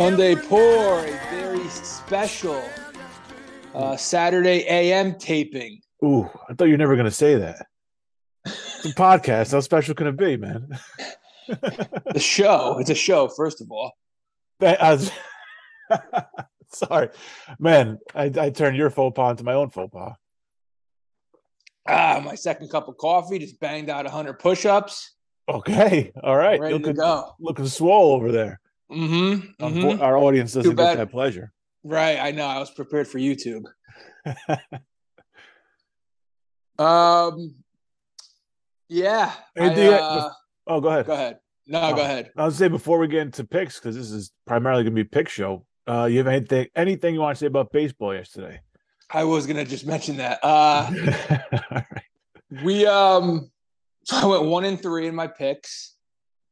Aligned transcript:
Sunday 0.00 0.34
pour, 0.34 1.00
a 1.04 1.10
very 1.30 1.68
special 1.68 2.64
uh, 3.74 3.94
Saturday 3.98 4.64
AM 4.66 5.14
taping. 5.16 5.78
Ooh, 6.02 6.26
I 6.48 6.54
thought 6.54 6.64
you 6.64 6.70
were 6.70 6.78
never 6.78 6.94
going 6.96 7.04
to 7.04 7.10
say 7.10 7.34
that. 7.34 7.66
It's 8.46 8.86
a 8.86 8.94
podcast. 8.94 9.52
How 9.52 9.60
special 9.60 9.94
can 9.94 10.06
it 10.06 10.16
be, 10.16 10.38
man? 10.38 10.70
The 12.14 12.18
show, 12.18 12.78
it's 12.78 12.88
a 12.88 12.94
show, 12.94 13.28
first 13.28 13.60
of 13.60 13.70
all. 13.70 13.92
That- 14.60 14.82
I 14.82 16.22
sorry, 16.72 17.10
man. 17.58 17.98
I, 18.14 18.32
I 18.40 18.48
turned 18.48 18.78
your 18.78 18.88
faux 18.88 19.14
pas 19.14 19.32
into 19.32 19.44
my 19.44 19.52
own 19.52 19.68
faux 19.68 19.92
pas. 19.92 20.14
Ah, 21.86 22.22
my 22.24 22.36
second 22.36 22.70
cup 22.70 22.88
of 22.88 22.96
coffee 22.96 23.38
just 23.38 23.60
banged 23.60 23.90
out 23.90 24.06
100 24.06 24.38
push 24.38 24.64
ups. 24.64 25.14
Okay, 25.46 26.10
all 26.22 26.36
right. 26.36 26.58
Ready 26.58 26.78
to 26.78 26.78
looking, 26.78 26.96
go. 26.96 27.34
looking 27.38 27.66
swole 27.66 28.14
over 28.14 28.32
there. 28.32 28.60
Mm-hmm. 28.90 29.64
Unfor- 29.64 30.00
Our 30.00 30.16
audience 30.18 30.52
doesn't 30.52 30.74
get 30.74 30.96
that 30.96 31.10
pleasure. 31.10 31.52
Right, 31.84 32.18
I 32.18 32.30
know. 32.32 32.44
I 32.46 32.58
was 32.58 32.70
prepared 32.70 33.08
for 33.08 33.18
YouTube. 33.18 33.64
um, 36.78 37.54
yeah. 38.88 39.32
I, 39.58 39.68
Hey, 39.68 39.74
do 39.74 39.82
you- 39.82 39.90
uh, 39.92 40.30
Oh, 40.66 40.80
go 40.80 40.88
ahead. 40.88 41.06
go 41.06 41.12
ahead. 41.14 41.38
No, 41.66 41.80
Oh. 41.82 41.94
go 41.94 42.02
ahead. 42.02 42.30
I 42.36 42.44
would 42.44 42.54
say 42.54 42.68
before 42.68 42.98
we 42.98 43.08
get 43.08 43.22
into 43.22 43.44
picks, 43.44 43.78
because 43.78 43.96
this 43.96 44.10
is 44.10 44.30
primarily 44.46 44.82
going 44.82 44.94
to 44.94 45.02
be 45.04 45.06
a 45.06 45.10
pick 45.10 45.28
show. 45.28 45.64
Uh, 45.86 46.04
you 46.04 46.18
have 46.18 46.26
anything 46.28 46.68
anything 46.76 47.14
you 47.14 47.20
want 47.20 47.36
to 47.36 47.40
say 47.40 47.46
about 47.46 47.72
baseball 47.72 48.14
yesterday? 48.14 48.60
I 49.12 49.24
was 49.24 49.46
gonna 49.46 49.64
just 49.64 49.86
mention 49.86 50.18
that. 50.18 50.38
Uh, 50.44 50.90
All 51.52 51.60
right. 51.72 51.84
we 52.62 52.86
um, 52.86 53.50
so 54.04 54.16
I 54.22 54.26
went 54.26 54.44
one 54.44 54.64
and 54.66 54.80
three 54.80 55.08
in 55.08 55.14
my 55.16 55.26
picks. 55.26 55.96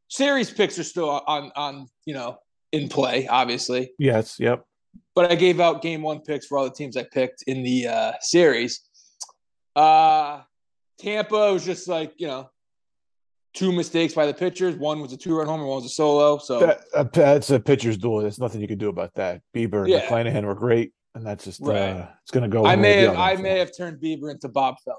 Series 0.09 0.51
picks 0.51 0.79
are 0.79 0.85
still 0.85 1.09
on 1.11 1.53
on 1.57 1.89
you 2.05 2.15
know 2.15 2.39
in 2.73 2.89
play, 2.89 3.27
obviously. 3.29 3.93
Yes. 3.99 4.39
Yep. 4.39 4.65
but 5.15 5.31
I 5.31 5.35
gave 5.35 5.59
out 5.61 5.81
game 5.83 6.03
one 6.03 6.21
picks 6.21 6.47
for 6.47 6.59
all 6.59 6.65
the 6.65 6.71
teams 6.71 6.97
I 6.97 7.05
picked 7.05 7.43
in 7.47 7.63
the 7.63 7.87
uh, 7.89 8.13
series. 8.21 8.81
Uh, 9.77 10.43
Tampa 10.99 11.53
was 11.53 11.65
just 11.65 11.89
like, 11.89 12.13
you 12.19 12.27
know, 12.27 12.51
two 13.55 13.73
mistakes 13.73 14.15
by 14.15 14.27
the 14.27 14.35
pitchers. 14.35 14.75
One 14.77 15.01
was 15.01 15.13
a 15.13 15.17
two 15.17 15.37
run 15.37 15.47
homer, 15.47 15.65
one 15.65 15.77
was 15.77 15.87
a 15.87 15.89
solo. 15.95 16.39
So, 16.39 16.61
That, 16.61 16.81
uh, 16.95 17.05
that's 17.13 17.51
a 17.51 17.61
pitcher's 17.61 17.97
duel. 17.97 18.21
There's 18.21 18.39
nothing 18.39 18.61
you 18.61 18.69
can 18.69 18.79
do 18.79 18.89
about 18.89 19.15
that. 19.15 19.43
Bieber 19.55 19.81
and 19.81 19.89
Yeah. 19.89 20.07
McClanahan 20.07 20.45
were 20.45 20.55
great, 20.55 20.93
and 21.15 21.25
that's 21.27 21.45
just 21.45 21.61
Right. 21.61 21.91
uh, 21.91 22.09
it's 22.23 22.31
going 22.31 22.43
to 22.43 22.49
go. 22.49 22.67
I 22.67 22.77
may 22.77 23.03
have, 23.03 23.17
I 23.17 23.37
may 23.37 23.59
have 23.59 23.77
turned 23.77 24.01
Bieber 24.01 24.31
into 24.31 24.49
Bob 24.49 24.77
Feller. 24.85 24.97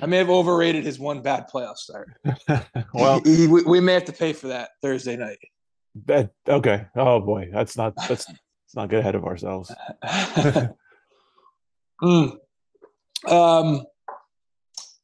I 0.00 0.06
may 0.06 0.18
have 0.18 0.30
overrated 0.30 0.84
his 0.84 0.98
one 0.98 1.22
bad 1.22 1.46
playoff 1.52 1.76
start. 1.76 2.10
well, 2.94 3.20
He- 3.24 3.46
we, 3.46 3.62
we 3.62 3.80
may 3.80 3.94
have 3.94 4.04
to 4.06 4.12
pay 4.12 4.32
for 4.32 4.48
that 4.48 4.70
Thursday 4.80 5.16
night. 5.16 5.38
that 6.06 6.30
okay. 6.48 6.86
Oh 6.96 7.20
boy, 7.20 7.50
that's 7.52 7.76
not 7.76 7.94
that's 7.96 8.26
let's 8.28 8.74
not 8.76 8.88
get 8.90 9.00
ahead 9.00 9.14
of 9.14 9.24
ourselves. 9.24 9.72
Mm. 12.02 12.36
Um, 13.28 13.84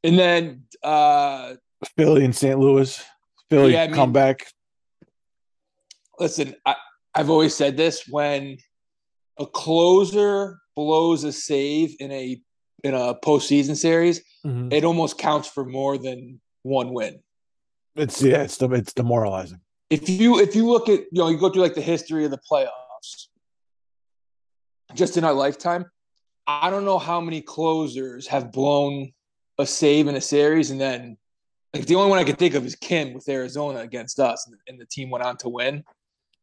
and 0.03 0.19
then 0.19 0.65
uh, 0.83 1.55
Philly 1.97 2.25
and 2.25 2.35
St. 2.35 2.59
Louis. 2.59 3.01
Philly 3.51 3.73
Yeah, 3.75 3.85
I 3.85 3.87
mean- 3.87 3.95
come 3.95 4.13
back. 4.13 4.47
listen, 6.19 6.57
I, 6.67 6.75
I've 7.15 7.31
always 7.31 7.55
said 7.55 7.77
this 7.77 8.05
when 8.09 8.59
a 9.39 9.47
closer 9.47 10.59
blows 10.75 11.23
a 11.25 11.33
save 11.33 11.95
in 12.01 12.11
a 12.11 12.41
in 12.85 12.95
a 12.95 13.15
postseason 13.15 13.77
series, 13.77 14.23
Mhm. 14.45 14.73
it 14.73 14.85
almost 14.85 15.19
counts 15.19 15.49
for 15.49 15.65
more 15.65 15.99
than 15.99 16.41
one 16.63 16.93
win. 16.93 17.21
It's 17.97 18.23
yeah, 18.23 18.43
it's 18.43 18.61
it's 18.63 18.93
demoralizing. 18.93 19.61
If 19.91 20.09
you 20.09 20.39
if 20.39 20.55
you 20.55 20.67
look 20.69 20.89
at 20.89 21.01
you 21.01 21.09
know 21.13 21.29
you 21.29 21.39
go 21.39 21.51
through 21.51 21.63
like 21.63 21.75
the 21.75 21.81
history 21.81 22.25
of 22.25 22.31
the 22.31 22.39
playoffs, 22.51 23.27
just 24.95 25.17
in 25.17 25.25
our 25.25 25.33
lifetime, 25.33 25.87
I 26.47 26.71
don't 26.71 26.85
know 26.85 26.99
how 26.99 27.21
many 27.21 27.41
closers 27.41 28.27
have 28.29 28.53
blown 28.53 29.13
a 29.59 29.67
save 29.67 30.07
in 30.07 30.15
a 30.15 30.21
series 30.21 30.71
and 30.71 30.81
then 30.81 31.17
like 31.75 31.87
the 31.87 31.97
only 31.97 32.09
one 32.11 32.19
I 32.19 32.25
can 32.25 32.37
think 32.37 32.55
of 32.55 32.65
is 32.65 32.75
Kim 32.77 33.13
with 33.13 33.29
Arizona 33.29 33.81
against 33.81 34.19
us, 34.21 34.47
and, 34.47 34.57
and 34.69 34.81
the 34.81 34.87
team 34.87 35.11
went 35.11 35.25
on 35.25 35.37
to 35.39 35.49
win. 35.49 35.85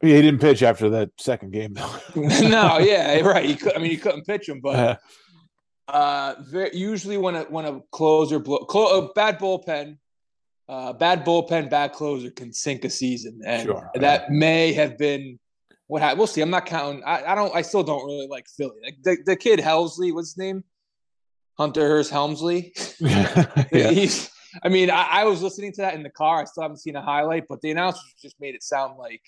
Yeah, 0.04 0.18
he 0.18 0.22
didn't 0.22 0.42
pitch 0.42 0.62
after 0.62 0.90
that 0.92 1.09
second 1.18 1.52
game 1.52 1.74
though. 1.74 1.96
no, 2.16 2.78
yeah, 2.80 3.20
right. 3.26 3.46
He 3.46 3.56
could, 3.56 3.76
I 3.76 3.80
mean, 3.80 3.90
he 3.90 3.98
couldn't 3.98 4.26
pitch 4.26 4.48
him, 4.48 4.59
but 4.62 5.00
uh, 5.88 6.35
very, 6.41 6.75
usually 6.75 7.18
when 7.18 7.35
a 7.35 7.44
when 7.44 7.66
a 7.66 7.81
closer 7.91 8.40
blow, 8.40 8.59
clo- 8.59 9.06
a 9.06 9.13
bad 9.13 9.40
bullpen, 9.40 9.97
uh, 10.68 10.94
bad 10.94 11.25
bullpen, 11.25 11.69
bad 11.69 11.94
closer 11.94 12.31
can 12.31 12.51
sink 12.51 12.85
a 12.85 12.90
season, 12.90 13.41
and 13.46 13.63
Sure, 13.63 13.91
that 13.96 14.31
may 14.31 14.73
have 14.73 14.97
been 14.97 15.40
what 15.88 16.01
happened. 16.01 16.19
We'll 16.19 16.28
see. 16.28 16.41
I'm 16.41 16.50
not 16.50 16.66
counting. 16.66 17.03
I, 17.03 17.31
I 17.31 17.35
don't. 17.35 17.56
I 17.56 17.62
still 17.62 17.84
don't 17.84 18.06
really 18.06 18.28
like 18.28 18.47
Philly. 18.47 18.78
Like 18.84 18.97
the, 19.03 19.18
the 19.25 19.35
kid 19.35 19.59
Helmsley, 19.59 20.12
what's 20.12 20.29
his 20.29 20.38
name? 20.38 20.63
Hunter 21.57 21.88
Hearst 21.88 22.12
Helmsley. 22.12 22.73
yeah. 23.00 23.91
He's. 23.91 24.29
I 24.63 24.69
mean, 24.69 24.90
I, 24.90 25.03
I 25.12 25.23
was 25.25 25.44
listening 25.44 25.73
to 25.73 25.81
that 25.81 25.96
in 25.96 26.03
the 26.03 26.09
car. 26.09 26.41
I 26.41 26.46
still 26.46 26.63
haven't 26.63 26.78
seen 26.78 26.96
a 26.96 27.02
highlight, 27.02 27.44
but 27.50 27.62
the 27.62 27.72
announcers 27.72 28.16
just 28.22 28.40
made 28.40 28.56
it 28.56 28.63
sound 28.63 28.97
like 28.97 29.22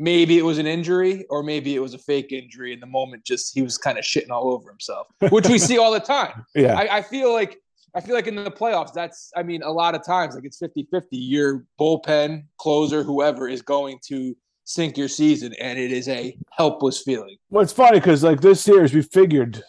maybe 0.00 0.38
it 0.38 0.42
was 0.42 0.58
an 0.58 0.66
injury 0.66 1.26
or 1.28 1.42
maybe 1.42 1.76
it 1.76 1.78
was 1.78 1.92
a 1.92 1.98
fake 1.98 2.32
injury. 2.32 2.72
In 2.72 2.80
the 2.80 2.86
moment, 2.86 3.24
just 3.24 3.54
he 3.54 3.62
was 3.62 3.76
kind 3.76 3.98
of 3.98 4.04
shitting 4.04 4.30
all 4.30 4.52
over 4.52 4.70
himself, 4.70 5.06
which 5.28 5.46
we 5.46 5.58
see 5.58 5.78
all 5.78 5.92
the 5.92 6.00
time. 6.00 6.44
yeah. 6.54 6.76
I, 6.76 6.98
I 6.98 7.02
feel 7.02 7.32
like 7.32 7.60
I 7.94 8.00
feel 8.00 8.14
like 8.14 8.26
in 8.26 8.36
the 8.36 8.50
playoffs, 8.50 8.92
that's 8.92 9.30
I 9.36 9.42
mean, 9.42 9.62
a 9.62 9.70
lot 9.70 9.94
of 9.94 10.04
times 10.04 10.34
like 10.34 10.44
it's 10.44 10.60
50-50. 10.60 11.06
Your 11.10 11.64
bullpen, 11.78 12.44
closer, 12.56 13.02
whoever 13.02 13.48
is 13.48 13.62
going 13.62 13.98
to 14.06 14.34
sink 14.64 14.96
your 14.96 15.08
season, 15.08 15.52
and 15.60 15.78
it 15.78 15.92
is 15.92 16.08
a 16.08 16.36
helpless 16.50 17.02
feeling. 17.02 17.36
Well, 17.50 17.62
it's 17.62 17.72
funny 17.72 17.98
because 17.98 18.24
like 18.24 18.40
this 18.40 18.60
series, 18.60 18.94
we 18.94 19.02
figured. 19.02 19.62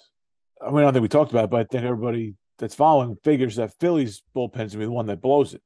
I 0.62 0.70
mean, 0.70 0.80
I 0.80 0.82
don't 0.84 0.94
think 0.94 1.02
we 1.02 1.10
talked 1.10 1.32
about, 1.32 1.46
it, 1.46 1.50
but 1.50 1.60
I 1.62 1.64
think 1.64 1.84
everybody 1.84 2.36
that's 2.60 2.76
following 2.76 3.18
figures 3.24 3.56
that 3.56 3.74
Philly's 3.80 4.22
bullpen's 4.36 4.74
gonna 4.74 4.84
be 4.84 4.86
the 4.86 4.92
one 4.92 5.08
that 5.08 5.20
blows 5.20 5.56
it. 5.56 5.62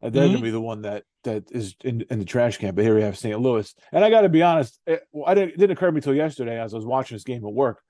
That 0.00 0.12
they're 0.14 0.26
Mhm. 0.28 0.32
gonna 0.32 0.42
be 0.44 0.50
the 0.50 0.60
one 0.60 0.82
that 0.82 1.04
that 1.24 1.44
is 1.50 1.74
in, 1.84 2.00
in 2.10 2.18
the 2.18 2.24
trash 2.24 2.56
can. 2.56 2.74
But 2.74 2.84
here 2.84 2.94
we 2.94 3.02
have 3.02 3.18
St. 3.18 3.38
Louis, 3.38 3.74
and 3.92 4.02
I 4.04 4.08
got 4.08 4.22
to 4.22 4.30
be 4.30 4.42
honest, 4.42 4.80
it, 4.86 5.02
I 5.26 5.34
didn't, 5.34 5.50
it 5.50 5.58
didn't 5.58 5.72
occur 5.76 5.86
to 5.86 5.92
me 5.92 6.00
till 6.00 6.14
yesterday 6.14 6.58
as 6.58 6.72
I 6.72 6.76
was 6.78 6.86
watching 6.86 7.14
this 7.14 7.24
game 7.24 7.44
at 7.44 7.52
work. 7.52 7.82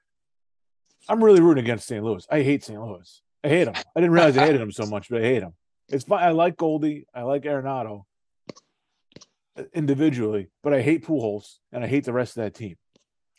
I'm 1.08 1.22
really 1.22 1.40
rooting 1.40 1.62
against 1.62 1.86
St. 1.86 2.04
Louis. 2.04 2.26
I 2.30 2.42
hate 2.42 2.64
St. 2.64 2.80
Louis. 2.80 3.22
I 3.44 3.48
hate 3.48 3.64
them. 3.64 3.74
I 3.76 4.00
didn't 4.00 4.10
realize 4.12 4.36
I 4.36 4.46
hated 4.46 4.60
them 4.60 4.72
so 4.72 4.84
much, 4.86 5.08
but 5.08 5.22
I 5.22 5.24
hate 5.24 5.38
them. 5.40 5.54
It's 5.88 6.04
fine. 6.04 6.22
I 6.24 6.30
like 6.32 6.56
Goldie. 6.56 7.06
I 7.14 7.22
like 7.22 7.42
Arenado 7.44 8.02
uh, 9.56 9.62
individually, 9.72 10.48
but 10.62 10.74
I 10.74 10.82
hate 10.82 11.06
Pujols 11.06 11.58
and 11.72 11.84
I 11.84 11.86
hate 11.86 12.04
the 12.04 12.12
rest 12.12 12.36
of 12.36 12.42
that 12.44 12.54
team. 12.54 12.76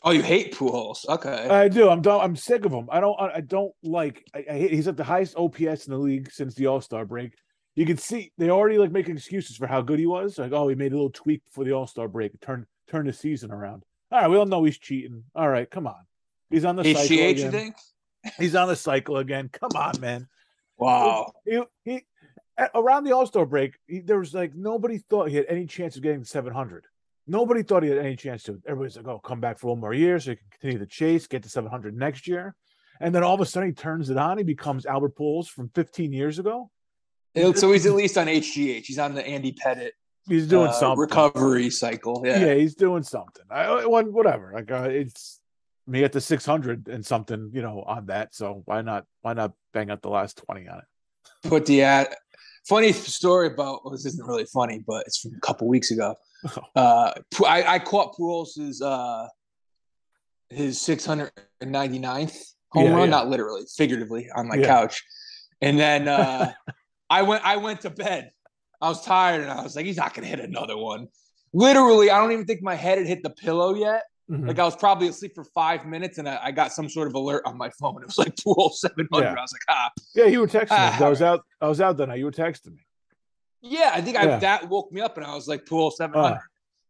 Oh, 0.04 0.12
you 0.12 0.24
hate 0.24 0.56
Pujols? 0.56 1.08
Okay. 1.08 1.30
I 1.50 1.68
do. 1.68 1.88
I'm 1.90 2.02
done. 2.02 2.22
I'm 2.22 2.36
sick 2.36 2.66
of 2.66 2.72
him. 2.72 2.88
I 2.92 3.00
don't. 3.00 3.20
I 3.20 3.42
don't 3.42 3.72
like. 3.84 4.26
I, 4.34 4.46
I 4.50 4.54
hate, 4.54 4.72
he's 4.72 4.88
at 4.88 4.98
the 4.98 5.04
highest 5.04 5.36
OPS 5.38 5.86
in 5.86 5.92
the 5.92 5.98
league 5.98 6.32
since 6.32 6.56
the 6.56 6.68
All 6.68 6.82
Star 6.82 7.06
break. 7.06 7.34
You 7.76 7.86
can 7.86 7.98
see 7.98 8.32
they 8.38 8.50
already 8.50 8.78
like 8.78 8.92
making 8.92 9.16
excuses 9.16 9.56
for 9.58 9.68
how 9.68 9.82
good 9.82 10.00
he 10.00 10.08
was. 10.08 10.38
Like, 10.38 10.52
oh, 10.52 10.68
he 10.68 10.76
made 10.76 10.92
a 10.92 10.96
little 10.96 11.10
tweak 11.10 11.44
before 11.46 11.64
the 11.64 11.72
All 11.72 11.88
Star 11.88 12.08
break, 12.08 12.40
turn 12.42 12.66
turn 12.90 13.06
the 13.06 13.14
season 13.14 13.52
around. 13.52 13.84
All 14.12 14.20
right, 14.20 14.30
we 14.30 14.36
all 14.38 14.46
know 14.46 14.64
he's 14.64 14.78
cheating. 14.78 15.24
All 15.34 15.48
right, 15.48 15.70
come 15.70 15.88
on. 15.88 16.06
He's 16.50 16.66
on 16.66 16.76
the 16.76 16.84
cycle 16.94 17.06
again. 17.48 17.74
He's 18.38 18.56
on 18.56 18.68
the 18.68 18.76
cycle 18.76 19.18
again. 19.18 19.50
Come 19.52 19.72
on, 19.76 20.00
man. 20.02 20.28
Wow. 20.78 21.32
He, 21.46 21.62
he 21.86 22.04
at- 22.58 22.72
around 22.76 23.06
the 23.06 23.14
All 23.14 23.26
Star 23.26 23.46
break, 23.46 23.76
he, 23.88 24.00
there 24.02 24.20
was 24.20 24.34
like 24.34 24.54
nobody 24.54 24.98
thought 24.98 25.30
he 25.30 25.38
had 25.38 25.46
any 25.48 25.66
chance 25.66 25.96
of 25.96 26.04
getting 26.04 26.26
700. 26.26 26.86
Nobody 27.28 27.64
thought 27.64 27.84
he 27.84 27.90
had 27.90 28.00
any 28.00 28.18
chance 28.18 28.44
to. 28.44 28.62
Everybody's 28.68 28.98
like, 28.98 29.08
"Oh, 29.08 29.20
come 29.20 29.40
back 29.40 29.60
for 29.60 29.68
one 29.68 29.80
more 29.80 29.94
year 29.94 30.20
so 30.20 30.32
he 30.32 30.36
can 30.36 30.46
continue 30.52 30.80
the 30.80 30.86
chase, 30.86 31.28
get 31.28 31.44
to 31.44 31.50
700 31.50 31.96
next 31.96 32.28
year." 32.28 32.56
And 33.00 33.16
then 33.16 33.24
all 33.24 33.36
of 33.36 33.42
a 33.42 33.46
sudden, 33.46 33.70
he 33.70 33.74
turns 33.74 34.10
it 34.10 34.18
on. 34.18 34.38
He 34.38 34.44
becomes 34.44 34.86
Albert 34.86 35.16
Pujols 35.16 35.48
from 35.48 35.70
15 35.74 36.12
years 36.12 36.38
ago. 36.40 36.70
So 37.36 37.72
he's 37.72 37.86
at 37.86 37.94
least 37.94 38.18
on 38.18 38.28
HGH. 38.28 38.86
He's 38.86 39.00
on 39.00 39.14
the 39.16 39.26
Andy 39.26 39.54
Pettitte 39.54 39.92
He's 40.28 40.48
doing 40.48 40.68
uh, 40.68 40.74
something. 40.74 41.00
recovery 41.00 41.70
cycle. 41.70 42.22
Yeah. 42.26 42.40
Yeah. 42.46 42.54
he's 42.56 42.76
doing 42.76 43.04
something. 43.04 43.44
I, 43.50 43.86
whatever. 43.86 44.52
Like 44.54 44.70
uh, 44.72 44.84
it's 44.90 45.40
me 45.88 46.04
at 46.04 46.12
the 46.12 46.22
600 46.22 46.88
and 46.88 47.06
something, 47.06 47.50
you 47.54 47.62
know, 47.62 47.84
on 47.88 48.06
that. 48.08 48.36
So 48.36 48.62
why 48.66 48.82
not? 48.82 49.06
Why 49.22 49.34
not 49.34 49.54
bang 49.74 49.90
out 49.90 50.02
the 50.02 50.10
last 50.10 50.38
20 50.46 50.68
on 50.68 50.80
it? 50.80 50.86
Put 51.50 51.66
the 51.66 51.82
ad. 51.84 52.14
Funny 52.68 52.92
story 52.92 53.48
about 53.48 53.84
well, 53.84 53.92
this 53.92 54.06
isn't 54.06 54.26
really 54.28 54.46
funny, 54.46 54.84
but 54.86 55.06
it's 55.08 55.18
from 55.20 55.34
a 55.36 55.40
couple 55.40 55.68
weeks 55.68 55.92
ago. 55.92 56.16
Uh, 56.76 57.14
I, 57.46 57.76
I 57.76 57.80
caught 57.80 58.16
Pujols' 58.16 58.82
uh, 58.82 59.28
his 60.50 60.80
699th 60.80 62.54
home 62.72 62.86
Yeah, 62.86 62.92
run, 62.92 63.00
yeah. 63.02 63.06
not 63.06 63.28
literally, 63.28 63.64
figuratively, 63.78 64.28
on 64.36 64.48
my 64.48 64.56
Yeah. 64.56 64.66
couch. 64.68 65.04
And 65.62 65.78
then 65.78 66.08
uh, 66.08 66.52
I 67.12 67.22
went 67.24 67.44
I 67.46 67.58
went 67.58 67.82
to 67.82 67.90
bed. 67.90 68.32
I 68.82 68.88
was 68.90 69.06
tired 69.06 69.42
and 69.42 69.52
I 69.52 69.62
was 69.62 69.76
like, 69.76 69.86
he's 69.86 69.98
not 69.98 70.14
gonna 70.14 70.28
hit 70.28 70.40
another 70.40 70.78
one. 70.78 71.08
Literally, 71.54 72.10
I 72.10 72.20
don't 72.20 72.32
even 72.32 72.46
think 72.46 72.62
my 72.64 72.76
head 72.76 72.98
had 72.98 73.06
hit 73.08 73.22
the 73.22 73.30
pillow 73.30 73.76
yet. 73.76 74.04
Mhm. 74.30 74.48
Like 74.48 74.60
I 74.60 74.64
was 74.64 74.76
probably 74.78 75.10
asleep 75.10 75.34
for 75.36 75.44
five 75.44 75.86
minutes, 75.86 76.18
and 76.18 76.28
I, 76.30 76.40
I 76.42 76.52
got 76.52 76.72
some 76.72 76.88
sort 76.88 77.08
of 77.10 77.14
alert 77.16 77.44
on 77.46 77.58
my 77.58 77.70
phone. 77.72 78.02
It 78.02 78.06
was 78.06 78.18
like 78.18 78.34
Pujols 78.36 78.76
700. 78.76 79.24
Yeah. 79.26 79.30
I 79.32 79.42
was 79.42 79.52
like, 79.54 79.62
ah, 79.70 79.90
Yeah, 80.16 80.26
you 80.26 80.40
were 80.40 80.48
texting 80.48 80.70
me. 80.72 80.90
Ah, 81.00 81.04
I 81.04 81.10
was 81.10 81.22
out. 81.22 81.42
I 81.60 81.68
was 81.68 81.82
out 81.82 81.98
that 81.98 82.08
night. 82.08 82.20
You 82.20 82.26
were 82.26 82.32
texting 82.32 82.74
me. 82.74 82.86
yeah. 83.62 83.92
I 83.94 84.02
think 84.02 84.16
I, 84.18 84.38
that 84.40 84.70
woke 84.70 84.92
me 84.94 85.02
up, 85.02 85.18
and 85.18 85.26
I 85.26 85.36
was 85.36 85.48
like, 85.50 85.66
Pujols 85.66 85.94
700. 85.94 86.40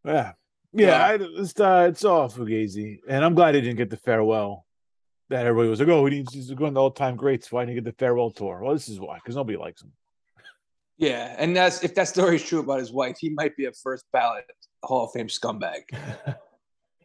Yeah. 0.06 0.34
Yeah, 0.74 1.06
I, 1.06 1.18
it's 1.20 1.60
uh, 1.60 1.88
it's 1.90 2.06
all 2.06 2.30
Fugazi, 2.30 3.00
and 3.10 3.26
I'm 3.26 3.36
glad 3.36 3.56
he 3.56 3.62
didn't 3.62 3.78
get 3.78 3.90
the 3.90 3.98
farewell. 3.98 4.66
That 5.30 5.46
everybody 5.46 5.70
was 5.70 5.80
like, 5.80 5.90
"Oh, 5.90 6.06
he 6.06 6.18
needs 6.18 6.48
to 6.48 6.56
the 6.56 6.80
all-time 6.80 7.16
greats. 7.18 7.52
Why 7.52 7.62
didn't 7.62 7.70
he 7.70 7.76
get 7.82 7.86
the 7.86 7.98
farewell 7.98 8.32
tour?" 8.32 8.62
Well, 8.64 8.74
this 8.74 8.88
is 8.88 9.00
why, 9.00 9.16
because 9.16 9.36
nobody 9.36 9.58
likes 9.58 9.82
him. 9.82 9.92
Yeah, 11.02 11.36
and 11.40 11.56
that's 11.58 11.84
if 11.84 11.96
that 11.96 12.08
story 12.08 12.36
is 12.36 12.44
true 12.44 12.60
about 12.60 12.78
his 12.80 12.92
wife, 12.92 13.18
he 13.20 13.30
might 13.32 13.58
be 13.58 13.66
a 13.66 13.72
first 13.74 14.06
ballot 14.14 14.46
Hall 14.84 15.06
of 15.06 15.12
Fame 15.14 15.28
scumbag. 15.28 15.82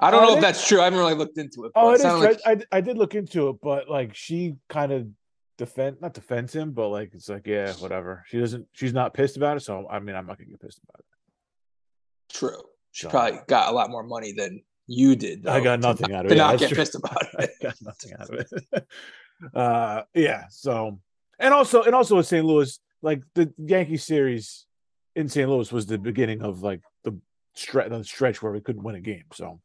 I 0.00 0.10
don't 0.10 0.22
Oh, 0.22 0.26
know 0.28 0.34
if 0.36 0.42
that's 0.42 0.68
true. 0.68 0.82
I 0.82 0.84
haven't 0.84 0.98
really 0.98 1.14
looked 1.14 1.38
into 1.38 1.64
it. 1.64 1.72
Oh, 1.74 1.92
it 1.92 2.00
is. 2.00 2.04
like- 2.04 2.40
I 2.44 2.58
I 2.70 2.80
did 2.82 2.98
look 2.98 3.14
into 3.14 3.48
it, 3.48 3.56
but 3.62 3.88
like 3.88 4.14
she 4.14 4.56
kind 4.68 4.92
of 4.92 5.08
defend 5.56 6.02
not 6.02 6.12
defends 6.12 6.54
him, 6.54 6.72
but 6.72 6.88
like 6.90 7.14
it's 7.14 7.30
like 7.30 7.46
yeah, 7.46 7.72
whatever. 7.74 8.22
She 8.28 8.38
doesn't. 8.38 8.66
She's 8.72 8.92
not 8.92 9.14
pissed 9.14 9.38
about 9.38 9.56
it, 9.56 9.60
so 9.60 9.86
I 9.88 9.98
mean, 9.98 10.14
I'm 10.14 10.26
not 10.26 10.36
gonna 10.36 10.50
get 10.50 10.60
pissed 10.60 10.80
about 10.86 11.00
it. 11.00 12.34
true. 12.36 12.62
She 12.92 13.04
So- 13.06 13.10
probably 13.10 13.40
got 13.48 13.70
a 13.70 13.72
lot 13.74 13.88
more 13.88 14.02
money 14.02 14.32
than 14.32 14.62
you 14.86 15.16
did. 15.16 15.46
I 15.46 15.60
got 15.60 15.80
nothing 15.80 16.10
not- 16.12 16.18
out 16.18 16.24
of 16.26 16.28
to 16.28 16.34
it. 16.34 16.38
Yeah, 16.38 16.46
not 16.50 16.58
get 16.58 16.68
true. 16.68 16.76
pissed 16.76 16.94
about 16.96 17.22
it. 17.38 17.50
I 17.60 17.62
got 17.64 17.76
nothing 17.80 18.12
out 18.18 18.28
of 18.28 18.34
it. 18.40 18.86
uh, 19.54 20.02
yeah. 20.12 20.44
So, 20.50 20.98
and 21.38 21.54
also, 21.54 21.82
and 21.82 21.94
also 21.94 22.16
with 22.16 22.26
St. 22.26 22.44
Louis, 22.44 22.78
like 23.02 23.22
the 23.34 23.52
Yankee 23.58 23.96
series 23.96 24.66
in 25.14 25.28
St. 25.28 25.48
Louis 25.48 25.70
was 25.72 25.86
the 25.86 25.98
beginning 25.98 26.42
of 26.42 26.62
like 26.62 26.80
the 27.04 27.18
stretch, 27.54 27.90
the 27.90 28.04
stretch 28.04 28.42
where 28.42 28.52
we 28.52 28.60
couldn't 28.60 28.82
win 28.82 28.94
a 28.96 29.00
game. 29.00 29.24
So, 29.32 29.60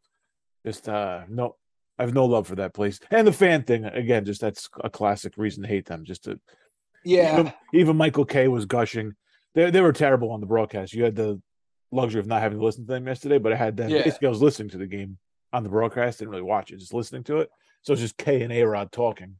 just 0.65 0.87
uh, 0.87 1.21
no, 1.29 1.55
I 1.97 2.03
have 2.03 2.13
no 2.13 2.25
love 2.25 2.47
for 2.47 2.55
that 2.55 2.73
place. 2.73 2.99
And 3.09 3.25
the 3.27 3.33
fan 3.33 3.63
thing 3.63 3.85
again, 3.85 4.25
just 4.25 4.41
that's 4.41 4.69
a 4.83 4.89
classic 4.89 5.33
reason 5.37 5.63
to 5.63 5.69
hate 5.69 5.85
them. 5.85 6.03
Just 6.05 6.23
to 6.25 6.39
Yeah, 7.03 7.33
even, 7.39 7.53
even 7.73 7.97
Michael 7.97 8.25
Kay 8.25 8.47
was 8.47 8.65
gushing. 8.65 9.13
They 9.53 9.69
they 9.71 9.81
were 9.81 9.93
terrible 9.93 10.31
on 10.31 10.39
the 10.39 10.45
broadcast. 10.47 10.93
You 10.93 11.03
had 11.03 11.15
the 11.15 11.41
luxury 11.91 12.19
of 12.21 12.27
not 12.27 12.41
having 12.41 12.59
to 12.59 12.65
listen 12.65 12.85
to 12.85 12.93
them 12.93 13.07
yesterday, 13.07 13.37
but 13.37 13.51
I 13.51 13.55
had 13.57 13.75
them. 13.75 13.89
Yeah. 13.89 14.03
Basically, 14.03 14.27
I 14.27 14.29
was 14.29 14.41
listening 14.41 14.69
to 14.69 14.77
the 14.77 14.87
game 14.87 15.17
on 15.51 15.63
the 15.63 15.69
broadcast. 15.69 16.19
Didn't 16.19 16.31
really 16.31 16.41
watch 16.43 16.71
it, 16.71 16.77
just 16.79 16.93
listening 16.93 17.23
to 17.25 17.39
it. 17.39 17.49
So 17.81 17.91
it's 17.93 18.01
just 18.01 18.15
Kay 18.17 18.43
and 18.43 18.53
A 18.53 18.63
Rod 18.63 18.91
talking, 18.91 19.35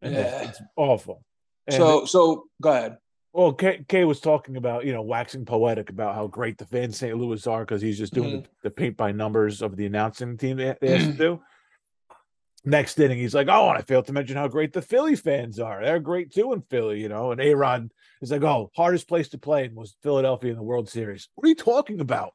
and 0.00 0.14
it's- 0.14 0.42
Yeah. 0.42 0.48
it's, 0.48 0.60
awful. 0.76 1.22
And, 1.68 1.76
so 1.76 2.04
so 2.06 2.46
go 2.60 2.70
ahead. 2.70 2.96
Well, 3.32 3.52
Kay, 3.54 3.84
K 3.88 4.04
was 4.04 4.20
talking 4.20 4.56
about 4.56 4.84
you 4.84 4.92
know 4.92 5.02
waxing 5.02 5.44
poetic 5.44 5.90
about 5.90 6.14
how 6.14 6.26
great 6.26 6.58
the 6.58 6.66
fans 6.66 6.86
in 6.86 6.92
St. 6.92 7.18
Louis 7.18 7.46
are 7.46 7.60
because 7.60 7.80
he's 7.80 7.98
just 7.98 8.12
doing 8.12 8.30
mm-hmm. 8.30 8.42
the, 8.62 8.68
the 8.68 8.70
paint 8.70 8.96
by 8.96 9.12
numbers 9.12 9.62
of 9.62 9.76
the 9.76 9.86
announcing 9.86 10.36
team 10.36 10.58
they, 10.58 10.74
they 10.80 10.90
has 10.90 11.02
to 11.02 11.08
mm-hmm. 11.08 11.18
do. 11.18 11.40
Next 12.64 12.98
inning, 13.00 13.18
he's 13.18 13.34
like, 13.34 13.48
"Oh, 13.50 13.70
and 13.70 13.78
I 13.78 13.82
failed 13.82 14.06
to 14.06 14.12
mention 14.12 14.36
how 14.36 14.48
great 14.48 14.72
the 14.72 14.82
Philly 14.82 15.16
fans 15.16 15.58
are. 15.58 15.82
They're 15.82 15.98
great 15.98 16.32
too 16.32 16.52
in 16.52 16.62
Philly, 16.62 17.00
you 17.00 17.08
know." 17.08 17.32
And 17.32 17.40
A 17.40 17.54
Rod 17.54 17.90
is 18.20 18.30
like, 18.30 18.42
"Oh, 18.42 18.70
hardest 18.76 19.08
place 19.08 19.30
to 19.30 19.38
play 19.38 19.64
in 19.64 19.74
was 19.74 19.96
Philadelphia 20.02 20.50
in 20.50 20.56
the 20.56 20.62
World 20.62 20.88
Series. 20.88 21.28
What 21.34 21.46
are 21.46 21.48
you 21.48 21.56
talking 21.56 22.00
about? 22.00 22.34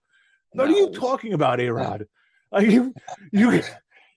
What 0.51 0.67
are 0.67 0.71
you 0.71 0.91
talking 0.91 1.33
about, 1.33 1.59
A 1.59 1.69
Rod? 1.69 2.07
Like 2.49 2.69
you, 2.71 2.93
you, 3.33 3.61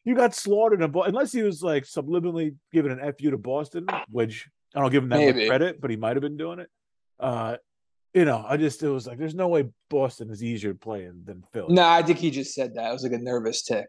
you 0.05 0.15
got 0.15 0.37
slaughtered 0.37 0.83
in 0.83 0.91
Bo- 0.93 1.03
unless 1.03 1.33
he 1.33 1.43
was 1.43 1.65
like 1.65 1.83
subliminally 1.83 2.55
giving 2.73 2.93
an 2.93 3.13
fu 3.19 3.33
to 3.33 3.37
Boston, 3.37 3.89
which 4.09 4.49
I 4.75 4.81
don't 4.81 4.91
give 4.91 5.03
him 5.03 5.09
that 5.11 5.35
much 5.37 5.47
credit, 5.47 5.81
but 5.81 5.91
he 5.91 5.97
might 5.97 6.17
have 6.17 6.23
been 6.23 6.37
doing 6.37 6.61
it. 6.61 6.69
Uh, 7.19 7.57
you 8.15 8.25
know, 8.25 8.45
I 8.47 8.57
just 8.57 8.83
it 8.83 8.89
was 8.89 9.07
like, 9.07 9.19
there's 9.19 9.35
no 9.35 9.49
way 9.49 9.69
Boston 9.89 10.31
is 10.31 10.43
easier 10.43 10.73
to 10.73 10.79
play 10.79 11.05
in 11.05 11.23
than 11.25 11.43
Philly. 11.53 11.75
No, 11.75 11.87
I 11.87 12.03
think 12.03 12.19
he 12.19 12.31
just 12.31 12.55
said 12.55 12.75
that. 12.75 12.91
It 12.91 12.93
was 12.93 13.03
like 13.03 13.13
a 13.13 13.19
nervous 13.19 13.63
tick. 13.63 13.89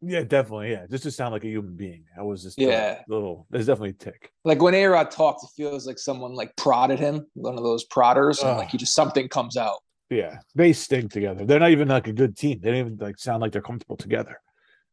Yeah, 0.00 0.22
definitely. 0.22 0.70
Yeah, 0.70 0.86
just 0.88 1.02
to 1.04 1.10
sound 1.10 1.32
like 1.32 1.42
a 1.44 1.48
human 1.48 1.74
being. 1.74 2.04
I 2.16 2.22
was 2.22 2.44
just 2.44 2.56
Yeah. 2.58 3.00
a 3.00 3.12
little. 3.12 3.46
There's 3.50 3.66
definitely 3.66 3.90
a 3.90 3.92
tick. 3.94 4.30
Like 4.44 4.62
when 4.62 4.74
A 4.74 4.86
Rod 4.86 5.10
talks, 5.10 5.42
it 5.42 5.50
feels 5.56 5.86
like 5.88 5.98
someone 5.98 6.34
like 6.34 6.54
prodded 6.56 7.00
him, 7.00 7.26
one 7.34 7.56
of 7.58 7.64
those 7.64 7.84
prodders, 7.84 8.40
and 8.40 8.50
Ugh. 8.50 8.58
like 8.58 8.68
he 8.70 8.78
just 8.78 8.94
something 8.94 9.28
comes 9.28 9.56
out. 9.56 9.78
Yeah, 10.08 10.38
they 10.54 10.72
stink 10.72 11.12
together. 11.12 11.44
They're 11.44 11.58
not 11.58 11.70
even 11.72 11.88
like 11.88 12.06
a 12.06 12.12
good 12.12 12.36
team. 12.36 12.60
They 12.62 12.70
don't 12.70 12.78
even 12.78 12.96
like 12.98 13.18
sound 13.18 13.42
like 13.42 13.50
they're 13.52 13.60
comfortable 13.60 13.96
together. 13.96 14.40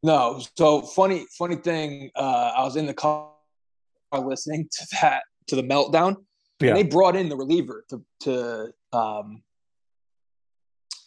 No, 0.01 0.41
so 0.57 0.81
funny, 0.81 1.25
funny 1.37 1.55
thing. 1.55 2.09
Uh, 2.15 2.51
I 2.57 2.63
was 2.63 2.75
in 2.75 2.85
the 2.85 2.93
car 2.93 3.29
listening 4.19 4.67
to 4.71 4.87
that 5.01 5.23
to 5.47 5.55
the 5.55 5.63
meltdown, 5.63 6.15
Yeah. 6.59 6.69
and 6.69 6.77
they 6.77 6.83
brought 6.83 7.15
in 7.15 7.29
the 7.29 7.35
reliever 7.35 7.85
to 7.89 8.01
to 8.21 8.73
um 8.93 9.43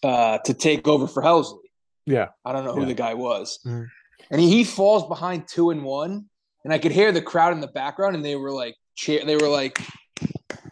uh 0.03 0.39
to 0.39 0.55
take 0.55 0.87
over 0.87 1.07
for 1.07 1.23
Helsley. 1.23 1.59
Yeah, 2.07 2.29
I 2.45 2.53
don't 2.53 2.65
know 2.65 2.73
who 2.75 2.81
Yeah. 2.83 2.87
the 2.87 2.95
guy 2.95 3.15
was, 3.15 3.59
Mhm. 3.67 3.87
and 4.31 4.41
he, 4.41 4.49
he 4.49 4.65
falls 4.65 5.07
behind 5.09 5.47
two 5.49 5.71
and 5.71 5.85
one, 5.85 6.29
and 6.65 6.73
I 6.73 6.79
could 6.79 6.93
hear 6.93 7.13
the 7.13 7.23
crowd 7.23 7.53
in 7.53 7.61
the 7.61 7.67
background, 7.69 8.15
and 8.17 8.25
they 8.25 8.37
were 8.37 8.53
like 8.53 8.77
cheer, 8.95 9.25
they 9.25 9.37
were 9.37 9.49
like 9.49 9.79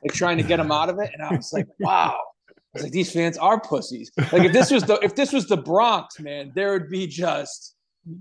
like 0.02 0.12
trying 0.12 0.36
to 0.36 0.42
get 0.44 0.60
him 0.60 0.70
out 0.72 0.88
of 0.88 0.98
it, 1.00 1.10
and 1.12 1.22
I 1.22 1.34
was 1.34 1.52
like, 1.52 1.66
wow. 1.80 2.16
I 2.48 2.52
was 2.74 2.82
like, 2.84 2.92
these 2.92 3.10
fans 3.12 3.38
are 3.38 3.58
pussies. 3.60 4.10
Like 4.32 4.44
if 4.44 4.52
this 4.52 4.70
was 4.70 4.82
the 4.84 4.98
if 5.02 5.14
this 5.14 5.32
was 5.32 5.46
the 5.46 5.56
Bronx, 5.56 6.20
man, 6.20 6.52
there 6.54 6.72
would 6.72 6.88
be 6.90 7.06
just 7.06 7.74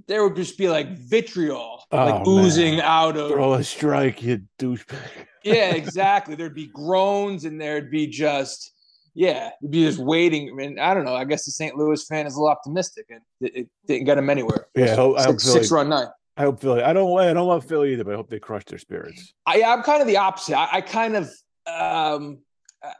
there 0.07 0.23
would 0.23 0.35
just 0.35 0.57
be 0.57 0.67
like 0.69 0.97
vitriol 0.97 1.83
like 1.91 2.13
Oh, 2.25 2.35
man. 2.35 2.45
oozing 2.45 2.81
out 2.81 3.17
of 3.17 3.29
throw 3.31 3.53
a 3.53 3.63
strike, 3.63 4.21
you 4.23 4.41
douchebag. 4.59 4.97
yeah, 5.43 5.71
exactly. 5.75 6.35
There'd 6.35 6.55
be 6.55 6.67
groans 6.67 7.45
and 7.45 7.59
there'd 7.61 7.91
be 7.91 8.07
just 8.07 8.71
yeah, 9.17 9.51
you'd 9.61 9.71
be 9.71 9.85
just 9.85 9.99
waiting. 9.99 10.49
I 10.49 10.53
mean, 10.53 10.77
I 10.79 10.93
don't 10.93 11.05
know. 11.05 11.15
I 11.15 11.23
guess 11.23 11.45
the 11.45 11.51
St. 11.51 11.77
Louis 11.77 12.03
fan 12.05 12.25
is 12.27 12.35
a 12.35 12.37
little 12.37 12.49
optimistic 12.51 13.05
and 13.09 13.21
it, 13.39 13.55
it 13.55 13.67
didn't 13.87 14.05
get 14.05 14.17
him 14.17 14.29
anywhere. 14.29 14.67
Yeah, 14.75 14.91
I 14.91 14.95
hope- 14.95 15.17
I 15.19 15.23
hope 15.23 15.39
six, 15.39 15.53
six 15.53 15.71
run 15.71 15.87
nine. 15.89 16.07
I 16.37 16.41
hope 16.41 16.59
Philly. 16.59 16.81
I 16.83 16.91
don't. 16.91 17.17
I 17.17 17.31
don't 17.31 17.47
love 17.47 17.63
Philly 17.63 17.93
either, 17.93 18.03
but 18.03 18.11
I 18.11 18.17
hope 18.17 18.29
they 18.29 18.39
crush 18.39 18.65
their 18.65 18.77
spirits. 18.77 19.33
I, 19.45 19.63
I'm 19.63 19.83
kind 19.83 20.01
of 20.01 20.07
the 20.07 20.17
opposite. 20.17 20.57
I, 20.57 20.67
I 20.73 20.81
kind 20.81 21.15
of 21.15 21.29
um, 21.65 22.39
uh, 22.83 22.91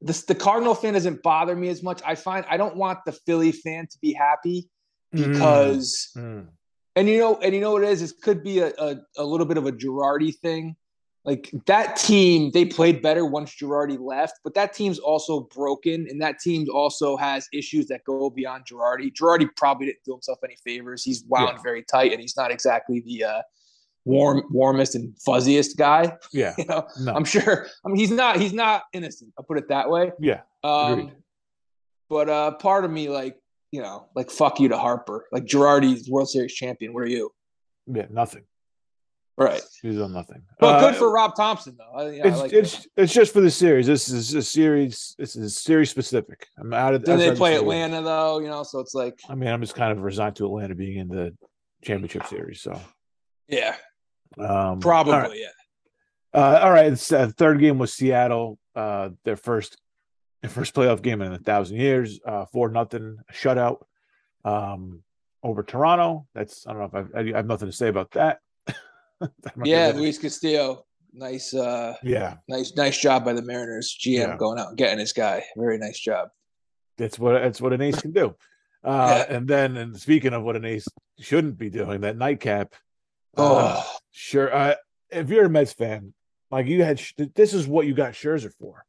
this 0.00 0.22
the 0.24 0.34
Cardinal 0.34 0.74
fan 0.74 0.94
doesn't 0.94 1.22
bother 1.22 1.54
me 1.54 1.68
as 1.68 1.82
much. 1.82 2.00
I 2.06 2.14
find 2.14 2.46
I 2.48 2.56
don't 2.56 2.74
want 2.76 3.00
the 3.04 3.12
Philly 3.12 3.52
fan 3.52 3.86
to 3.88 3.98
be 4.00 4.14
happy 4.14 4.70
because 5.14 6.10
Mm. 6.16 6.46
and 6.96 7.08
you 7.08 7.18
know 7.18 7.36
and 7.42 7.54
you 7.54 7.60
know 7.60 7.72
what 7.72 7.82
it 7.84 7.88
is. 7.90 8.02
It 8.02 8.20
could 8.22 8.42
be 8.42 8.58
a, 8.60 8.72
a, 8.78 8.96
a 9.18 9.24
little 9.24 9.46
bit 9.46 9.56
of 9.56 9.66
a 9.66 9.72
Girardi 9.72 10.34
thing. 10.36 10.76
Like 11.24 11.50
that 11.66 11.96
team, 11.96 12.50
they 12.52 12.66
played 12.66 13.00
better 13.00 13.24
once 13.24 13.54
Girardi 13.56 13.98
left, 13.98 14.40
but 14.44 14.52
that 14.54 14.74
team's 14.74 14.98
also 14.98 15.48
broken, 15.54 16.06
and 16.10 16.20
that 16.20 16.38
team 16.38 16.66
also 16.70 17.16
has 17.16 17.48
issues 17.50 17.86
that 17.86 18.04
go 18.04 18.28
beyond 18.28 18.66
Girardi. 18.66 19.10
Girardi 19.10 19.48
probably 19.56 19.86
didn't 19.86 20.04
do 20.04 20.12
himself 20.12 20.38
any 20.44 20.56
favors. 20.62 21.02
He's 21.02 21.24
wound 21.26 21.56
Yeah. 21.56 21.62
very 21.62 21.82
tight, 21.82 22.12
and 22.12 22.20
he's 22.20 22.36
not 22.36 22.50
exactly 22.50 23.00
the 23.06 23.24
uh, 23.24 23.42
warm, 24.04 24.42
warmest 24.50 24.96
and 24.96 25.14
fuzziest 25.26 25.78
guy. 25.78 26.14
Yeah. 26.30 26.52
You 26.58 26.66
know, 26.66 26.86
No. 27.00 27.14
I'm 27.14 27.24
sure. 27.24 27.68
I 27.86 27.88
mean, 27.88 27.96
he's 27.96 28.10
not. 28.10 28.36
He's 28.38 28.52
not 28.52 28.82
innocent. 28.92 29.32
I'll 29.38 29.46
put 29.46 29.56
it 29.56 29.68
that 29.68 29.88
way. 29.88 30.12
yeah. 30.20 30.42
Um, 30.62 30.92
Agreed. 30.92 31.12
but 32.10 32.28
uh, 32.28 32.50
part 32.56 32.84
of 32.84 32.90
me, 32.90 33.08
like, 33.08 33.38
you 33.74 33.82
know, 33.82 34.06
like 34.14 34.30
fuck 34.30 34.60
you 34.60 34.68
to 34.68 34.78
Harper. 34.78 35.26
Like 35.32 35.44
Girardi's 35.44 36.08
World 36.08 36.28
Series 36.30 36.54
champion. 36.54 36.92
Where 36.92 37.04
are 37.04 37.08
you? 37.08 37.30
Yeah. 37.86 38.06
Nothing. 38.08 38.44
Right. 39.36 39.62
He's 39.82 39.98
on 40.00 40.12
nothing. 40.12 40.42
But 40.60 40.76
Uh, 40.76 40.80
good 40.80 40.96
for 40.96 41.10
Rob 41.10 41.34
Thomson, 41.34 41.76
though. 41.76 41.98
I, 41.98 42.10
yeah, 42.10 42.28
It's 42.28 42.38
like 42.38 42.52
it's 42.52 42.84
that. 42.84 43.02
it's 43.02 43.12
just 43.12 43.32
for 43.32 43.40
the 43.40 43.50
series. 43.50 43.84
This 43.84 44.08
is 44.08 44.32
a 44.34 44.42
series. 44.42 45.16
This 45.18 45.34
is 45.34 45.58
series 45.58 45.90
specific. 45.90 46.46
I'm 46.56 46.72
out 46.72 46.94
of. 46.94 47.04
Then 47.04 47.18
they 47.18 47.30
the 47.30 47.34
play. 47.36 47.56
Atlanta, 47.56 48.00
though. 48.00 48.38
You 48.38 48.46
know, 48.46 48.62
so 48.62 48.78
it's 48.78 48.94
like, 48.94 49.18
I 49.28 49.34
mean, 49.34 49.48
I'm 49.50 49.60
just 49.60 49.74
kind 49.74 49.90
of 49.90 50.04
resigned 50.04 50.36
to 50.36 50.46
Atlanta 50.46 50.76
being 50.76 50.98
in 50.98 51.08
the 51.08 51.36
championship 51.82 52.26
series. 52.26 52.60
So 52.60 52.80
yeah, 53.48 53.74
um, 54.38 54.78
probably, 54.78 55.14
right. 55.14 55.36
yeah. 55.36 56.40
Uh, 56.40 56.60
all 56.62 56.70
right. 56.70 56.92
It's, 56.92 57.12
uh, 57.12 57.32
third 57.36 57.58
game 57.58 57.78
was 57.78 57.92
Seattle. 57.92 58.58
Uh, 58.76 59.10
their 59.24 59.36
first, 59.36 59.76
first 60.48 60.74
playoff 60.74 61.02
game 61.02 61.22
in 61.22 61.32
a 61.32 61.38
thousand 61.38 61.76
years. 61.78 62.20
Uh, 62.24 62.44
four 62.46 62.68
nothing 62.70 63.18
shutout. 63.32 63.82
Um, 64.44 65.02
over 65.42 65.62
Toronto. 65.62 66.26
That's 66.34 66.66
I 66.66 66.72
don't 66.72 66.80
know 66.80 66.98
if 67.00 67.08
I've, 67.16 67.34
I 67.34 67.36
have 67.36 67.46
nothing 67.46 67.68
to 67.68 67.76
say 67.76 67.88
about 67.88 68.10
that. 68.12 68.40
Yeah, 69.64 69.92
Luis 69.94 70.18
Castillo, 70.18 70.84
nice, 71.12 71.54
uh, 71.54 71.94
yeah. 72.02 72.36
nice, 72.48 72.74
nice 72.76 72.98
job 72.98 73.24
by 73.24 73.32
the 73.32 73.40
Mariners 73.42 73.96
GM 73.98 74.12
Yeah. 74.18 74.36
going 74.36 74.58
out 74.58 74.68
and 74.68 74.76
getting 74.76 74.98
his 74.98 75.12
guy. 75.12 75.44
Very 75.56 75.78
nice 75.78 75.98
job. 75.98 76.28
That's 76.98 77.18
what 77.18 77.32
that's 77.40 77.60
what 77.60 77.72
an 77.72 77.80
ace 77.80 78.00
can 78.00 78.12
do. 78.12 78.34
Uh, 78.84 79.24
Yeah. 79.26 79.36
And 79.36 79.48
then, 79.48 79.78
and 79.78 79.96
speaking 79.98 80.34
of 80.34 80.42
what 80.42 80.56
an 80.56 80.66
ace 80.66 80.86
shouldn't 81.18 81.56
be 81.56 81.70
doing, 81.70 82.02
that 82.02 82.18
nightcap. 82.18 82.74
uh, 83.34 83.80
Oh, 83.82 83.96
sure. 84.10 84.54
Uh, 84.54 84.74
if 85.10 85.30
you're 85.30 85.46
a 85.46 85.48
Mets 85.48 85.72
fan, 85.72 86.12
like 86.50 86.66
you 86.66 86.84
had, 86.84 87.00
this 87.34 87.54
is 87.54 87.66
what 87.66 87.86
you 87.86 87.94
got 87.94 88.12
Scherzer 88.12 88.52
for. 88.60 88.84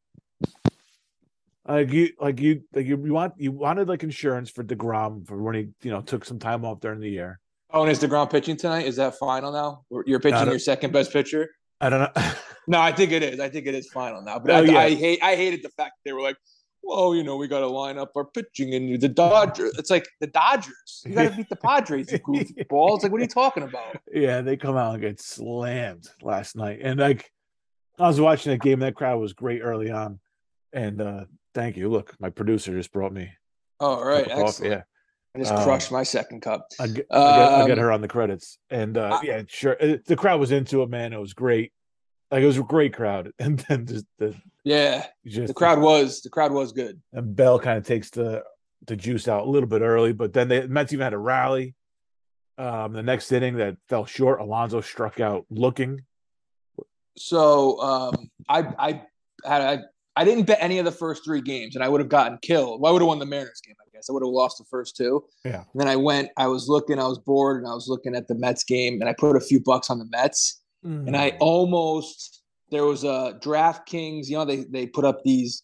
Like 1.68 1.92
you, 1.92 2.10
like 2.20 2.40
you, 2.40 2.62
like 2.74 2.86
you, 2.86 3.04
you 3.04 3.14
want 3.14 3.34
you 3.38 3.52
wanted 3.52 3.88
like 3.88 4.04
insurance 4.04 4.50
for 4.52 4.64
deGrom 4.64 5.28
for 5.28 5.42
when 5.42 5.56
he, 5.56 5.68
you 5.82 5.92
know, 5.92 6.02
took 6.02 6.24
some 6.26 6.38
time 6.38 6.64
off 6.64 6.80
during 6.80 7.00
the 7.00 7.10
year. 7.10 7.40
oh, 7.72 7.82
and 7.82 7.92
is 7.92 8.00
deGrom 8.00 8.30
pitching 8.30 8.56
tonight? 8.56 8.86
Is 8.86 8.98
that 8.98 9.16
final 9.16 9.52
now? 9.52 9.84
You're 10.06 10.20
pitching 10.20 10.48
your 10.48 10.60
second 10.60 10.94
best 10.94 11.12
pitcher. 11.12 11.50
I 11.82 11.90
don't 11.90 12.02
know. 12.16 12.24
No, 12.68 12.80
I 12.82 12.92
think 12.92 13.12
it 13.12 13.22
is. 13.22 13.40
I 13.40 13.48
think 13.48 13.68
it 13.68 13.76
is 13.76 13.88
final 13.92 14.24
now. 14.24 14.40
But 14.40 14.50
Oh, 14.50 14.56
I, 14.56 14.62
yeah. 14.62 14.80
I 14.80 14.96
hate 14.96 15.20
I 15.22 15.36
hated 15.36 15.62
the 15.62 15.70
fact 15.70 15.92
that 15.98 16.02
they 16.10 16.14
were 16.14 16.22
like, 16.24 16.36
well, 16.82 17.14
you 17.14 17.24
know, 17.24 17.36
we 17.36 17.48
got 17.48 17.60
to 17.60 17.68
line 17.68 18.00
up 18.00 18.12
our 18.16 18.26
pitching 18.26 18.74
and 18.74 19.00
the 19.00 19.08
Dodgers. 19.08 19.78
It's 19.78 19.92
like 19.92 20.08
the 20.20 20.26
Dodgers. 20.26 21.04
You 21.06 21.14
got 21.14 21.30
to 21.30 21.38
beat 21.38 21.48
the 21.50 21.56
Padres, 21.58 22.12
you 22.12 22.18
goofball. 22.28 22.96
It's 22.96 23.04
like, 23.04 23.12
what 23.12 23.20
are 23.22 23.24
you 23.24 23.28
talking 23.28 23.62
about? 23.62 23.98
yeah, 24.12 24.42
they 24.42 24.58
come 24.58 24.76
out 24.78 24.94
and 24.96 25.02
get 25.04 25.22
slammed 25.22 26.10
last 26.24 26.56
night, 26.56 26.80
and 26.82 27.00
like 27.00 27.32
I 28.00 28.08
was 28.08 28.20
watching 28.20 28.52
that 28.52 28.62
game. 28.62 28.80
That 28.80 28.96
crowd 28.96 29.20
was 29.20 29.34
great 29.34 29.62
early 29.62 29.92
on, 29.92 30.20
and 30.74 31.00
uh 31.02 31.26
thank 31.56 31.76
you. 31.78 31.90
Look, 31.90 32.14
my 32.20 32.30
producer 32.30 32.76
just 32.78 32.92
brought 32.92 33.12
me 33.14 33.32
All 33.80 34.04
right, 34.06 34.28
cup 34.28 34.38
of 34.38 34.44
coffee, 34.44 34.66
excellent. 34.68 34.84
I 35.36 35.40
just 35.40 35.54
Um, 35.54 35.64
crushed 35.64 35.92
my 35.92 36.04
second 36.04 36.42
cup. 36.42 36.68
I 36.80 36.88
get, 36.88 37.08
I 37.12 37.34
get, 37.36 37.52
I 37.52 37.66
get 37.66 37.78
Um, 37.80 37.84
her 37.84 37.92
on 37.92 38.02
the 38.02 38.08
credits, 38.08 38.60
and 38.70 38.98
uh, 38.98 39.20
I- 39.22 39.26
yeah, 39.26 39.42
sure. 39.48 39.76
uh, 39.82 39.98
The 40.06 40.16
crowd 40.16 40.40
was 40.40 40.52
into 40.52 40.84
it, 40.84 40.90
man. 40.90 41.12
It 41.14 41.20
was 41.20 41.34
great. 41.34 41.74
Like 42.32 42.44
it 42.44 42.46
was 42.46 42.58
a 42.60 42.64
great 42.64 42.94
crowd, 42.94 43.32
and 43.40 43.60
then 43.68 43.86
just 43.88 44.06
the 44.20 44.36
Yeah, 44.64 45.08
just 45.26 45.48
the 45.48 45.54
crowd 45.56 45.80
was 45.80 46.22
the 46.22 46.30
crowd 46.30 46.52
was 46.52 46.72
good. 46.72 47.02
and 47.14 47.36
Bell 47.36 47.60
kind 47.60 47.78
of 47.80 47.86
takes 47.86 48.10
the 48.12 48.44
the 48.88 48.96
juice 48.96 49.28
out 49.28 49.48
a 49.48 49.50
little 49.50 49.68
bit 49.70 49.82
early, 49.82 50.14
but 50.14 50.32
then 50.34 50.48
the 50.48 50.68
Mets 50.68 50.94
even 50.94 51.04
had 51.04 51.14
a 51.14 51.18
rally. 51.18 51.74
Um, 52.58 52.94
the 52.94 53.04
next 53.04 53.32
inning 53.34 53.58
that 53.58 53.76
fell 53.90 54.06
short, 54.06 54.40
Alonso 54.40 54.80
struck 54.80 55.20
out 55.20 55.46
looking. 55.50 56.06
So 57.18 57.80
um, 57.82 58.30
I 58.48 58.60
I 58.78 59.02
had 59.44 59.62
I, 59.62 59.80
I 60.16 60.24
didn't 60.24 60.46
bet 60.46 60.58
any 60.62 60.80
of 60.80 60.86
the 60.86 60.92
first 60.92 61.26
three 61.26 61.42
games, 61.42 61.76
and 61.76 61.84
I 61.84 61.90
would 61.90 62.00
have 62.00 62.10
gotten 62.10 62.38
killed. 62.42 62.80
Well, 62.82 62.90
I 62.90 62.94
would 62.94 63.02
have 63.02 63.08
won 63.08 63.20
the 63.20 63.26
Mariners 63.26 63.62
game, 63.66 63.76
I 63.82 63.90
guess. 63.94 64.10
I 64.10 64.14
would 64.14 64.24
have 64.24 64.30
lost 64.30 64.58
the 64.58 64.64
first 64.66 64.96
two. 64.96 65.24
Yeah. 65.44 65.64
And 65.74 65.82
then 65.82 65.88
I 65.88 65.96
went. 65.96 66.30
I 66.38 66.48
was 66.48 66.70
looking. 66.70 67.00
I 67.00 67.08
was 67.08 67.20
bored, 67.20 67.58
and 67.62 67.68
I 67.70 67.74
was 67.74 67.88
looking 67.90 68.16
at 68.16 68.28
the 68.28 68.36
Mets 68.36 68.64
game, 68.64 69.02
and 69.02 69.10
I 69.10 69.14
put 69.18 69.36
a 69.36 69.42
few 69.42 69.60
bucks 69.60 69.90
on 69.90 70.00
the 70.00 70.06
Mets, 70.06 70.62
and 70.84 71.18
I 71.18 71.32
almost 71.40 72.44
there 72.72 72.86
was 72.86 73.04
a 73.04 73.38
DraftKings. 73.42 74.28
You 74.28 74.38
know, 74.38 74.46
they 74.46 74.64
they 74.66 74.86
put 74.88 75.04
up 75.06 75.24
these 75.24 75.64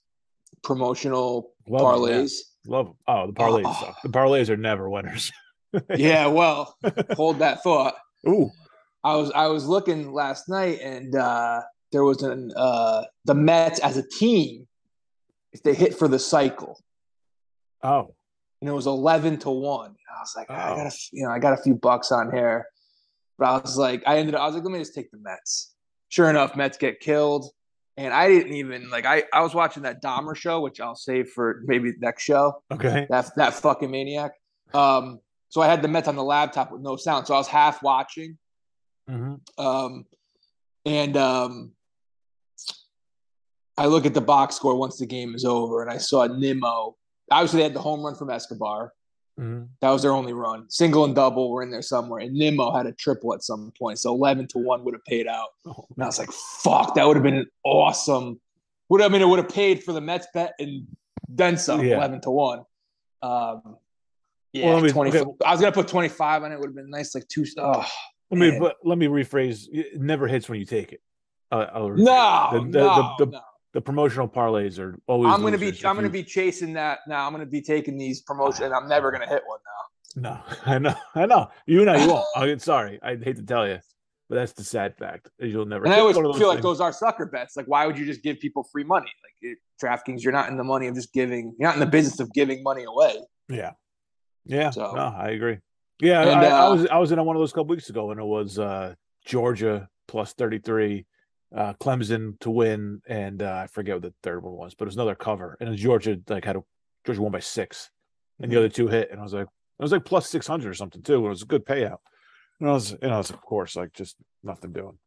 promotional 0.64 1.52
Love 1.68 1.82
'em, 1.82 2.02
yeah. 2.10 2.16
parlays. 2.18 2.34
love 2.66 2.88
'em. 2.88 2.94
Oh, 3.08 3.28
the 3.28 3.34
parlays. 3.34 3.64
Oh. 3.66 3.94
The 4.04 4.10
parlays 4.10 4.50
are 4.50 4.58
never 4.58 4.90
winners. 4.90 5.32
yeah. 5.96 6.28
Well, 6.28 6.76
hold 7.16 7.40
that 7.40 7.64
thought. 7.64 7.96
Ooh, 8.28 8.50
I 9.04 9.16
was 9.16 9.32
I 9.32 9.48
was 9.48 9.66
looking 9.66 10.12
last 10.12 10.50
night, 10.50 10.80
and 10.82 11.16
uh, 11.16 11.62
there 11.92 12.04
was 12.04 12.22
an 12.24 12.52
uh, 12.56 13.04
the 13.26 13.34
Mets 13.36 13.80
as 13.80 13.98
a 13.98 14.08
team, 14.08 14.68
if 15.54 15.62
they 15.64 15.74
hit 15.74 15.98
for 15.98 16.08
the 16.08 16.20
cycle, 16.20 16.80
oh, 17.84 18.14
and 18.62 18.70
it 18.70 18.74
was 18.74 18.88
eleven 18.88 19.38
to 19.40 19.50
one. 19.50 19.96
I 20.10 20.20
was 20.22 20.34
like, 20.36 20.50
I 20.50 20.72
Oh. 20.72 20.76
got 20.76 20.84
a 20.84 20.88
f- 20.88 21.10
you 21.14 21.24
know 21.24 21.32
I 21.32 21.40
got 21.40 21.54
a 21.54 21.62
few 21.62 21.76
bucks 21.76 22.12
on 22.12 22.32
here, 22.32 22.66
but 23.38 23.46
I 23.48 23.58
was 23.58 23.78
like, 23.78 24.04
I 24.06 24.18
ended 24.18 24.36
up 24.36 24.42
I 24.42 24.46
was 24.46 24.56
like, 24.56 24.64
let 24.64 24.72
me 24.74 24.80
just 24.80 24.94
take 24.96 25.12
the 25.12 25.18
Mets. 25.20 25.74
Sure 26.10 26.30
enough, 26.30 26.56
Mets 26.56 26.78
get 26.78 27.00
killed, 27.00 27.50
and 27.98 28.14
I 28.14 28.28
didn't 28.28 28.54
even 28.54 28.90
like 28.90 29.06
I 29.06 29.24
I 29.34 29.42
was 29.42 29.54
watching 29.54 29.84
that 29.84 30.02
Dahmer 30.04 30.36
show, 30.36 30.62
which 30.62 30.80
I'll 30.82 30.96
save 30.96 31.30
for 31.30 31.62
maybe 31.66 31.94
next 32.00 32.24
show. 32.24 32.62
okay. 32.72 33.08
That 33.10 33.32
that 33.38 33.54
fucking 33.56 33.90
maniac. 33.92 34.32
Um, 34.74 35.20
so 35.50 35.60
I 35.62 35.68
had 35.68 35.82
the 35.82 35.88
Mets 35.90 36.08
on 36.08 36.16
the 36.16 36.24
laptop 36.24 36.72
with 36.72 36.82
no 36.82 36.96
sound, 36.96 37.28
so 37.28 37.34
I 37.34 37.38
was 37.38 37.48
half 37.48 37.84
watching. 37.84 38.38
hmm 39.08 39.36
Um, 39.58 40.06
and 40.86 41.16
um, 41.18 41.72
I 43.78 43.86
look 43.88 44.06
at 44.06 44.14
the 44.14 44.22
box 44.22 44.56
score 44.56 44.76
once 44.76 44.98
the 44.98 45.06
game 45.06 45.34
is 45.36 45.46
over, 45.46 45.82
and 45.82 45.90
I 45.92 45.98
saw 45.98 46.26
Nimmo. 46.28 46.96
Obviously, 47.32 47.58
they 47.60 47.64
had 47.64 47.74
the 47.74 47.80
home 47.82 48.04
run 48.04 48.16
from 48.16 48.30
Escobar. 48.30 48.94
hmm 49.38 49.64
That 49.80 49.90
was 49.92 50.02
their 50.02 50.12
only 50.12 50.34
run. 50.34 50.70
Single 50.70 51.06
and 51.06 51.16
double 51.16 51.50
were 51.52 51.64
in 51.64 51.72
there 51.72 51.82
somewhere, 51.82 52.20
and 52.20 52.34
Nimmo 52.34 52.72
had 52.76 52.86
a 52.86 52.92
triple 52.92 53.34
at 53.34 53.44
some 53.44 53.72
point. 53.80 54.00
So 54.00 54.14
eleven 54.14 54.48
to 54.50 54.58
one 54.58 54.84
would 54.84 54.94
have 54.94 55.06
paid 55.06 55.28
out. 55.28 55.50
Oh, 55.66 55.86
And 55.96 56.04
I 56.04 56.08
was 56.08 56.20
like, 56.20 56.32
"Fuck, 56.32 56.96
that 56.96 57.08
would 57.08 57.16
have 57.16 57.24
been 57.24 57.38
an 57.38 57.48
awesome." 57.64 58.40
Would 58.90 59.02
I 59.02 59.08
mean 59.08 59.22
it 59.22 59.28
would 59.28 59.40
have 59.40 59.50
paid 59.50 59.84
for 59.84 59.94
the 59.94 60.02
Mets 60.02 60.28
bet 60.34 60.54
and 60.60 60.86
then 61.30 61.58
some. 61.58 61.84
Yeah. 61.84 61.96
Eleven 61.96 62.20
to 62.22 62.32
one. 62.32 62.66
Um, 63.22 63.78
yeah, 64.52 64.74
Well, 64.76 64.90
twenty. 64.90 65.12
okay. 65.18 65.24
I 65.46 65.52
was 65.52 65.62
gonna 65.62 65.72
put 65.72 65.88
twenty 65.88 66.10
five 66.10 66.44
on 66.44 66.52
it. 66.52 66.60
Would 66.60 66.68
have 66.68 66.76
been 66.76 66.90
nice, 66.90 67.16
like 67.16 67.26
two. 67.30 67.46
Oh, 67.58 67.86
let 68.32 68.38
me 68.40 68.60
but 68.60 68.76
let 68.84 68.98
me 68.98 69.08
rephrase. 69.08 69.68
It 69.72 70.02
never 70.02 70.28
hits 70.28 70.50
when 70.50 70.60
you 70.60 70.66
take 70.66 70.92
it. 70.92 71.02
Uh, 71.52 71.68
no, 71.96 72.50
the, 72.54 72.60
the, 72.60 72.66
no, 72.66 73.16
the, 73.18 73.26
the, 73.26 73.32
no. 73.32 73.42
The 73.74 73.82
promotional 73.82 74.28
parlays 74.28 74.80
are 74.80 74.98
always. 75.08 75.34
I'm 75.34 75.42
gonna 75.42 75.58
be 75.58 75.70
I'm 75.86 75.96
gonna 75.96 76.10
be 76.10 76.24
chasing 76.24 76.74
that 76.74 77.00
now. 77.08 77.26
I'm 77.26 77.32
gonna 77.34 77.46
be 77.46 77.62
taking 77.62 77.98
these 77.98 78.22
promotions, 78.22 78.62
and 78.62 78.74
I'm 78.74 78.88
never 78.88 79.12
gonna 79.12 79.28
hit 79.28 79.44
one 79.46 79.60
now. 79.66 79.72
No, 80.16 80.56
I 80.66 80.80
know, 80.80 80.96
I 81.16 81.26
know. 81.26 81.50
You 81.66 81.86
know, 81.86 81.96
you 81.96 82.08
won't. 82.08 82.26
I'm 82.36 82.60
sorry. 82.60 83.00
I 83.02 83.16
hate 83.16 83.38
to 83.38 83.44
tell 83.44 83.68
you, 83.68 83.80
but 84.30 84.36
that's 84.36 84.54
the 84.54 84.64
sad 84.64 84.98
fact. 84.98 85.30
You'll 85.40 85.66
never. 85.66 85.86
And 85.86 85.94
I 85.94 86.00
always 86.00 86.18
feel 86.18 86.30
of 86.30 86.40
like 86.40 86.62
those 86.62 86.82
are 86.82 86.92
sucker 86.92 87.26
bets. 87.26 87.56
Like, 87.56 87.68
why 87.68 87.86
would 87.86 87.98
you 87.98 88.06
just 88.06 88.24
give 88.24 88.40
people 88.40 88.64
free 88.72 88.84
money? 88.84 89.10
Like 89.24 89.36
it, 89.52 89.58
DraftKings, 89.82 90.24
you're 90.24 90.34
not 90.34 90.50
in 90.50 90.58
the 90.58 90.64
money 90.64 90.88
of 90.88 90.96
just 90.96 91.14
giving. 91.14 91.56
You're 91.58 91.70
not 91.70 91.76
in 91.76 91.80
the 91.80 91.86
business 91.86 92.20
of 92.20 92.32
giving 92.34 92.64
money 92.64 92.84
away. 92.84 93.16
Yeah, 93.50 93.72
yeah. 94.46 94.72
So- 94.72 94.94
no, 94.94 95.14
I 95.18 95.30
agree. 95.30 95.60
Yeah, 96.02 96.22
And, 96.24 96.32
I, 96.32 96.46
I 96.46 96.66
uh, 96.66 96.76
was 96.76 96.88
I 96.88 96.98
was 96.98 97.12
in 97.12 97.20
on 97.20 97.26
one 97.28 97.36
of 97.36 97.42
those 97.42 97.52
a 97.52 97.54
couple 97.54 97.68
weeks 97.68 97.90
ago, 97.90 98.10
and 98.12 98.20
it 98.20 98.26
was 98.26 98.58
uh 98.58 98.96
Georgia 99.24 99.88
plus 100.08 100.34
thirty 100.34 100.58
three, 100.58 101.06
uh 101.56 101.74
Clemson 101.74 102.40
to 102.40 102.50
win, 102.50 103.02
and 103.08 103.42
uh, 103.42 103.62
I 103.64 103.68
forget 103.68 103.96
what 103.96 104.04
the 104.04 104.14
third 104.24 104.44
one 104.44 104.54
was, 104.54 104.74
but 104.74 104.86
it 104.86 104.88
was 104.90 104.96
another 104.96 105.16
cover, 105.16 105.58
and 105.60 105.76
Georgia 105.76 106.18
like 106.30 106.46
had 106.46 106.56
a 106.56 106.64
Georgia 107.06 107.22
won 107.22 107.32
by 107.32 107.40
six, 107.40 107.90
and 108.40 108.46
Mm-hmm. 108.46 108.54
the 108.54 108.60
other 108.60 108.70
two 108.70 108.88
hit, 108.88 109.12
and 109.12 109.20
I 109.20 109.24
was 109.24 109.34
like, 109.34 109.44
it 109.48 109.84
was 109.84 109.92
like 109.92 110.06
plus 110.06 110.30
six 110.30 110.48
hundred 110.48 110.70
or 110.70 110.74
something 110.74 111.02
too. 111.02 111.26
It 111.26 111.30
was 111.30 111.42
a 111.42 111.46
good 111.46 111.66
payout, 111.66 111.98
and 112.60 112.70
I 112.70 112.74
was, 112.74 112.92
and 112.94 113.12
I 113.14 113.18
was 113.18 113.30
of 113.30 113.42
course 113.42 113.76
like 113.76 113.94
just 113.94 114.16
nothing 114.44 114.72
doing. 114.72 114.98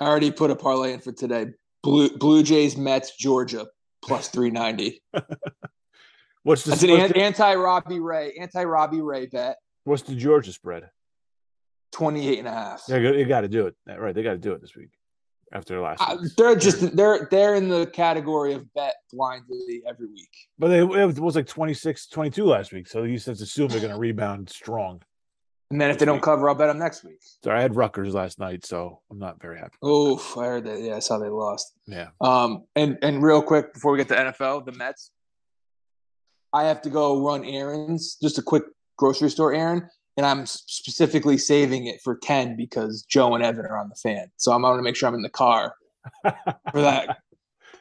I 0.00 0.06
already 0.06 0.30
put 0.30 0.50
a 0.50 0.56
parlay 0.56 0.92
in 0.94 1.00
for 1.00 1.12
today. 1.12 1.46
Blue 1.82 2.10
Blue 2.16 2.42
Jays, 2.42 2.76
Mets, 2.76 3.16
Georgia 3.16 3.66
plus 4.02 4.28
three 4.28 4.50
ninety. 4.50 5.02
What's 6.42 6.64
the 6.64 6.70
That's 6.70 6.82
an 6.82 6.90
what's 6.90 7.12
anti 7.12 7.54
Robbie 7.54 8.00
Ray 8.00 8.32
anti 8.40 8.64
Robbie 8.64 9.02
Ray 9.02 9.26
bet. 9.26 9.56
what's 9.84 10.02
the 10.02 10.14
Georgia 10.14 10.52
spread? 10.52 10.88
28 11.92 12.38
and 12.38 12.48
a 12.48 12.50
half. 12.52 12.82
Yeah, 12.88 12.96
you 12.96 13.24
got 13.26 13.42
to 13.42 13.48
do 13.48 13.66
it. 13.66 13.74
Right, 13.86 14.14
they 14.14 14.22
got 14.22 14.32
to 14.32 14.38
do 14.38 14.52
it 14.52 14.60
this 14.60 14.74
week 14.76 14.90
after 15.52 15.74
their 15.74 15.82
last. 15.82 16.00
Uh, 16.00 16.16
they're 16.36 16.56
just 16.56 16.96
they're 16.96 17.28
they're 17.30 17.54
in 17.54 17.68
the 17.68 17.86
category 17.86 18.54
of 18.54 18.72
bet 18.74 18.94
blindly 19.12 19.82
every 19.88 20.06
week. 20.06 20.30
But 20.58 20.68
they, 20.68 20.80
it 20.80 21.18
was 21.18 21.36
like 21.36 21.46
26, 21.46 22.06
22 22.08 22.44
last 22.44 22.72
week. 22.72 22.86
So 22.86 23.02
you 23.02 23.18
just 23.18 23.28
assume 23.28 23.68
they're 23.68 23.80
going 23.80 23.92
to 23.92 23.98
rebound 23.98 24.50
strong. 24.50 25.02
And 25.70 25.80
then 25.80 25.90
if 25.90 25.98
they 25.98 26.04
don't 26.04 26.20
cover, 26.20 26.48
I'll 26.48 26.56
bet 26.56 26.66
them 26.66 26.78
next 26.78 27.04
week. 27.04 27.20
So 27.44 27.52
I 27.52 27.60
had 27.60 27.76
Rutgers 27.76 28.12
last 28.12 28.40
night, 28.40 28.66
so 28.66 29.00
I'm 29.08 29.20
not 29.20 29.40
very 29.40 29.56
happy. 29.56 29.76
Oh, 29.82 30.16
I 30.36 30.46
heard 30.46 30.64
that. 30.64 30.80
Yeah, 30.80 30.96
I 30.96 30.98
saw 30.98 31.18
they 31.18 31.28
lost. 31.28 31.74
Yeah. 31.86 32.08
Um, 32.20 32.64
and 32.74 32.98
and 33.02 33.22
real 33.22 33.40
quick 33.40 33.72
before 33.72 33.92
we 33.92 33.98
get 33.98 34.08
to 34.08 34.16
NFL, 34.16 34.66
the 34.66 34.72
Mets. 34.72 35.12
I 36.52 36.64
have 36.64 36.82
to 36.82 36.90
go 36.90 37.24
run 37.24 37.44
errands, 37.44 38.16
just 38.20 38.38
a 38.38 38.42
quick 38.42 38.64
grocery 38.96 39.30
store 39.30 39.54
errand, 39.54 39.84
and 40.16 40.26
I'm 40.26 40.46
specifically 40.46 41.38
saving 41.38 41.86
it 41.86 42.00
for 42.02 42.16
ten 42.16 42.56
because 42.56 43.02
Joe 43.02 43.34
and 43.34 43.44
Evan 43.44 43.66
are 43.66 43.78
on 43.78 43.88
the 43.88 43.94
fan. 43.94 44.30
So 44.36 44.52
I'm 44.52 44.62
going 44.62 44.76
to 44.76 44.82
make 44.82 44.96
sure 44.96 45.08
I'm 45.08 45.14
in 45.14 45.22
the 45.22 45.28
car 45.30 45.74
for 46.24 46.80
that. 46.80 47.18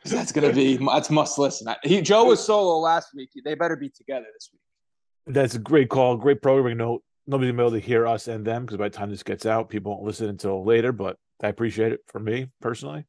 that's 0.05 0.31
going 0.31 0.47
to 0.47 0.53
be 0.55 0.77
that's 0.77 1.09
must 1.09 1.37
listen. 1.37 1.67
I, 1.67 1.77
he 1.83 2.01
Joe 2.01 2.25
was 2.25 2.43
solo 2.43 2.79
last 2.79 3.09
week. 3.15 3.29
They 3.43 3.55
better 3.55 3.75
be 3.75 3.89
together 3.89 4.25
this 4.33 4.49
week. 4.53 5.33
That's 5.35 5.55
a 5.55 5.59
great 5.59 5.89
call. 5.89 6.17
Great 6.17 6.41
programming 6.41 6.77
note. 6.77 7.03
Nobody's 7.27 7.51
gonna 7.51 7.61
be 7.63 7.67
able 7.67 7.79
to 7.79 7.85
hear 7.85 8.07
us 8.07 8.27
and 8.27 8.43
them 8.45 8.65
because 8.65 8.77
by 8.77 8.89
the 8.89 8.95
time 8.97 9.11
this 9.11 9.21
gets 9.21 9.45
out, 9.45 9.69
people 9.69 9.91
won't 9.91 10.03
listen 10.03 10.29
until 10.29 10.65
later. 10.65 10.91
But 10.91 11.17
I 11.43 11.49
appreciate 11.49 11.91
it 11.91 11.99
for 12.07 12.19
me 12.19 12.47
personally. 12.61 13.05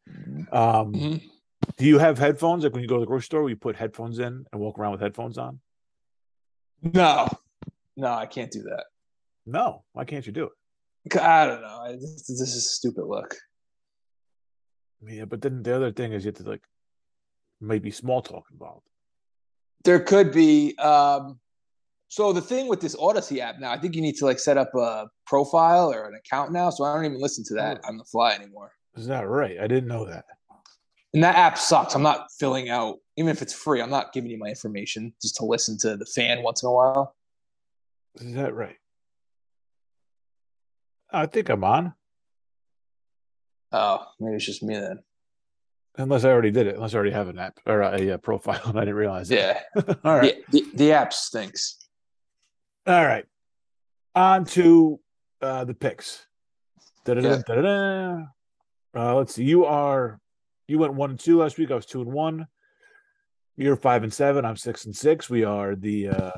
Um, 0.52 0.92
Mhm. 0.92 1.22
Do 1.76 1.84
you 1.86 1.98
have 1.98 2.18
headphones? 2.18 2.64
Like 2.64 2.72
when 2.72 2.82
you 2.82 2.88
go 2.88 2.96
to 2.96 3.00
the 3.00 3.06
grocery 3.06 3.24
store, 3.24 3.40
where 3.42 3.50
you 3.50 3.56
put 3.56 3.76
headphones 3.76 4.18
in 4.18 4.44
and 4.52 4.60
walk 4.60 4.78
around 4.78 4.92
with 4.92 5.00
headphones 5.00 5.38
on? 5.38 5.60
No, 6.82 7.28
no, 7.96 8.08
I 8.12 8.26
can't 8.26 8.50
do 8.50 8.62
that. 8.62 8.84
No. 9.47 9.85
Why 9.92 10.04
can't 10.04 10.26
you 10.26 10.32
do 10.32 10.44
it? 10.44 11.20
I 11.20 11.47
don't 11.47 11.62
know. 11.62 11.80
I, 11.82 11.92
this, 11.92 12.26
this 12.26 12.40
is 12.40 12.56
a 12.56 12.61
stupid 12.61 13.04
look. 13.06 13.35
Yeah, 15.06 15.25
but 15.25 15.40
then 15.40 15.62
the 15.62 15.75
other 15.75 15.92
thing 15.92 16.12
is 16.12 16.25
you 16.25 16.28
have 16.28 16.44
to 16.44 16.50
like 16.50 16.62
maybe 17.61 17.90
small 17.90 18.20
talk 18.20 18.44
involved. 18.52 18.87
There 19.85 20.00
could 20.00 20.32
be. 20.32 20.76
Um, 20.76 21.40
so 22.09 22.32
the 22.32 22.42
thing 22.42 22.68
with 22.68 22.80
this 22.80 22.97
Audacy 22.97 23.38
app 23.38 23.61
now, 23.61 23.70
I 23.70 23.78
think 23.78 23.94
you 23.94 24.02
need 24.02 24.16
to 24.16 24.26
like 24.26 24.40
set 24.40 24.59
up 24.59 24.75
a 24.75 25.06
profile 25.26 25.92
or 25.92 26.06
an 26.09 26.16
account 26.16 26.52
now. 26.52 26.68
So 26.68 26.85
I 26.85 26.94
don't 26.94 27.04
even 27.04 27.20
listen 27.20 27.44
to 27.44 27.54
that 27.54 27.80
on 27.85 27.97
the 27.97 28.04
fly 28.04 28.32
anymore. 28.32 28.73
Is 28.97 29.06
that 29.06 29.28
right? 29.28 29.59
I 29.61 29.66
didn't 29.68 29.88
know 29.88 30.04
that. 30.06 30.25
And 31.14 31.25
that 31.25 31.37
app 31.37 31.56
sucks. 31.56 31.94
I'm 31.94 32.02
not 32.02 32.28
filling 32.38 32.68
out, 32.68 32.99
even 33.16 33.30
if 33.30 33.42
it's 33.42 33.52
free. 33.52 33.80
I'm 33.80 33.90
not 33.90 34.12
giving 34.12 34.30
you 34.30 34.38
my 34.38 34.49
information 34.49 35.12
just 35.23 35.37
to 35.37 35.44
listen 35.44 35.78
to 35.78 35.97
the 35.97 36.04
fan 36.04 36.42
once 36.42 36.62
in 36.62 36.68
a 36.68 36.73
while. 36.73 37.16
Is 38.16 38.35
that 38.35 38.54
right? 38.54 38.76
I 41.12 41.26
think 41.26 41.49
I'm 41.49 41.64
on, 41.64 41.95
Oh, 43.73 44.05
maybe 44.19 44.37
it's 44.37 44.47
just 44.47 44.62
me 44.64 44.75
then. 44.75 44.99
unless 45.97 46.25
I 46.25 46.31
already 46.31 46.50
did 46.50 46.67
it. 46.67 46.75
Unless 46.76 46.93
I 46.95 46.97
already 46.97 47.12
have 47.12 47.29
an 47.29 47.38
app 47.38 47.59
or 47.67 47.83
a, 47.83 48.12
uh 48.12 48.19
profile 48.19 48.61
and 48.67 48.76
I 48.79 48.81
didn't 48.83 48.97
realize 48.97 49.31
it. 49.31 49.38
Yeah, 49.38 49.61
All 50.05 50.17
right. 50.17 50.37
the, 50.50 50.62
the, 50.62 50.76
the 50.76 50.93
app 50.93 51.12
stinks. 51.12 51.76
All 52.87 53.05
right. 53.05 53.25
On 54.14 54.45
to 54.47 54.99
uh, 55.40 55.64
the 55.64 55.75
picks. 55.75 56.26
Da-da-da, 57.05 57.43
Yeah. 57.47 58.25
Uh, 58.95 59.14
let's 59.14 59.35
see. 59.35 59.45
You 59.45 59.64
are 59.67 60.19
you 60.67 60.79
went 60.79 60.95
one 60.95 61.11
and 61.11 61.21
two 61.21 61.38
last 61.38 61.59
week. 61.59 61.71
I 61.71 61.75
was 61.76 61.87
two 61.87 62.00
and 62.02 62.12
one. 62.12 62.47
You're 63.57 63.76
five 63.76 64.02
and 64.02 64.12
seven. 64.12 64.45
I'm 64.45 64.57
six 64.57 64.85
and 64.87 64.97
six. 64.97 65.31
We 65.31 65.45
are 65.45 65.76
the 65.76 66.09
uh, 66.09 66.31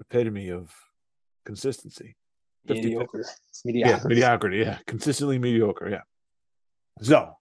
epitome 0.00 0.48
of 0.50 0.72
consistency. 1.44 2.16
50-50. 2.68 2.84
Mediocre. 2.84 3.24
Yeah, 3.64 4.00
mediocrity. 4.04 4.58
Yeah, 4.58 4.78
consistently 4.86 5.38
mediocre. 5.38 5.88
Yeah. 5.88 6.00
So 7.02 7.34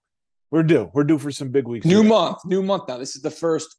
we're 0.52 0.64
due. 0.64 0.90
We're 0.94 1.04
due 1.04 1.18
for 1.18 1.32
some 1.32 1.50
big 1.50 1.68
weeks. 1.68 1.86
New 1.86 2.02
here. 2.02 2.10
month, 2.10 2.40
new 2.46 2.64
month 2.64 2.84
now. 2.88 2.98
This 2.98 3.16
is 3.16 3.22
the 3.22 3.32
first 3.32 3.76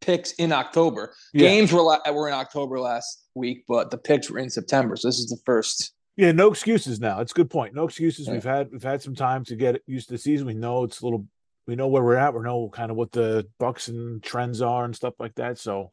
picks 0.00 0.32
in 0.32 0.52
October. 0.52 1.14
Yeah. 1.32 1.48
Games 1.48 1.72
were 1.72 1.82
la- 1.82 2.10
were 2.12 2.28
in 2.28 2.34
October 2.34 2.78
last 2.78 3.26
week, 3.34 3.64
but 3.66 3.90
the 3.90 3.98
picks 3.98 4.30
were 4.30 4.38
in 4.38 4.50
September. 4.50 4.96
So 4.96 5.08
this 5.08 5.18
is 5.18 5.26
the 5.26 5.38
first. 5.44 5.92
Yeah, 6.16 6.32
no 6.32 6.50
excuses 6.50 7.00
now. 7.00 7.20
It's 7.20 7.32
a 7.32 7.34
good 7.34 7.50
point. 7.50 7.74
No 7.74 7.84
excuses. 7.84 8.26
Yeah. 8.26 8.34
We've 8.34 8.44
had 8.44 8.70
we've 8.72 8.82
had 8.82 9.02
some 9.02 9.14
time 9.14 9.44
to 9.46 9.56
get 9.56 9.82
used 9.86 10.08
to 10.08 10.14
the 10.14 10.18
season. 10.18 10.46
We 10.46 10.54
know 10.54 10.84
it's 10.84 11.00
a 11.00 11.04
little 11.04 11.26
we 11.66 11.76
know 11.76 11.88
where 11.88 12.02
we're 12.02 12.16
at. 12.16 12.34
We 12.34 12.40
know 12.42 12.68
kind 12.68 12.90
of 12.90 12.96
what 12.96 13.12
the 13.12 13.46
bucks 13.58 13.88
and 13.88 14.22
trends 14.22 14.62
are 14.62 14.84
and 14.84 14.94
stuff 14.94 15.14
like 15.18 15.34
that. 15.34 15.58
So 15.58 15.92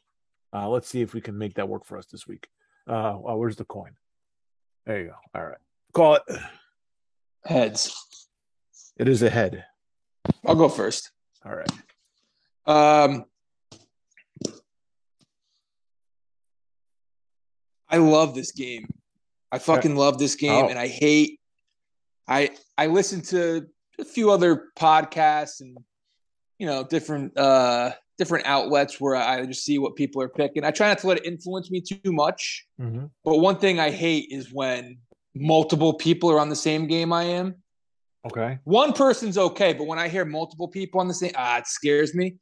uh 0.54 0.70
let's 0.70 0.88
see 0.88 1.02
if 1.02 1.14
we 1.14 1.22
can 1.22 1.38
make 1.38 1.56
that 1.56 1.68
work 1.68 1.86
for 1.86 1.98
us 1.98 2.06
this 2.06 2.28
week. 2.28 2.48
Uh 2.88 3.16
oh, 3.16 3.36
where's 3.38 3.56
the 3.56 3.66
coin? 3.66 3.92
There 4.86 5.00
you 5.02 5.08
go. 5.08 5.16
All 5.36 5.46
right. 5.46 5.58
Call 5.94 6.16
it. 6.16 6.24
Heads. 7.46 7.96
It 8.98 9.08
is 9.08 9.22
a 9.22 9.30
head. 9.30 9.66
I'll 10.46 10.56
go 10.56 10.70
first. 10.70 11.12
All 11.46 11.56
right. 11.56 11.72
Um, 12.66 13.26
I 17.90 17.98
love 17.98 18.34
this 18.36 18.52
game. 18.52 18.88
I 19.52 19.60
fucking 19.60 19.96
love 19.96 20.18
this 20.18 20.36
game, 20.36 20.66
Oh. 20.66 20.68
and 20.70 20.80
I 20.80 20.88
hate. 20.88 21.40
I 22.28 22.52
I 22.78 22.88
listen 22.88 23.22
to 23.24 23.68
a 24.00 24.06
few 24.06 24.32
other 24.32 24.70
podcasts 24.78 25.60
and 25.62 25.78
you 26.58 26.66
know 26.66 26.84
different 26.84 27.38
uh 27.38 27.92
different 28.18 28.46
outlets 28.46 29.00
where 29.02 29.16
I 29.16 29.46
just 29.46 29.64
see 29.66 29.78
what 29.80 29.96
people 29.96 30.22
are 30.22 30.30
picking. 30.30 30.64
I 30.64 30.72
try 30.72 30.88
not 30.88 31.00
to 31.00 31.08
let 31.08 31.18
it 31.18 31.26
influence 31.26 31.72
me 31.72 31.82
too 31.82 32.12
much. 32.12 32.68
Mhm. 32.80 33.10
But 33.26 33.38
one 33.38 33.58
thing 33.58 33.80
I 33.80 33.90
hate 33.90 34.28
is 34.32 34.54
when 34.54 34.98
multiple 35.36 35.94
people 35.96 36.30
are 36.32 36.40
on 36.40 36.50
the 36.50 36.56
same 36.56 36.88
game 36.88 37.12
I 37.12 37.24
am. 37.24 37.56
Okay. 38.26 38.60
One 38.64 38.94
person's 38.94 39.38
okay, 39.38 39.74
but 39.74 39.86
when 39.88 40.00
I 40.00 40.08
hear 40.08 40.26
multiple 40.26 40.68
people 40.68 41.02
on 41.02 41.08
the 41.08 41.14
same, 41.14 41.32
ah, 41.36 41.58
it 41.58 41.68
scares 41.68 42.14
me. 42.16 42.36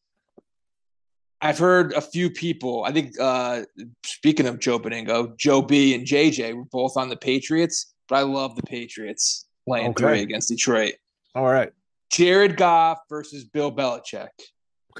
I've 1.44 1.58
heard 1.58 1.94
a 1.94 2.01
few 2.01 2.30
people. 2.30 2.84
I 2.84 2.92
think 2.92 3.20
uh, 3.20 3.63
speaking 4.06 4.46
of 4.46 4.60
Joe 4.60 4.78
Benigno, 4.80 5.36
Joe 5.38 5.62
B 5.63 5.96
and 5.96 6.06
JJ 6.06 6.54
were 6.54 6.66
both 6.66 6.98
on 6.98 7.10
the 7.10 7.18
Patriots, 7.18 7.94
but 8.08 8.18
I 8.18 8.22
love 8.22 8.56
the 8.56 8.62
Patriots 8.63 9.48
laying 9.66 9.90
Okay. 9.92 10.04
three 10.04 10.22
against 10.22 10.50
Detroit. 10.50 10.94
All 11.34 11.46
right. 11.46 11.72
Jared 12.12 12.58
Goff 12.58 13.00
versus 13.10 13.46
Bill 13.46 13.72
Belichick, 13.72 14.28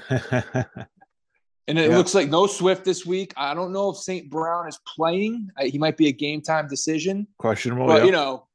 and 1.68 1.78
it 1.78 1.90
Yeah. 1.90 1.96
looks 1.96 2.14
like 2.14 2.28
no 2.28 2.46
Swift 2.46 2.84
this 2.84 3.06
week. 3.06 3.32
I 3.36 3.54
don't 3.54 3.72
know 3.72 3.90
if 3.90 3.96
St. 3.98 4.30
Brown 4.30 4.68
is 4.68 4.78
playing. 4.96 5.48
I, 5.56 5.66
he 5.66 5.78
might 5.78 5.96
be 5.96 6.08
a 6.08 6.12
game 6.12 6.42
time 6.42 6.66
decision. 6.68 7.26
Questionable. 7.38 7.86
But 7.86 8.00
yeah. 8.00 8.04
you 8.06 8.12
know, 8.12 8.46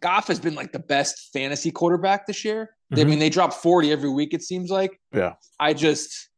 Goff 0.00 0.28
has 0.28 0.38
been 0.38 0.54
like 0.54 0.72
the 0.72 0.78
best 0.78 1.30
fantasy 1.32 1.70
quarterback 1.70 2.26
this 2.26 2.44
year. 2.44 2.70
I 2.92 2.96
Mhm. 2.96 3.08
mean, 3.08 3.18
they 3.18 3.30
drop 3.30 3.52
40 3.54 3.90
every 3.90 4.10
week, 4.10 4.34
it 4.34 4.42
seems 4.42 4.70
like. 4.70 5.00
Yeah. 5.12 5.34
I 5.58 5.72
just 5.72 6.28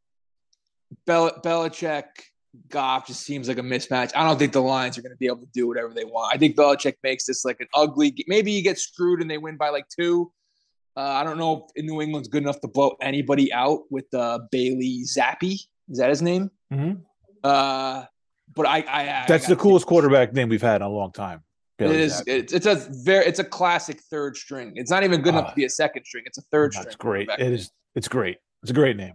Bel- 1.05 1.39
Belichick, 1.43 2.05
Goff 2.69 3.05
just 3.05 3.21
seems 3.21 3.47
like 3.47 3.59
a 3.59 3.61
mismatch. 3.61 4.11
I 4.15 4.23
don't 4.23 4.39
think 4.39 4.53
the 4.53 4.61
Lions 4.61 4.97
are 4.97 5.01
going 5.03 5.11
to 5.11 5.17
be 5.17 5.27
able 5.27 5.41
to 5.41 5.49
do 5.53 5.67
whatever 5.67 5.93
they 5.93 6.05
want. 6.05 6.33
I 6.33 6.37
think 6.39 6.55
Belichick 6.55 6.95
makes 7.03 7.25
this 7.25 7.45
like 7.45 7.57
an 7.59 7.67
ugly. 7.75 8.15
Maybe 8.27 8.51
you 8.51 8.63
get 8.63 8.79
screwed 8.79 9.21
and 9.21 9.29
they 9.29 9.37
win 9.37 9.55
by 9.57 9.69
like 9.69 9.85
two. 9.89 10.31
Uh, 10.99 11.13
I 11.13 11.23
don't 11.23 11.37
know 11.37 11.67
if 11.75 11.85
New 11.85 12.01
England's 12.01 12.27
good 12.27 12.43
enough 12.43 12.59
to 12.59 12.67
blow 12.67 12.97
anybody 13.01 13.53
out 13.53 13.83
with 13.89 14.13
uh, 14.13 14.39
Bailey 14.51 15.03
Zappe. 15.05 15.53
Is 15.89 15.97
that 15.97 16.09
his 16.09 16.21
name? 16.21 16.51
Mhm. 16.73 17.03
Uh, 17.41 18.03
but 18.53 18.65
I, 18.65 18.79
I, 18.81 19.01
I 19.21 19.25
That's 19.25 19.47
the 19.47 19.55
coolest 19.55 19.85
quarterback 19.85 20.33
name 20.33 20.49
we've 20.49 20.61
had 20.61 20.77
in 20.81 20.87
a 20.87 20.89
long 20.89 21.13
time. 21.13 21.43
Bailey 21.77 22.01
is. 22.01 22.15
Zappe. 22.19 22.23
It's, 22.27 22.51
it's 22.51 22.65
a 22.65 22.75
very. 23.05 23.25
It's 23.25 23.39
a 23.39 23.45
classic 23.45 24.01
third 24.11 24.35
string. 24.35 24.73
It's 24.75 24.91
not 24.91 25.03
even 25.05 25.21
good 25.21 25.35
enough 25.35 25.45
Ah. 25.47 25.49
to 25.51 25.55
be 25.55 25.63
a 25.63 25.69
second 25.69 26.03
string. 26.03 26.23
It's 26.25 26.37
a 26.37 26.41
third 26.51 26.73
string. 26.73 26.83
That's 26.83 26.97
great. 26.97 27.29
It 27.29 27.53
is. 27.53 27.71
It's 27.95 28.09
great. 28.09 28.37
It's 28.63 28.71
a 28.71 28.73
great 28.73 28.97
name. 28.97 29.13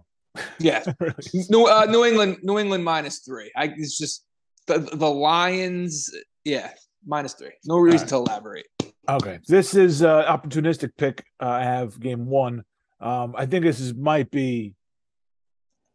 Yeah. 0.59 0.83
New, 1.51 1.67
uh, 1.67 1.85
New 1.91 2.05
England. 2.07 2.39
New 2.43 2.59
England 2.59 2.83
minus 2.83 3.19
three. 3.19 3.53
I, 3.55 3.65
it's 3.77 3.99
just 3.99 4.25
the 4.69 4.79
the 4.79 5.11
Lions. 5.11 6.11
Yeah, 6.45 6.71
minus 7.07 7.35
three. 7.35 7.53
No 7.67 7.77
reason 7.77 8.09
to 8.09 8.15
elaborate. 8.17 8.67
Okay, 9.07 9.39
this 9.47 9.75
is 9.75 10.03
uh, 10.03 10.25
opportunistic 10.25 10.93
pick. 10.97 11.27
Uh, 11.41 11.49
I 11.49 11.65
have 11.65 12.01
game 12.01 12.25
one. 12.27 12.65
Um, 13.01 13.35
I 13.37 13.45
think 13.45 13.65
this 13.65 13.79
is 13.79 13.95
might 13.95 14.31
be. 14.31 14.75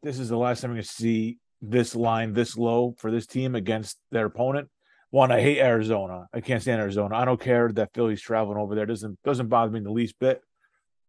This 0.04 0.20
is 0.20 0.30
the 0.30 0.38
last 0.38 0.62
time 0.62 0.72
I'm 0.72 0.76
going 0.76 0.84
to 0.84 0.90
see 0.90 1.40
this 1.62 1.96
line 1.96 2.34
this 2.34 2.56
low 2.56 2.96
for 3.00 3.12
this 3.12 3.26
team 3.26 3.56
against 3.56 3.98
their 4.12 4.28
opponent. 4.28 4.70
One, 5.10 5.32
I 5.32 5.42
hate 5.42 5.58
Arizona. 5.58 6.28
I 6.32 6.42
can't 6.42 6.62
stand 6.62 6.80
Arizona. 6.80 7.16
I 7.16 7.26
don't 7.26 7.42
care 7.42 7.72
that 7.72 7.94
Philly's 7.96 8.22
traveling 8.22 8.60
over 8.60 8.76
there. 8.76 8.86
doesn't 8.86 9.18
doesn't 9.24 9.48
bother 9.48 9.72
me 9.72 9.80
in 9.80 9.84
the 9.86 9.92
least 9.92 10.16
bit. 10.20 10.42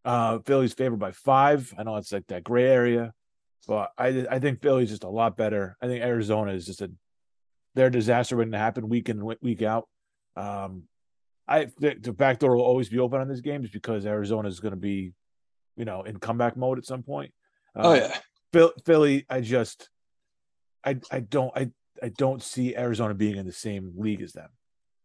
Uh, 0.03 0.39
Philly's 0.39 0.73
favored 0.73 0.99
by 0.99 1.11
five. 1.11 1.71
I 1.77 1.83
know 1.83 1.97
it's 1.97 2.11
like 2.11 2.25
that 2.27 2.43
gray 2.43 2.67
area, 2.67 3.13
but 3.67 3.91
I 3.95 4.25
I 4.29 4.39
think 4.39 4.63
Philly's 4.63 4.89
just 4.89 5.03
a 5.03 5.09
lot 5.09 5.37
better. 5.37 5.77
I 5.79 5.85
think 5.85 6.03
Arizona 6.03 6.53
is 6.53 6.65
just 6.65 6.81
a 6.81 6.91
their 7.75 7.91
disaster 7.91 8.35
waiting 8.35 8.53
to 8.53 8.57
happen 8.57 8.89
week 8.89 9.07
in 9.07 9.23
week 9.41 9.61
out. 9.61 9.87
Um, 10.35 10.85
I 11.51 11.67
the, 11.79 11.95
the 11.99 12.13
back 12.13 12.39
door 12.39 12.55
will 12.55 12.63
always 12.63 12.89
be 12.89 12.99
open 12.99 13.21
on 13.21 13.27
this 13.27 13.41
game 13.41 13.61
just 13.61 13.73
because 13.73 14.05
Arizona 14.05 14.47
is 14.47 14.59
going 14.59 14.73
to 14.73 14.79
be, 14.79 15.13
you 15.75 15.85
know, 15.85 16.03
in 16.03 16.17
comeback 16.17 16.55
mode 16.55 16.77
at 16.77 16.85
some 16.85 17.03
point. 17.03 17.33
Oh 17.75 17.91
Uh, 17.91 17.95
yeah. 17.95 18.17
Phil, 18.53 18.73
Philly, 18.85 19.25
I 19.29 19.41
just, 19.41 19.89
I 20.83 20.97
I 21.11 21.19
don't 21.19 21.51
I 21.55 21.71
I 22.01 22.09
don't 22.09 22.41
see 22.41 22.75
Arizona 22.75 23.13
being 23.13 23.37
in 23.37 23.45
the 23.45 23.51
same 23.51 23.93
league 23.95 24.21
as 24.21 24.33
them. 24.33 24.49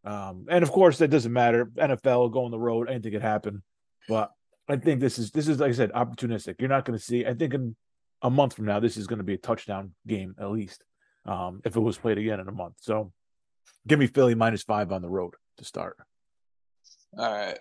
Um, 0.03 0.45
and 0.49 0.63
of 0.63 0.71
course 0.71 0.97
that 0.99 1.09
doesn't 1.09 1.33
matter. 1.33 1.65
NFL 1.65 2.31
go 2.31 2.45
on 2.45 2.51
the 2.51 2.59
road, 2.59 2.89
anything 2.89 3.11
could 3.11 3.21
happen. 3.21 3.63
But 4.07 4.31
I 4.69 4.77
think 4.77 4.99
this 4.99 5.19
is 5.19 5.31
this 5.31 5.47
is 5.47 5.59
like 5.59 5.69
I 5.69 5.75
said, 5.75 5.91
opportunistic. 5.91 6.55
You're 6.59 6.69
not 6.69 6.85
going 6.85 6.97
to 6.97 7.03
see. 7.03 7.25
I 7.25 7.33
think 7.33 7.53
in 7.53 7.75
a 8.21 8.29
month 8.29 8.53
from 8.55 8.65
now, 8.65 8.79
this 8.79 8.97
is 8.97 9.07
going 9.07 9.19
to 9.19 9.23
be 9.23 9.33
a 9.35 9.37
touchdown 9.37 9.93
game 10.05 10.35
at 10.39 10.49
least. 10.49 10.83
Um, 11.25 11.61
if 11.65 11.75
it 11.75 11.79
was 11.79 11.97
played 11.97 12.17
again 12.17 12.39
in 12.39 12.47
a 12.47 12.53
month, 12.53 12.75
so 12.79 13.11
give 13.85 13.99
me 13.99 14.07
Philly 14.07 14.35
minus 14.35 14.63
five 14.63 14.91
on 14.91 15.01
the 15.01 15.09
road 15.09 15.33
to 15.57 15.65
start. 15.65 15.97
All 17.17 17.31
right. 17.31 17.59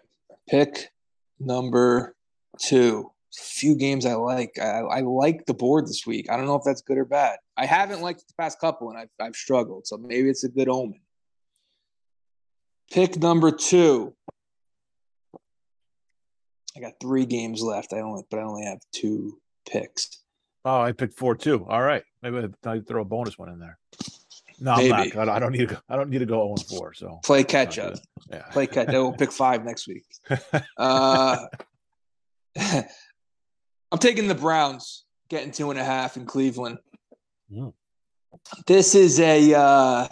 Pick 0.49 0.93
number 1.39 2.15
two. 2.59 3.13
Few 3.35 3.77
games 3.77 4.07
I 4.07 4.15
like. 4.15 4.59
I, 4.59 4.81
I 4.81 5.01
like 5.01 5.45
the 5.47 5.55
board 5.55 5.87
this 5.87 6.07
week. 6.07 6.31
I 6.31 6.37
don't 6.37 6.47
know 6.47 6.55
if 6.55 6.63
that's 6.65 6.81
good 6.81 6.97
or 6.97 7.05
bad. 7.05 7.39
I 7.57 7.67
haven't 7.67 8.01
liked 8.01 8.27
the 8.27 8.35
past 8.39 8.59
couple, 8.61 8.89
and 8.89 8.99
I've, 8.99 9.11
I've 9.21 9.37
struggled. 9.37 9.87
So 9.87 9.99
maybe 9.99 10.31
it's 10.31 10.45
a 10.45 10.49
good 10.49 10.69
omen. 10.69 11.01
Pick 12.91 13.19
number 13.19 13.51
two. 13.51 14.15
I 16.77 16.81
got 16.81 16.95
three 17.01 17.27
games 17.27 17.63
left. 17.63 17.93
I 17.93 18.01
only, 18.01 18.23
but 18.31 18.39
I 18.39 18.43
only 18.43 18.65
have 18.65 18.79
two 18.93 19.39
picks. 19.69 20.23
Oh, 20.65 20.81
I 20.81 20.93
picked 20.93 21.15
four 21.15 21.35
too. 21.35 21.67
All 21.69 21.83
right, 21.83 22.03
maybe 22.23 22.49
I 22.65 22.81
throw 22.81 23.03
a 23.03 23.05
bonus 23.05 23.39
one 23.39 23.51
in 23.51 23.59
there. 23.59 23.79
No, 24.59 24.73
I'm 24.73 24.89
Maybe. 24.89 25.13
not. 25.15 25.29
I 25.29 25.39
don't- 25.39 25.53
need 25.53 25.69
to. 25.69 25.75
Go, 25.75 25.81
I 25.89 25.97
don't 25.97 26.09
need 26.11 26.19
to 26.19 26.27
go 26.27 26.35
zero 26.37 26.49
and 26.57 26.63
four. 26.67 26.95
So 26.95 27.21
Play 27.25 27.45
catch 27.45 27.79
up. 27.79 27.95
yeah. 28.31 28.43
Play 28.53 28.67
catch. 28.67 28.89
We'll 28.89 29.13
pick 29.13 29.31
five 29.33 29.65
next 29.65 29.87
week. 29.89 30.05
Uh, 30.79 31.37
I'm 32.59 33.99
taking 33.99 34.29
the 34.29 34.35
Browns, 34.35 35.05
getting 35.29 35.53
two 35.53 35.71
and 35.71 35.79
a 35.79 35.85
half 35.85 36.17
in 36.17 36.27
Cleveland. 36.27 36.79
Mm. 37.53 37.73
This 38.67 38.95
is 38.95 39.21
a 39.21 39.55
uh, 39.55 40.09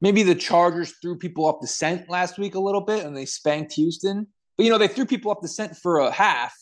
maybe 0.00 0.22
the 0.22 0.34
Chargers 0.34 0.94
threw 1.00 1.16
people 1.16 1.46
off 1.46 1.60
the 1.60 1.66
scent 1.66 2.08
last 2.10 2.38
week 2.38 2.54
a 2.54 2.60
little 2.60 2.80
bit, 2.80 3.04
and 3.04 3.16
they 3.16 3.26
spanked 3.26 3.72
Houston. 3.74 4.26
But 4.56 4.64
you 4.64 4.70
know 4.72 4.78
they 4.78 4.88
threw 4.88 5.06
people 5.06 5.30
off 5.30 5.40
the 5.40 5.48
scent 5.48 5.76
for 5.76 6.00
a 6.00 6.10
half, 6.10 6.54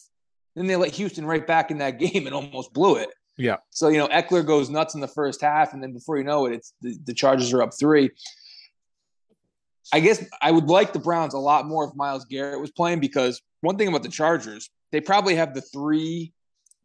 then 0.55 0.67
they 0.67 0.77
let 0.77 0.91
Houston 0.93 1.25
right 1.27 1.47
back 1.47 1.71
in 1.71 1.79
that 1.79 1.99
game 1.99 2.27
and 2.27 2.35
almost 2.35 2.73
blew 2.73 2.97
it. 2.97 3.11
Yeah. 3.39 3.57
So 3.71 3.89
you 3.89 3.99
know 3.99 4.09
Ekeler 4.09 4.45
goes 4.45 4.69
nuts 4.69 4.95
in 4.95 5.01
the 5.01 5.09
first 5.09 5.41
half, 5.41 5.73
and 5.73 5.83
then 5.83 5.93
before 5.93 6.19
you 6.19 6.25
know 6.25 6.47
it, 6.47 6.55
it's 6.55 6.75
the, 6.83 6.99
the 7.05 7.15
Chargers 7.15 7.53
are 7.53 7.63
up 7.63 7.71
three. 7.79 8.11
I 9.93 10.01
guess 10.01 10.23
I 10.43 10.51
would 10.51 10.67
like 10.67 10.93
the 10.93 10.99
Browns 10.99 11.33
a 11.33 11.39
lot 11.39 11.67
more 11.67 11.85
if 11.89 11.95
Myles 11.95 12.27
Garrett 12.27 12.61
was 12.61 12.71
playing 12.71 13.01
because 13.01 13.41
one 13.63 13.79
thing 13.79 13.89
about 13.89 14.03
the 14.03 14.11
Chargers, 14.11 14.69
they 14.93 15.01
probably 15.01 15.35
have 15.37 15.55
the 15.55 15.63
three 15.63 16.33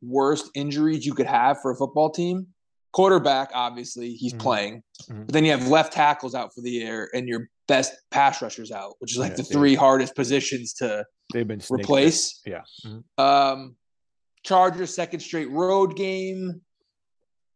worst 0.01 0.49
injuries 0.55 1.05
you 1.05 1.13
could 1.13 1.25
have 1.25 1.61
for 1.61 1.71
a 1.71 1.75
football 1.75 2.09
team. 2.11 2.47
Quarterback, 2.93 3.49
obviously, 3.53 4.13
he's 4.13 4.33
Mhm. 4.33 4.39
playing. 4.39 4.83
Mhm. 5.09 5.25
But 5.25 5.33
then 5.33 5.43
you 5.45 5.51
have 5.51 5.67
left 5.67 5.93
tackles 5.93 6.35
out 6.35 6.53
for 6.53 6.61
the 6.61 6.69
year 6.69 7.09
and 7.13 7.27
your 7.27 7.49
best 7.67 7.93
pass 8.11 8.41
rushers 8.41 8.71
out, 8.71 8.95
which 8.99 9.11
is 9.13 9.17
like 9.17 9.31
Yeah, 9.31 9.37
the 9.37 9.43
three 9.43 9.75
hardest 9.75 10.15
positions 10.15 10.73
to 10.75 11.05
They've 11.33 11.47
been 11.47 11.61
replace. 11.71 12.39
Yeah. 12.45 12.61
Mhm. 12.85 13.03
Um, 13.17 13.75
Chargers 14.43 14.93
second 14.93 15.19
straight 15.21 15.49
road 15.49 15.95
game. 15.95 16.61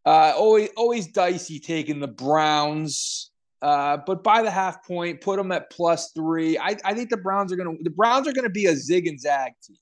Uh, 0.06 0.34
always 0.38 0.69
always 0.78 1.08
dicey 1.08 1.60
taking 1.60 2.00
the 2.00 2.08
Browns. 2.08 3.32
Uh, 3.62 3.97
but 4.06 4.23
by 4.23 4.41
the 4.43 4.52
half 4.52 4.86
point, 4.86 5.19
put 5.19 5.38
them 5.38 5.52
at 5.52 5.69
plus 5.71 6.12
three. 6.12 6.58
I, 6.58 6.78
I 6.86 6.93
think 6.93 7.10
the 7.10 7.17
Browns 7.17 7.52
are 7.52 7.56
gonna 7.56 7.73
the 7.82 7.89
Browns 7.89 8.28
are 8.28 8.34
gonna 8.34 8.50
be 8.50 8.67
a 8.67 8.76
zig 8.76 9.08
and 9.08 9.19
zag 9.19 9.54
team. 9.63 9.78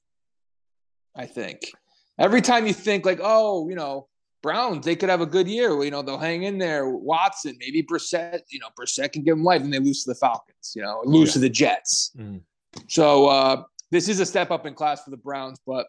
I 1.16 1.26
think 1.26 1.72
every 2.18 2.42
time 2.42 2.66
you 2.66 2.74
think 2.74 3.06
like, 3.06 3.20
oh, 3.22 3.70
you 3.70 3.76
know, 3.76 4.08
Browns 4.42 4.86
they 4.86 4.96
could 4.96 5.10
have 5.10 5.22
a 5.22 5.26
good 5.26 5.48
year. 5.48 5.84
You 5.84 5.92
know, 5.92 6.02
they'll 6.02 6.18
hang 6.18 6.44
in 6.44 6.58
there. 6.58 6.90
Watson, 6.90 7.56
maybe 7.60 7.84
Brissett. 7.84 8.40
You 8.50 8.60
know, 8.60 8.68
Brissett 8.80 9.12
can 9.12 9.24
give 9.24 9.36
them 9.36 9.44
life, 9.44 9.62
and 9.62 9.72
they 9.74 9.80
lose 9.80 10.04
to 10.06 10.12
the 10.12 10.16
Falcons. 10.16 10.74
You 10.76 10.82
know, 10.82 11.02
lose 11.06 11.30
Yeah. 11.30 11.34
to 11.34 11.40
the 11.40 11.50
Jets. 11.50 12.12
Mhm. 12.18 12.42
So 12.88 13.28
uh, 13.28 13.64
this 13.92 14.08
is 14.10 14.20
a 14.22 14.26
step 14.26 14.52
up 14.52 14.66
in 14.66 14.74
class 14.74 15.04
for 15.04 15.12
the 15.12 15.18
Browns, 15.18 15.60
but 15.68 15.88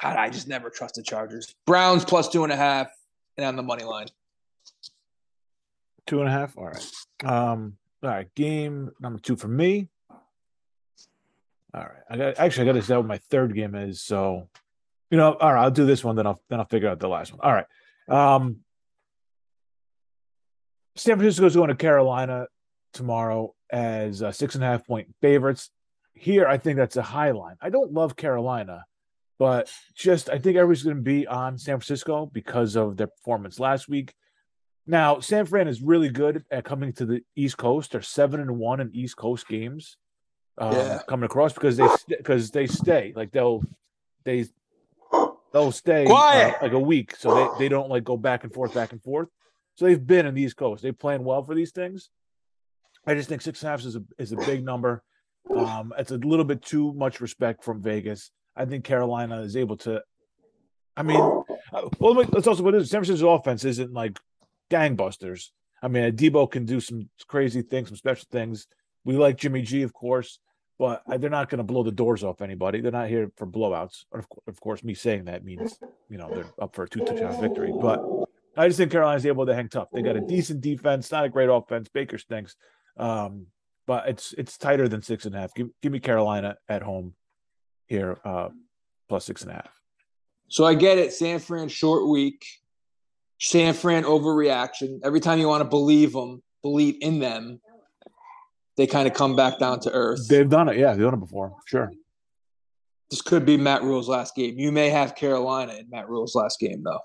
I, 0.00 0.16
I 0.16 0.30
just 0.30 0.48
never 0.48 0.70
trust 0.70 0.96
the 0.96 1.02
Chargers. 1.02 1.54
Browns 1.66 2.04
plus 2.04 2.28
two 2.28 2.44
and 2.44 2.52
a 2.52 2.56
half. 2.56 2.88
and 3.36 3.46
on 3.46 3.56
the 3.56 3.62
money 3.62 3.84
line. 3.84 4.06
Two 6.06 6.20
and 6.20 6.28
a 6.28 6.32
half. 6.32 6.56
All 6.58 6.66
right. 6.66 6.90
Um. 7.24 7.76
All 8.02 8.10
right. 8.10 8.32
Game 8.34 8.90
number 9.00 9.18
two 9.18 9.36
for 9.36 9.48
me. 9.48 9.88
All 11.72 11.80
right. 11.82 12.02
I 12.10 12.16
got 12.16 12.38
actually 12.38 12.68
I 12.68 12.72
got 12.72 12.78
to 12.80 12.86
say 12.86 12.96
what 12.96 13.06
my 13.06 13.18
third 13.30 13.54
game 13.54 13.74
is. 13.74 14.02
So, 14.02 14.48
you 15.10 15.16
know, 15.16 15.32
all 15.34 15.52
right. 15.54 15.62
I'll 15.62 15.70
do 15.70 15.86
this 15.86 16.04
one, 16.04 16.16
then 16.16 16.26
I'll 16.26 16.40
then 16.50 16.60
I'll 16.60 16.66
figure 16.66 16.88
out 16.88 17.00
the 17.00 17.08
last 17.08 17.32
one. 17.32 17.40
All 17.42 17.52
right. 17.52 17.66
Um. 18.08 18.58
San 20.96 21.16
Francisco's 21.16 21.56
going 21.56 21.70
to 21.70 21.74
Carolina 21.74 22.46
tomorrow 22.92 23.52
as 23.70 24.22
uh, 24.22 24.30
six 24.30 24.54
and 24.54 24.62
a 24.62 24.66
half 24.66 24.86
point 24.86 25.12
favorites. 25.20 25.70
Here, 26.12 26.46
I 26.46 26.58
think 26.58 26.76
that's 26.76 26.96
a 26.96 27.02
high 27.02 27.32
line. 27.32 27.56
I 27.60 27.70
don't 27.70 27.92
love 27.92 28.14
Carolina, 28.14 28.84
but 29.38 29.70
just 29.94 30.28
I 30.30 30.38
think 30.38 30.56
everybody's 30.56 30.82
going 30.82 30.96
to 30.96 31.02
be 31.02 31.26
on 31.26 31.58
San 31.58 31.78
Francisco 31.78 32.26
because 32.26 32.76
of 32.76 32.96
their 32.96 33.08
performance 33.08 33.58
last 33.58 33.88
week. 33.88 34.14
Now, 34.86 35.20
San 35.20 35.46
Fran 35.46 35.66
is 35.66 35.80
really 35.80 36.10
good 36.10 36.44
at 36.50 36.64
coming 36.64 36.92
to 36.94 37.06
the 37.06 37.22
East 37.34 37.56
Coast. 37.56 37.92
They're 37.92 38.02
seven 38.02 38.40
and 38.40 38.58
one 38.58 38.80
in 38.80 38.90
East 38.94 39.16
Coast 39.16 39.48
games 39.48 39.96
um, 40.58 40.72
Yeah. 40.74 40.98
coming 41.08 41.24
across 41.24 41.52
because 41.54 41.76
they 41.76 41.88
because 42.08 42.50
they 42.50 42.66
stay 42.66 43.12
like 43.16 43.32
they'll 43.32 43.62
they 44.24 44.44
they'll 45.52 45.72
stay 45.72 46.04
uh, 46.06 46.52
like 46.60 46.72
a 46.72 46.78
week, 46.78 47.16
so 47.16 47.34
they 47.34 47.64
they 47.64 47.68
don't 47.68 47.88
like 47.88 48.04
go 48.04 48.16
back 48.16 48.44
and 48.44 48.52
forth, 48.52 48.74
back 48.74 48.92
and 48.92 49.02
forth. 49.02 49.28
So 49.76 49.86
they've 49.86 50.06
been 50.06 50.26
in 50.26 50.34
the 50.34 50.42
East 50.42 50.56
Coast. 50.56 50.82
They 50.82 50.92
plan 50.92 51.24
well 51.24 51.42
for 51.42 51.54
these 51.54 51.72
things. 51.72 52.10
I 53.06 53.14
just 53.14 53.28
think 53.28 53.42
six 53.42 53.62
and 53.62 53.68
a 53.68 53.70
half 53.72 53.80
is 53.84 53.96
a 53.96 54.02
is 54.18 54.32
a 54.32 54.36
big 54.36 54.64
number. 54.64 55.02
Um, 55.54 55.92
it's 55.98 56.10
a 56.10 56.16
little 56.16 56.44
bit 56.44 56.62
too 56.62 56.92
much 56.94 57.20
respect 57.20 57.64
from 57.64 57.82
Vegas. 57.82 58.30
I 58.56 58.64
think 58.64 58.84
Carolina 58.84 59.40
is 59.40 59.56
able 59.56 59.76
to. 59.78 60.02
I 60.96 61.02
mean, 61.02 61.20
uh, 61.72 61.88
well, 61.98 62.14
let's 62.14 62.46
also 62.46 62.62
put 62.62 62.72
this: 62.72 62.90
San 62.90 63.00
Francisco's 63.04 63.40
offense 63.40 63.64
isn't 63.64 63.92
like 63.92 64.18
gangbusters. 64.70 65.50
I 65.82 65.88
mean, 65.88 66.16
Deebo 66.16 66.50
can 66.50 66.64
do 66.64 66.80
some 66.80 67.08
crazy 67.26 67.62
things, 67.62 67.88
some 67.88 67.96
special 67.96 68.26
things. 68.30 68.66
We 69.04 69.16
like 69.16 69.36
Jimmy 69.36 69.62
G, 69.62 69.82
of 69.82 69.92
course, 69.92 70.38
but 70.78 71.02
they're 71.06 71.30
not 71.30 71.50
going 71.50 71.58
to 71.58 71.64
blow 71.64 71.82
the 71.82 71.92
doors 71.92 72.24
off 72.24 72.40
anybody. 72.40 72.80
They're 72.80 72.92
not 72.92 73.08
here 73.08 73.30
for 73.36 73.46
blowouts. 73.46 74.04
Of, 74.12 74.26
of 74.46 74.60
course, 74.60 74.82
me 74.82 74.94
saying 74.94 75.24
that 75.24 75.44
means 75.44 75.78
you 76.08 76.18
know 76.18 76.30
they're 76.32 76.50
up 76.60 76.74
for 76.74 76.84
a 76.84 76.88
two 76.88 77.04
touchdown 77.04 77.40
victory. 77.40 77.72
But 77.78 78.02
I 78.56 78.68
just 78.68 78.78
think 78.78 78.92
Carolina's 78.92 79.26
able 79.26 79.46
to 79.46 79.54
hang 79.54 79.68
tough. 79.68 79.88
They 79.92 80.02
got 80.02 80.16
a 80.16 80.20
decent 80.20 80.60
defense, 80.60 81.10
not 81.10 81.24
a 81.24 81.28
great 81.28 81.48
offense. 81.48 81.88
Baker 81.88 82.18
stinks, 82.18 82.56
um, 82.96 83.48
but 83.86 84.08
it's 84.08 84.32
it's 84.38 84.56
tighter 84.56 84.88
than 84.88 85.02
six 85.02 85.26
and 85.26 85.34
a 85.34 85.38
half. 85.40 85.54
Give, 85.54 85.68
give 85.82 85.92
me 85.92 86.00
Carolina 86.00 86.56
at 86.68 86.82
home 86.82 87.14
here, 87.86 88.18
uh, 88.24 88.48
plus 89.08 89.24
six 89.24 89.42
and 89.42 89.50
a 89.50 89.54
half. 89.54 89.70
So 90.48 90.64
I 90.64 90.74
get 90.74 90.98
it. 90.98 91.12
San 91.12 91.38
Fran 91.38 91.68
short 91.68 92.08
week. 92.08 92.46
San 93.38 93.74
Fran 93.74 94.04
overreaction. 94.04 95.00
Every 95.04 95.20
time 95.20 95.38
you 95.38 95.48
want 95.48 95.62
to 95.62 95.68
believe 95.68 96.12
them, 96.12 96.42
believe 96.62 96.96
in 97.00 97.18
them, 97.18 97.60
they 98.76 98.86
kind 98.86 99.06
of 99.06 99.14
come 99.14 99.36
back 99.36 99.58
down 99.58 99.80
to 99.80 99.92
earth. 99.92 100.28
They've 100.28 100.48
done 100.48 100.68
it, 100.68 100.76
yeah, 100.76 100.92
they've 100.92 101.02
done 101.02 101.14
it 101.14 101.20
before, 101.20 101.54
sure. 101.66 101.92
this 103.10 103.22
could 103.22 103.46
be 103.46 103.56
Matt 103.56 103.82
Rhule's 103.82 104.08
last 104.08 104.34
game. 104.34 104.58
You 104.58 104.72
may 104.72 104.90
have 104.90 105.14
Carolina 105.14 105.74
in 105.74 105.88
Matt 105.90 106.08
Rhule's 106.08 106.34
last 106.34 106.58
game, 106.58 106.82
though. 106.82 107.00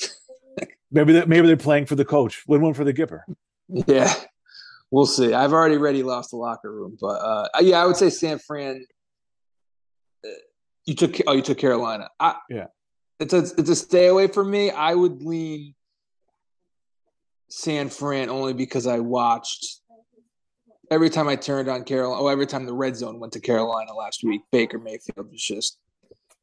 Maybe 0.90 1.12
they, 1.12 1.24
maybe 1.24 1.48
they're 1.48 1.56
playing 1.56 1.86
for 1.86 1.96
the 1.96 2.04
coach. 2.04 2.44
Win 2.46 2.60
one 2.60 2.72
for 2.72 2.84
the 2.84 2.94
Gipper. 2.94 3.22
Yeah, 3.68 4.12
we'll 4.92 5.06
see. 5.06 5.34
I've 5.34 5.52
already 5.52 5.76
already 5.76 6.04
lost 6.04 6.30
the 6.30 6.36
locker 6.36 6.72
room, 6.72 6.96
but 7.00 7.14
uh, 7.14 7.48
yeah, 7.60 7.82
I 7.82 7.86
would 7.86 7.96
say 7.96 8.10
San 8.10 8.38
Fran. 8.38 8.86
You 10.86 10.94
took 10.94 11.16
oh, 11.26 11.32
you 11.32 11.42
took 11.42 11.58
Carolina. 11.58 12.08
I, 12.20 12.36
Yeah. 12.50 12.66
it's 13.18 13.32
a 13.32 13.38
it's 13.38 13.70
a 13.70 13.76
stay 13.76 14.06
away 14.08 14.26
from 14.28 14.50
me. 14.50 14.70
I 14.70 14.94
would 14.94 15.22
lean 15.22 15.74
San 17.48 17.88
Fran 17.88 18.28
only 18.28 18.52
because 18.52 18.86
I 18.86 18.98
watched 18.98 19.80
every 20.90 21.08
time 21.10 21.28
I 21.28 21.36
turned 21.36 21.68
on 21.68 21.84
Carolina. 21.84 22.22
Oh, 22.22 22.28
every 22.28 22.46
time 22.46 22.66
the 22.66 22.74
red 22.74 22.96
zone 22.96 23.20
went 23.20 23.32
to 23.34 23.40
Carolina 23.40 23.94
last 23.94 24.22
week, 24.24 24.42
Baker 24.52 24.78
Mayfield 24.78 25.30
was 25.30 25.42
just 25.42 25.78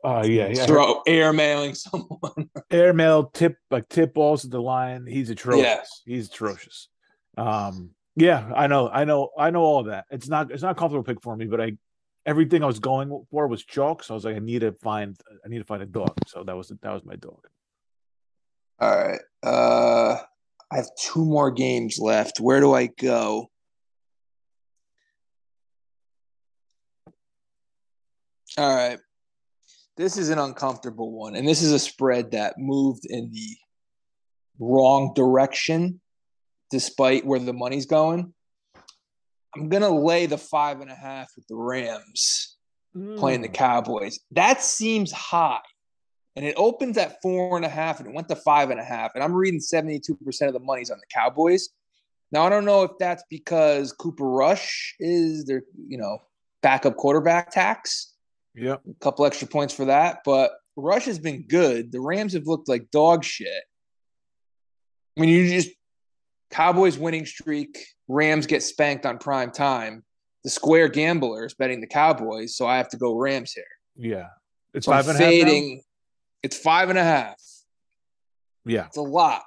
Uh, 0.03 0.23
yeah, 0.25 0.47
yeah. 0.47 0.65
throw 0.65 1.01
air 1.05 1.31
mailing 1.33 1.75
someone. 1.75 2.49
Airmail 2.71 3.25
tip 3.25 3.57
like 3.69 3.87
tip 3.89 4.13
balls 4.13 4.45
at 4.45 4.51
the 4.51 4.61
line. 4.61 5.05
He's 5.05 5.29
atrocious. 5.29 5.63
Yes. 5.63 6.01
He's 6.05 6.27
atrocious. 6.29 6.87
Um, 7.37 7.91
yeah, 8.15 8.51
I 8.55 8.67
know, 8.67 8.89
I 8.89 9.05
know, 9.05 9.29
I 9.37 9.51
know 9.51 9.61
all 9.61 9.79
of 9.81 9.85
that. 9.87 10.05
It's 10.11 10.27
not 10.27 10.51
it's 10.51 10.63
not 10.63 10.71
a 10.71 10.75
comfortable 10.75 11.03
pick 11.03 11.21
for 11.21 11.35
me, 11.35 11.45
but 11.45 11.61
I 11.61 11.73
everything 12.25 12.63
I 12.63 12.67
was 12.67 12.79
going 12.79 13.25
for 13.31 13.47
was 13.47 13.63
chalk, 13.63 14.03
so 14.03 14.13
I 14.13 14.15
was 14.15 14.25
like, 14.25 14.35
I 14.35 14.39
need 14.39 14.59
to 14.59 14.73
find 14.73 15.17
I 15.45 15.49
need 15.49 15.59
to 15.59 15.65
find 15.65 15.83
a 15.83 15.87
dog. 15.87 16.15
So 16.27 16.43
that 16.43 16.55
was 16.55 16.69
that 16.69 16.93
was 16.93 17.05
my 17.05 17.15
dog. 17.15 17.47
All 18.79 18.95
right. 18.95 19.21
Uh 19.43 20.17
I 20.71 20.77
have 20.77 20.89
two 20.97 21.25
more 21.25 21.51
games 21.51 21.99
left. 21.99 22.39
Where 22.39 22.61
do 22.61 22.73
I 22.73 22.87
go? 22.87 23.49
All 28.57 28.75
right. 28.75 28.99
This 29.97 30.17
is 30.17 30.29
an 30.29 30.39
uncomfortable 30.39 31.11
one. 31.11 31.35
And 31.35 31.47
this 31.47 31.61
is 31.61 31.73
a 31.73 31.79
spread 31.79 32.31
that 32.31 32.55
moved 32.57 33.05
in 33.05 33.31
the 33.31 33.57
wrong 34.59 35.13
direction 35.13 35.99
despite 36.69 37.25
where 37.25 37.39
the 37.39 37.53
money's 37.53 37.85
going. 37.85 38.33
I'm 39.55 39.69
going 39.69 39.83
to 39.83 39.89
lay 39.89 40.25
the 40.25 40.37
five 40.37 40.81
and 40.81 40.89
a 40.91 40.95
half 40.95 41.29
with 41.35 41.47
the 41.47 41.55
Rams 41.55 42.57
playing 43.17 43.41
the 43.41 43.49
Mm. 43.49 43.53
Cowboys. 43.53 44.19
That 44.31 44.61
seems 44.61 45.11
high. 45.11 45.61
And 46.35 46.45
it 46.45 46.55
opens 46.57 46.97
at 46.97 47.21
four 47.21 47.57
and 47.57 47.65
a 47.65 47.69
half 47.69 47.99
and 47.99 48.07
it 48.07 48.15
went 48.15 48.29
to 48.29 48.35
five 48.35 48.69
and 48.69 48.79
a 48.79 48.83
half. 48.83 49.11
And 49.15 49.23
I'm 49.23 49.33
reading 49.33 49.59
72% 49.59 50.47
of 50.47 50.53
the 50.53 50.59
money's 50.59 50.89
on 50.89 50.97
the 50.97 51.05
Cowboys. 51.13 51.69
Now, 52.31 52.43
I 52.43 52.49
don't 52.49 52.63
know 52.63 52.83
if 52.83 52.91
that's 52.99 53.23
because 53.29 53.91
Cooper 53.91 54.29
Rush 54.29 54.95
is 54.99 55.43
their, 55.45 55.63
you 55.87 55.97
know, 55.97 56.19
backup 56.61 56.95
quarterback 56.95 57.51
tax. 57.51 58.13
Yeah. 58.55 58.77
A 58.89 58.93
couple 59.01 59.25
extra 59.25 59.47
points 59.47 59.73
for 59.73 59.85
that. 59.85 60.19
But 60.23 60.51
Rush 60.77 61.05
has 61.05 61.19
been 61.19 61.43
good. 61.43 61.91
The 61.91 61.99
Rams 61.99 62.33
have 62.33 62.47
looked 62.47 62.69
like 62.69 62.91
dog 62.91 63.25
shit. 63.25 63.63
I 65.17 65.21
mean, 65.21 65.29
you 65.29 65.49
just 65.49 65.75
Cowboys 66.51 66.97
winning 66.97 67.25
streak, 67.25 67.85
Rams 68.07 68.45
get 68.45 68.61
spanked 68.63 69.05
on 69.05 69.17
prime 69.17 69.51
time. 69.51 70.03
The 70.43 70.49
square 70.49 70.87
gambler 70.89 71.45
is 71.45 71.53
betting 71.53 71.81
the 71.81 71.87
Cowboys, 71.87 72.55
so 72.55 72.65
I 72.67 72.77
have 72.77 72.89
to 72.89 72.97
go 72.97 73.15
Rams 73.15 73.53
here. 73.53 73.63
Yeah. 73.95 74.27
It's 74.73 74.85
So 74.85 74.91
I'm 74.91 75.03
five 75.03 75.15
and 75.15 75.21
a 75.21 75.23
half. 75.23 75.33
now? 75.33 75.45
fading. 75.45 75.81
It's 76.43 76.57
five 76.57 76.89
and 76.89 76.97
a 76.99 77.03
half. 77.03 77.35
Yeah. 78.65 78.85
It's 78.87 78.97
a 78.97 79.01
lot. 79.01 79.43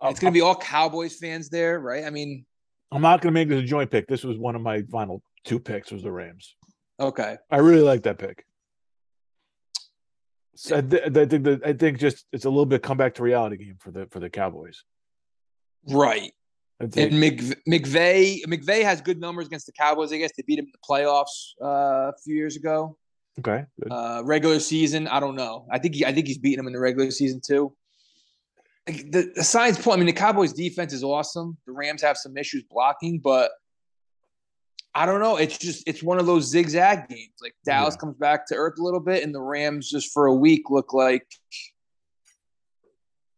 I'm, 0.00 0.10
It's 0.10 0.20
going 0.20 0.32
to 0.32 0.36
be 0.36 0.42
all 0.42 0.56
Cowboys 0.56 1.16
fans 1.16 1.48
there, 1.48 1.78
right? 1.80 2.04
I 2.04 2.10
mean, 2.10 2.44
I'm 2.92 3.02
not 3.02 3.20
gonna 3.22 3.32
make 3.32 3.48
this 3.48 3.60
a 3.60 3.66
joint 3.66 3.90
pick. 3.90 4.06
This 4.06 4.22
was 4.22 4.38
one 4.38 4.54
of 4.54 4.62
my 4.62 4.82
final 4.82 5.20
two 5.44 5.58
picks 5.58 5.90
was 5.90 6.02
the 6.04 6.12
Rams. 6.12 6.54
okay. 7.00 7.38
I 7.50 7.56
really 7.56 7.80
like 7.82 8.04
that 8.04 8.18
pick. 8.18 8.44
So 10.54 10.76
I, 10.76 10.80
th- 10.80 11.02
I 11.02 11.26
think 11.26 11.44
that 11.44 11.60
I 11.66 11.72
think 11.72 11.98
just 11.98 12.24
it's 12.32 12.44
a 12.44 12.48
little 12.50 12.66
bit 12.66 12.82
comeback 12.82 13.14
to 13.14 13.22
reality 13.24 13.56
game 13.56 13.76
for 13.80 13.90
the 13.90 14.06
for 14.12 14.20
the 14.20 14.30
Cowboys. 14.30 14.84
Right. 15.88 16.32
And 16.80 16.92
think, 16.92 17.12
Mc, 17.12 17.40
McVay, 17.68 18.42
McVay 18.46 18.82
has 18.82 19.00
good 19.00 19.20
numbers 19.20 19.46
against 19.46 19.66
the 19.66 19.72
Cowboys. 19.72 20.12
I 20.12 20.18
guess 20.18 20.32
they 20.36 20.42
beat 20.46 20.58
him 20.58 20.66
in 20.66 20.72
the 20.72 20.78
playoffs 20.88 21.52
uh, 21.62 22.10
a 22.10 22.14
few 22.24 22.34
years 22.34 22.56
ago. 22.56 22.96
okay, 23.38 23.64
good. 23.80 23.92
Uh, 23.92 24.22
regular 24.24 24.58
season, 24.60 25.06
I 25.08 25.20
don't 25.20 25.36
know. 25.36 25.66
I 25.70 25.78
think 25.78 25.94
he, 25.94 26.04
I 26.04 26.12
think 26.12 26.26
he's 26.26 26.38
beating 26.38 26.58
him 26.58 26.66
in 26.66 26.72
the 26.72 26.80
regular 26.80 27.10
season 27.10 27.40
too. 27.46 27.72
Like, 28.88 29.10
The, 29.10 29.32
the 29.36 29.44
signs 29.44 29.78
point. 29.78 29.94
I 29.94 29.98
mean, 29.98 30.06
the 30.06 30.12
Cowboys' 30.12 30.52
defense 30.52 30.92
is 30.92 31.04
awesome. 31.04 31.56
The 31.66 31.72
Rams 31.72 32.02
have 32.02 32.16
some 32.16 32.36
issues 32.36 32.64
blocking, 32.68 33.18
but 33.20 33.50
I 34.96 35.06
don't 35.06 35.20
know. 35.20 35.36
It's 35.36 35.56
just 35.58 35.84
it's 35.88 36.02
one 36.02 36.18
of 36.18 36.26
those 36.26 36.44
zigzag 36.50 37.08
games. 37.08 37.32
Like 37.40 37.54
Dallas 37.64 37.94
Yeah. 37.94 38.00
comes 38.00 38.16
back 38.16 38.46
to 38.48 38.56
earth 38.56 38.78
a 38.78 38.82
little 38.82 39.00
bit, 39.00 39.22
and 39.22 39.34
the 39.34 39.40
Rams 39.40 39.88
just 39.90 40.12
for 40.12 40.26
a 40.26 40.34
week 40.34 40.70
look 40.70 40.92
like 40.92 41.26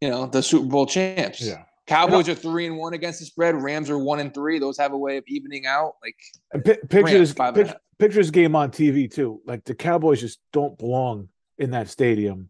you 0.01 0.09
know 0.09 0.25
the 0.25 0.41
Super 0.43 0.65
Bowl 0.67 0.85
champs. 0.85 1.41
yeah. 1.41 1.63
Cowboys 1.87 2.27
are 2.29 2.35
three 2.35 2.67
and 2.67 2.77
one 2.77 2.93
against 2.93 3.19
the 3.19 3.25
spread. 3.25 3.55
Rams 3.55 3.89
are 3.89 3.97
one 3.97 4.19
and 4.19 4.33
three. 4.33 4.59
Those 4.59 4.77
have 4.77 4.91
a 4.93 4.97
way 4.97 5.17
of 5.17 5.23
evening 5.27 5.65
out. 5.65 5.93
Like 6.03 6.15
And 6.53 6.63
pi- 6.63 6.77
picture 6.89 7.03
Rams, 7.15 7.33
this 7.33 7.39
and 7.39 7.57
a 7.57 7.65
pic- 7.99 8.13
half. 8.13 8.31
game 8.31 8.55
on 8.55 8.71
TV 8.71 9.09
too. 9.11 9.41
Like 9.45 9.63
the 9.63 9.73
Cowboys 9.75 10.19
just 10.21 10.39
don't 10.53 10.77
belong 10.77 11.29
in 11.57 11.71
that 11.71 11.89
stadium 11.89 12.49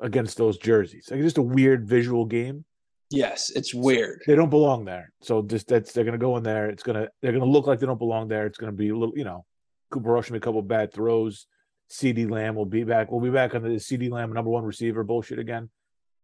against 0.00 0.36
those 0.38 0.56
jerseys. 0.58 1.08
Like 1.10 1.20
just 1.20 1.38
a 1.38 1.42
weird 1.42 1.86
visual 1.86 2.24
game. 2.24 2.64
yes, 3.10 3.50
it's 3.50 3.74
weird. 3.74 4.22
They 4.26 4.34
don't 4.34 4.50
belong 4.50 4.84
there. 4.86 5.12
So 5.20 5.42
just 5.42 5.68
that's 5.68 5.92
they're 5.92 6.04
gonna 6.04 6.16
go 6.18 6.36
in 6.38 6.42
there. 6.42 6.70
It's 6.70 6.82
gonna 6.82 7.08
they're 7.20 7.32
gonna 7.32 7.44
look 7.44 7.66
like 7.66 7.80
they 7.80 7.86
don't 7.86 7.98
belong 7.98 8.28
there. 8.28 8.46
It's 8.46 8.56
gonna 8.58 8.72
be 8.72 8.88
a 8.88 8.96
little, 8.96 9.16
you 9.16 9.24
know, 9.24 9.44
Cooper 9.90 10.10
Rush 10.12 10.30
make 10.30 10.42
a 10.42 10.44
couple 10.44 10.62
bad 10.62 10.92
throws. 10.92 11.46
CeeDee 11.90 12.30
Lamb 12.30 12.54
will 12.54 12.64
be 12.66 12.84
back. 12.84 13.10
We'll 13.10 13.20
be 13.20 13.30
back 13.30 13.54
on 13.54 13.62
the 13.62 13.68
CeeDee 13.70 14.10
Lamb 14.10 14.32
number 14.32 14.48
one 14.50 14.64
receiver 14.64 15.02
bullshit 15.04 15.38
again. 15.40 15.68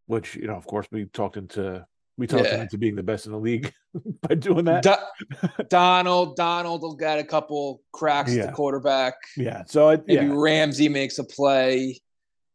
Which, 0.06 0.36
you 0.36 0.46
know, 0.46 0.54
of 0.54 0.64
course 0.66 0.86
we 0.92 1.06
talked 1.06 1.36
into 1.36 1.84
we 2.18 2.26
talked 2.26 2.46
him 2.46 2.56
Yeah. 2.56 2.62
into 2.62 2.78
being 2.78 2.96
the 2.96 3.02
best 3.02 3.26
in 3.26 3.32
the 3.32 3.38
league 3.38 3.72
by 4.22 4.34
doing 4.34 4.64
that. 4.66 4.82
Do- 4.82 5.48
Donald, 5.68 6.36
Donald 6.36 6.82
will 6.82 6.94
get 6.96 7.18
a 7.18 7.24
couple 7.24 7.82
cracks 7.92 8.34
at 8.36 8.46
the 8.46 8.52
quarterback. 8.52 9.14
yeah. 9.36 9.64
So 9.66 9.90
it, 9.90 10.04
Maybe 10.06 10.26
yeah. 10.26 10.32
Ramsey 10.34 10.88
makes 10.88 11.18
a 11.18 11.24
play. 11.24 12.00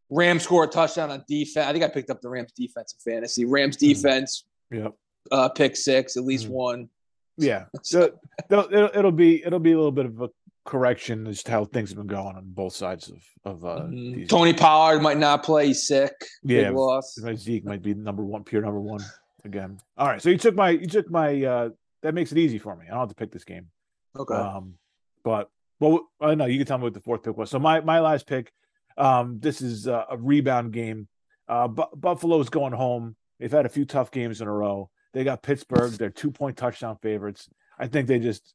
Rams 0.10 0.44
score 0.44 0.66
a 0.66 0.68
touchdown 0.68 1.10
on 1.12 1.24
defense. 1.28 1.66
I 1.68 1.72
think 1.72 1.84
I 1.84 1.88
picked 1.88 2.10
up 2.10 2.22
the 2.22 2.30
Rams 2.30 2.52
defense 2.54 2.94
in 3.06 3.14
fantasy. 3.14 3.46
Rams 3.46 3.78
defense, 3.78 4.46
Yep. 4.72 4.94
uh, 5.32 5.50
pick 5.50 5.76
six, 5.78 6.18
at 6.18 6.24
least 6.24 6.48
Mhm. 6.48 6.52
one. 6.52 6.90
Yeah. 7.38 7.66
So 7.84 8.12
it'll, 8.50 8.68
it'll, 8.74 9.12
be 9.12 9.44
it'll 9.46 9.60
be 9.60 9.72
a 9.72 9.76
little 9.78 9.92
bit 9.92 10.06
of 10.06 10.22
a 10.22 10.30
correction 10.66 11.26
as 11.28 11.42
to 11.44 11.52
how 11.52 11.66
things 11.66 11.90
have 11.90 11.98
been 11.98 12.08
going 12.08 12.36
on 12.36 12.44
both 12.46 12.74
sides 12.76 13.10
of 13.10 13.18
of 13.44 13.66
uh, 13.66 13.82
Mhm. 13.84 14.16
these. 14.16 14.28
Tony 14.30 14.54
Pollard 14.54 15.02
might 15.02 15.18
not 15.18 15.44
play. 15.44 15.68
He's 15.68 15.88
sick. 15.88 16.14
Yeah, 16.44 16.68
Big 16.70 16.76
loss. 16.78 17.18
Zeke 17.36 17.66
might 17.66 17.82
be 17.82 17.94
number 17.96 18.24
one, 18.24 18.44
pure 18.44 18.62
number 18.62 18.80
one 18.82 19.02
again. 19.46 19.80
All 19.98 20.08
right, 20.08 20.22
so 20.22 20.30
you 20.30 20.38
took 20.38 20.56
my 20.56 20.70
you 20.72 20.88
took 20.88 21.10
my 21.10 21.44
uh 21.44 21.70
that 22.04 22.14
makes 22.14 22.32
it 22.32 22.38
easy 22.38 22.58
for 22.58 22.76
me. 22.76 22.86
I 22.88 22.92
don't 22.92 23.00
have 23.00 23.10
to 23.10 23.16
pick 23.16 23.32
this 23.32 23.44
game. 23.44 23.68
Okay. 24.16 24.34
Um, 24.34 24.76
but 25.24 25.50
well, 25.80 26.10
I 26.20 26.36
know 26.36 26.46
you 26.46 26.58
can 26.58 26.68
tell 26.68 26.78
me 26.78 26.84
what 26.84 26.94
the 26.94 27.02
fourth 27.02 27.24
pick 27.24 27.38
was. 27.38 27.50
So 27.50 27.60
my 27.60 27.82
my 27.82 28.00
last 28.00 28.28
pick, 28.28 28.52
um, 28.98 29.40
this 29.40 29.62
is 29.62 29.88
a, 29.88 30.06
a 30.12 30.18
rebound 30.18 30.74
game. 30.74 31.08
Uh, 31.48 31.68
Bu- 31.68 31.96
Buffalo's 31.96 32.50
going 32.50 32.74
home. 32.74 33.16
They've 33.40 33.52
had 33.52 33.66
a 33.66 33.70
few 33.70 33.86
tough 33.86 34.12
games 34.12 34.42
in 34.42 34.48
a 34.48 34.52
row. 34.52 34.90
They 35.14 35.24
got 35.24 35.42
Pittsburgh. 35.42 35.92
They're 35.92 36.10
two 36.10 36.32
point 36.32 36.58
touchdown 36.58 36.98
favorites. 37.02 37.50
I 37.78 37.88
think 37.88 38.08
they 38.08 38.20
just 38.20 38.54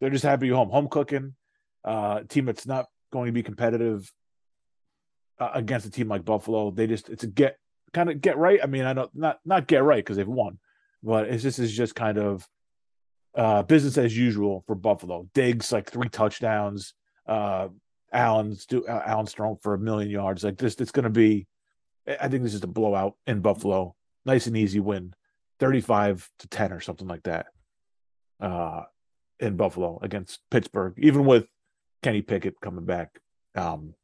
they're 0.00 0.10
just 0.10 0.24
happy 0.24 0.46
to 0.46 0.52
be 0.52 0.56
home. 0.56 0.70
Home 0.70 0.88
cooking. 0.88 1.34
Uh, 1.84 2.22
team 2.28 2.46
that's 2.46 2.66
not 2.66 2.86
going 3.12 3.26
to 3.26 3.32
be 3.32 3.42
competitive 3.42 4.12
uh, 5.38 5.50
against 5.54 5.86
a 5.86 5.90
team 5.90 6.08
like 6.08 6.24
Buffalo. 6.24 6.70
They 6.70 6.86
just 6.86 7.08
it's 7.08 7.24
a 7.24 7.28
get 7.28 7.58
kind 7.96 8.10
of 8.10 8.20
get 8.20 8.36
right. 8.36 8.60
I 8.62 8.66
mean, 8.66 8.84
I 8.84 8.92
don't 8.92 9.10
not 9.14 9.40
not 9.44 9.66
get 9.66 9.82
right 9.82 10.04
because 10.04 10.18
they've 10.18 10.28
won, 10.28 10.58
but 11.02 11.28
it's 11.28 11.42
just 11.42 11.58
is 11.58 11.74
just 11.74 11.94
kind 11.94 12.18
of 12.18 12.46
uh, 13.34 13.62
business 13.62 13.96
as 13.96 14.16
usual 14.16 14.62
for 14.66 14.74
Buffalo. 14.74 15.28
Diggs 15.32 15.72
like 15.72 15.90
three 15.90 16.10
touchdowns. 16.10 16.92
Uh, 17.26 17.68
Allen's 18.12 18.66
do 18.66 18.86
uh, 18.86 19.02
Allen's 19.06 19.32
thrown 19.32 19.56
for 19.56 19.72
a 19.72 19.78
million 19.78 20.10
yards. 20.10 20.44
Like 20.44 20.58
this, 20.58 20.74
it's 20.74 20.92
going 20.92 21.04
to 21.04 21.10
be. 21.10 21.46
I 22.06 22.16
I 22.20 22.28
think 22.28 22.42
this 22.42 22.54
is 22.54 22.62
a 22.62 22.68
blowout 22.68 23.14
in 23.26 23.40
Buffalo. 23.40 23.96
Nice 24.26 24.46
and 24.46 24.56
easy 24.56 24.80
win, 24.80 25.14
thirty-five 25.58 26.28
to 26.40 26.48
ten 26.48 26.72
or 26.72 26.80
something 26.80 27.08
like 27.08 27.22
that. 27.22 27.46
Uh, 28.38 28.82
in 29.40 29.56
Buffalo 29.56 29.98
against 30.02 30.40
Pittsburgh, 30.50 30.94
even 30.98 31.24
with 31.24 31.46
Kenny 32.02 32.20
Pickett 32.20 32.60
coming 32.60 32.84
back. 32.84 33.20
Um, 33.54 33.94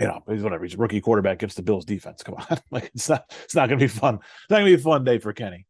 you 0.00 0.06
know, 0.06 0.22
he's 0.28 0.42
whatever. 0.42 0.64
He's 0.64 0.74
a 0.74 0.78
rookie 0.78 1.00
quarterback 1.00 1.34
against 1.34 1.56
the 1.56 1.62
Bills 1.62 1.84
defense. 1.84 2.22
Come 2.22 2.36
on, 2.36 2.58
like 2.70 2.90
it's 2.94 3.08
not. 3.08 3.24
It's 3.44 3.54
not 3.54 3.68
going 3.68 3.78
to 3.78 3.84
be 3.84 3.88
fun. 3.88 4.16
It's 4.16 4.50
not 4.50 4.58
going 4.58 4.70
to 4.70 4.76
be 4.76 4.80
a 4.80 4.84
fun 4.84 5.04
day 5.04 5.18
for 5.18 5.32
Kenny. 5.32 5.66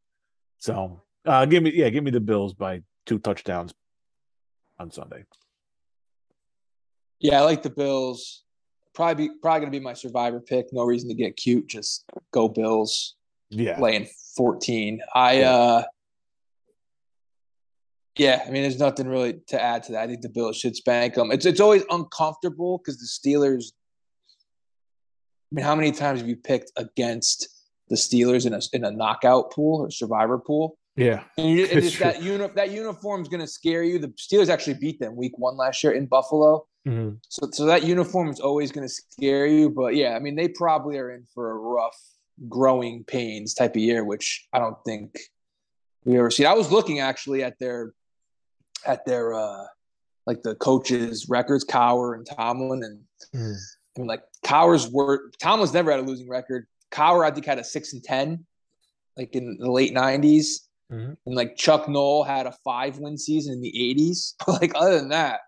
So, 0.59 1.03
uh, 1.27 1.45
give 1.47 1.63
me 1.63 1.73
yeah, 1.75 1.89
give 1.91 2.05
me 2.05 2.11
the 2.11 2.21
Bills 2.21 2.55
by 2.55 2.83
two 3.07 3.19
touchdowns 3.19 3.75
on 4.79 4.91
Sunday. 4.91 5.25
Yeah, 7.21 7.41
I 7.41 7.45
like 7.45 7.63
the 7.63 7.71
Bills. 7.71 8.43
Probably 8.95 9.29
be, 9.29 9.35
probably 9.41 9.61
gonna 9.61 9.71
be 9.71 9.81
my 9.81 9.95
survivor 9.95 10.41
pick. 10.41 10.67
No 10.73 10.85
reason 10.85 11.09
to 11.09 11.15
get 11.15 11.37
cute. 11.37 11.67
Just 11.67 12.05
go 12.33 12.49
Bills. 12.49 13.17
Yeah, 13.51 13.79
Laying 13.81 14.07
14. 14.37 15.01
I 15.15 15.41
Yeah. 15.41 15.51
uh 15.55 15.83
yeah, 18.17 18.43
I 18.47 18.51
mean, 18.51 18.63
there's 18.63 18.79
nothing 18.79 19.09
really 19.09 19.41
to 19.49 19.61
add 19.63 19.85
to 19.85 19.93
that. 19.93 20.03
I 20.03 20.07
think 20.07 20.21
the 20.21 20.29
Bills 20.29 20.59
should 20.59 20.77
spank 20.77 21.15
them. 21.15 21.31
It's 21.33 21.47
it's 21.47 21.61
always 21.61 21.83
uncomfortable 21.91 22.79
because 22.79 22.99
the 22.99 23.07
Steelers. 23.07 23.73
I 25.53 25.55
mean, 25.55 25.65
how 25.67 25.75
many 25.75 25.93
times 25.93 26.21
have 26.21 26.29
you 26.29 26.37
picked 26.37 26.73
against 26.77 27.47
the 27.88 27.97
Steelers 27.97 28.47
in 28.47 28.55
a 28.55 28.61
in 28.73 28.85
a 28.85 28.91
knockout 28.91 29.53
pool 29.53 29.83
or 29.83 29.91
survivor 29.91 30.38
pool? 30.38 30.79
yeah, 30.97 31.25
And 31.37 31.49
you, 31.51 31.67
just 31.67 31.99
that 32.07 32.23
uni- 32.23 32.49
that 32.55 32.71
uniform 32.71 33.21
is 33.23 33.29
going 33.29 33.41
to 33.41 33.47
scare 33.47 33.83
you. 33.83 33.99
The 33.99 34.09
Steelers 34.09 34.49
actually 34.49 34.75
beat 34.75 34.99
them 34.99 35.15
week 35.15 35.33
one 35.37 35.57
last 35.59 35.85
year 35.85 35.93
in 35.93 36.07
Buffalo. 36.07 36.67
Mhm. 36.88 37.19
So, 37.29 37.49
so 37.53 37.67
that 37.67 37.85
uniform 37.85 38.29
is 38.29 38.41
always 38.41 38.73
going 38.73 38.87
to 38.88 38.93
scare 38.93 39.47
you. 39.47 39.69
But 39.69 39.95
yeah, 39.95 40.15
I 40.17 40.21
mean, 40.21 40.37
they 40.37 40.49
probably 40.49 40.97
are 40.97 41.11
in 41.11 41.25
for 41.35 41.51
a 41.51 41.55
rough, 41.55 41.99
growing 42.49 43.05
pains 43.05 43.53
type 43.53 43.77
of 43.77 43.83
year, 43.83 44.05
which 44.05 44.49
I 44.55 44.59
don't 44.59 44.77
think 44.87 45.19
we 46.05 46.19
ever 46.19 46.31
seen. 46.31 46.47
I 46.47 46.55
was 46.55 46.73
looking 46.73 46.99
actually 47.01 47.45
at 47.45 47.59
their, 47.59 47.93
at 48.87 49.05
their, 49.05 49.35
uh 49.35 49.65
like 50.25 50.43
the 50.43 50.55
coaches' 50.55 51.29
records, 51.29 51.65
Cowher 51.65 52.15
and 52.15 52.25
Tomlin, 52.25 52.83
and 52.85 53.01
Mhm. 53.35 53.55
I 53.97 54.01
mean, 54.01 54.09
like 54.09 54.23
Cowher's 54.44 54.88
were 54.88 55.31
Tomlin's 55.40 55.72
never 55.72 55.90
had 55.90 56.00
a 56.00 56.05
losing 56.05 56.28
record. 56.28 56.66
Cowher, 56.90 57.24
I 57.24 57.31
think, 57.31 57.46
had 57.46 57.59
a 57.59 57.64
six 57.64 57.92
and 57.92 58.02
ten, 58.02 58.44
like 59.16 59.35
in 59.35 59.57
the 59.59 59.70
late 59.70 59.94
'90s, 59.94 60.61
Mhm. 60.90 61.16
and 61.24 61.35
like 61.35 61.57
Chuck 61.57 61.88
Noll 61.88 62.22
had 62.24 62.46
a 62.46 62.52
five 62.64 62.98
win 62.98 63.16
season 63.16 63.55
in 63.55 63.61
the 63.61 63.72
'80s. 63.72 64.35
But 64.46 64.61
like 64.61 64.72
other 64.74 64.98
than 64.98 65.09
that, 65.11 65.40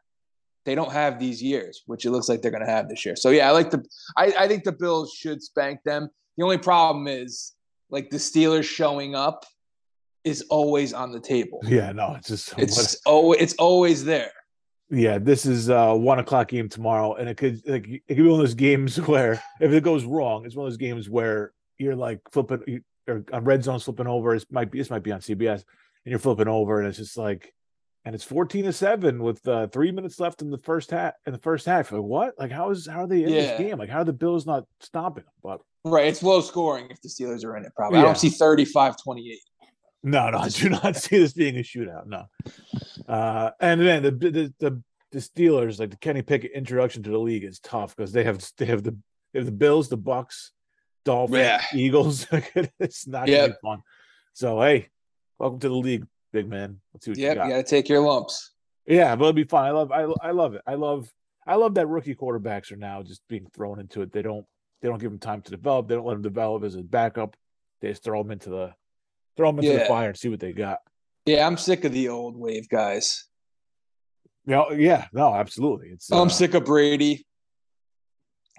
they 0.64 0.74
don't 0.74 0.92
have 0.92 1.18
these 1.18 1.42
years, 1.42 1.82
which 1.86 2.04
it 2.06 2.10
looks 2.10 2.28
like 2.28 2.40
they're 2.40 2.50
going 2.50 2.64
to 2.64 2.70
have 2.70 2.88
this 2.88 3.04
year. 3.04 3.16
So 3.16 3.30
yeah, 3.30 3.48
I 3.48 3.52
like 3.52 3.70
the. 3.70 3.84
I, 4.16 4.32
I 4.38 4.48
think 4.48 4.64
the 4.64 4.72
Bills 4.72 5.12
should 5.12 5.42
spank 5.42 5.80
them. 5.84 6.08
The 6.36 6.44
only 6.44 6.58
problem 6.58 7.06
is 7.08 7.52
like 7.90 8.10
the 8.10 8.16
Steelers 8.16 8.64
showing 8.64 9.14
up 9.14 9.44
is 10.24 10.42
always 10.48 10.94
on 10.94 11.12
the 11.12 11.20
table. 11.20 11.60
yeah. 11.66 11.92
No, 11.92 12.14
it's 12.14 12.28
just 12.28 12.54
It's 12.58 12.96
always 13.04 13.40
it's 13.42 13.54
always 13.54 14.04
there. 14.04 14.32
Yeah. 14.94 15.18
This 15.18 15.46
is 15.46 15.70
uh 15.70 15.94
one 15.94 16.18
o'clock 16.18 16.48
game 16.48 16.68
tomorrow, 16.68 17.14
and 17.14 17.28
it 17.28 17.36
could 17.36 17.62
like 17.66 17.86
it 17.88 18.02
could 18.08 18.16
be 18.16 18.22
one 18.22 18.40
of 18.40 18.46
those 18.46 18.54
games 18.54 18.96
where 19.08 19.42
if 19.60 19.72
it 19.72 19.82
goes 19.82 20.04
wrong, 20.04 20.44
it's 20.46 20.54
one 20.56 20.66
of 20.66 20.72
those 20.72 20.78
games 20.78 21.08
where 21.08 21.52
you're 21.78 21.96
like 21.96 22.20
flipping 22.30 22.62
you, 22.66 22.80
or 23.08 23.24
on 23.32 23.44
red 23.44 23.64
zone 23.64 23.78
flipping 23.80 24.06
over. 24.06 24.34
It 24.34 24.44
might 24.50 24.70
be 24.70 24.78
this 24.78 24.90
might 24.90 25.02
be 25.02 25.12
on 25.12 25.20
CBS, 25.20 25.62
and 25.62 25.64
you're 26.06 26.18
flipping 26.18 26.48
over, 26.48 26.78
and 26.78 26.88
it's 26.88 26.98
just 26.98 27.16
like. 27.18 27.52
And 28.06 28.14
it's 28.14 28.22
fourteen 28.22 28.64
to 28.66 28.72
seven 28.74 29.22
with 29.22 29.48
uh, 29.48 29.66
three 29.68 29.90
minutes 29.90 30.20
left 30.20 30.42
in 30.42 30.50
the 30.50 30.58
first 30.58 30.90
half. 30.90 31.14
In 31.24 31.32
the 31.32 31.38
first 31.38 31.64
half, 31.64 31.90
like 31.90 32.02
what? 32.02 32.34
Like 32.38 32.50
how 32.50 32.68
is 32.68 32.86
how 32.86 33.04
are 33.04 33.06
they 33.06 33.22
in 33.22 33.30
Yeah. 33.30 33.40
this 33.40 33.58
game? 33.58 33.78
Like 33.78 33.88
how 33.88 34.00
are 34.00 34.04
the 34.04 34.12
Bills 34.12 34.44
not 34.44 34.64
stopping 34.80 35.24
them? 35.24 35.32
But 35.42 35.62
Right. 35.86 36.06
It's 36.08 36.22
low 36.22 36.42
scoring 36.42 36.88
if 36.90 37.00
the 37.00 37.08
Steelers 37.08 37.46
are 37.46 37.56
in 37.56 37.64
it, 37.64 37.72
probably. 37.74 38.00
I 38.00 38.02
don't 38.02 38.18
see 38.18 38.28
35 38.28 38.96
28. 39.02 39.38
No, 40.06 40.28
no, 40.28 40.38
I 40.38 40.48
do 40.50 40.68
not 40.68 40.96
see 40.96 41.18
this 41.18 41.32
being 41.32 41.56
a 41.56 41.60
shootout. 41.60 42.06
No. 42.06 42.26
Uh, 43.08 43.50
and 43.58 43.80
then 43.80 44.02
the, 44.02 44.10
the 44.10 44.54
the 44.58 44.82
the 45.12 45.18
Steelers, 45.18 45.78
like 45.80 45.90
the 45.90 45.96
Kenny 45.96 46.20
Pickett 46.22 46.52
introduction 46.52 47.02
to 47.04 47.10
the 47.10 47.18
league, 47.18 47.42
is 47.44 47.58
tough 47.58 47.96
because 47.96 48.12
they 48.12 48.22
have 48.22 48.44
they 48.58 48.66
have 48.66 48.82
the 48.82 48.96
they 49.32 49.38
have 49.40 49.46
the 49.46 49.52
Bills, 49.52 49.88
the 49.88 49.96
Bucks, 49.96 50.52
Dolphins, 51.06 51.38
Yeah. 51.38 51.62
Eagles. 51.74 52.26
it's 52.78 53.06
not 53.06 53.28
Yep. 53.28 53.40
gonna 53.40 53.52
be 53.54 53.58
fun. 53.62 53.82
So 54.34 54.60
hey, 54.60 54.88
welcome 55.38 55.58
to 55.60 55.68
the 55.68 55.74
league, 55.74 56.04
big 56.32 56.48
man. 56.48 56.80
Let's 56.92 57.06
see 57.06 57.12
what 57.12 57.18
Yep. 57.18 57.30
you 57.30 57.34
got. 57.36 57.46
You 57.46 57.50
got 57.52 57.56
to 57.58 57.62
take 57.70 57.88
your 57.88 58.00
lumps. 58.00 58.52
Yeah, 58.86 59.16
but 59.16 59.24
it'll 59.24 59.32
be 59.32 59.44
fun. 59.44 59.64
I 59.64 59.70
love 59.70 59.90
I 59.90 60.02
I 60.20 60.32
love 60.32 60.54
it. 60.54 60.60
I 60.66 60.74
love 60.74 61.10
I 61.46 61.54
love 61.54 61.74
that 61.76 61.86
rookie 61.88 62.14
quarterbacks 62.14 62.70
are 62.72 62.76
now 62.76 63.02
just 63.02 63.22
being 63.28 63.46
thrown 63.54 63.80
into 63.80 64.02
it. 64.02 64.12
They 64.12 64.20
don't 64.22 64.44
they 64.82 64.88
don't 64.88 65.00
give 65.00 65.10
them 65.10 65.18
time 65.18 65.40
to 65.42 65.50
develop. 65.50 65.88
They 65.88 65.94
don't 65.94 66.04
let 66.04 66.12
them 66.14 66.22
develop 66.22 66.62
as 66.64 66.74
a 66.74 66.82
backup. 66.82 67.36
They 67.80 67.88
just 67.88 68.02
throw 68.04 68.22
them 68.22 68.32
into 68.32 68.50
the 68.50 68.74
throw 69.36 69.50
them 69.50 69.64
into 69.64 69.78
the 69.78 69.84
fire 69.86 70.08
and 70.08 70.18
see 70.18 70.28
what 70.28 70.40
they 70.40 70.52
got. 70.52 70.78
Yeah. 71.26 71.46
I'm 71.46 71.56
sick 71.56 71.84
of 71.84 71.92
the 71.92 72.08
old 72.08 72.36
wave 72.36 72.68
guys. 72.68 73.24
Yeah, 74.46 74.70
yeah, 74.72 75.06
no, 75.12 75.34
absolutely. 75.34 75.88
It's 75.88 76.12
I'm 76.12 76.26
uh, 76.26 76.30
sick 76.30 76.52
of 76.52 76.66
Brady. 76.66 77.24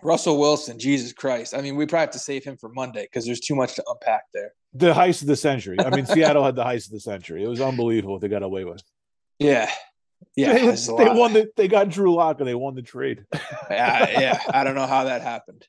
Russell 0.04 0.40
Wilson, 0.40 0.78
Jesus 0.78 1.14
Christ. 1.14 1.54
I 1.56 1.62
mean, 1.62 1.76
we 1.76 1.86
probably 1.86 2.02
have 2.02 2.12
to 2.12 2.20
save 2.20 2.44
him 2.44 2.58
for 2.58 2.70
Monday 2.70 3.04
because 3.04 3.26
there's 3.26 3.40
too 3.40 3.56
much 3.56 3.76
to 3.76 3.84
unpack 3.88 4.24
there. 4.34 4.54
the 4.74 4.94
heist 4.94 5.22
of 5.22 5.28
the 5.28 5.36
century. 5.36 5.78
I 5.80 5.90
mean, 5.90 6.06
Seattle 6.06 6.44
had 6.44 6.56
the 6.56 6.64
heist 6.64 6.88
of 6.88 6.92
the 6.92 7.00
century. 7.00 7.44
It 7.44 7.48
was 7.48 7.62
unbelievable 7.62 8.14
what 8.14 8.22
they 8.22 8.28
got 8.28 8.44
away 8.44 8.66
with. 8.66 8.82
Yeah. 9.40 9.70
Yeah. 10.36 10.54
they, 10.54 10.76
they 10.76 11.10
won 11.10 11.34
the 11.34 11.50
they 11.56 11.68
got 11.68 11.90
Drew 11.90 12.14
Lock 12.14 12.40
and 12.40 12.48
they 12.48 12.56
won 12.56 12.76
the 12.76 12.82
trade. 12.82 13.26
yeah, 13.70 14.20
yeah. 14.20 14.40
I 14.50 14.64
don't 14.64 14.76
know 14.76 14.88
how 14.88 15.06
that 15.06 15.22
happened. 15.22 15.66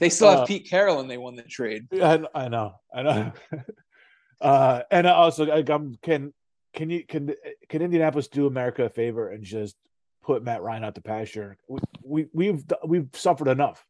They 0.00 0.08
still 0.10 0.30
have 0.30 0.40
Uh, 0.40 0.46
Pete 0.46 0.68
Carroll 0.68 0.98
and 1.00 1.08
they 1.10 1.18
won 1.18 1.36
the 1.36 1.42
trade. 1.42 1.86
I, 1.92 2.20
I 2.34 2.48
know, 2.48 2.74
I 2.92 3.02
know. 3.02 3.32
uh, 4.40 4.82
and 4.90 5.06
also, 5.06 5.44
like, 5.44 5.70
um, 5.70 5.96
can 6.02 6.32
can 6.74 6.90
you 6.90 7.04
can 7.04 7.34
can 7.68 7.82
Indianapolis 7.82 8.28
do 8.28 8.46
America 8.46 8.84
a 8.84 8.88
favor 8.88 9.28
and 9.28 9.44
just 9.44 9.76
put 10.22 10.42
Matt 10.42 10.62
Ryan 10.62 10.84
out 10.84 10.94
the 10.94 11.02
pasture? 11.02 11.56
We, 11.68 11.78
we 12.02 12.28
we've 12.32 12.64
we've 12.84 13.08
suffered 13.12 13.48
enough. 13.48 13.86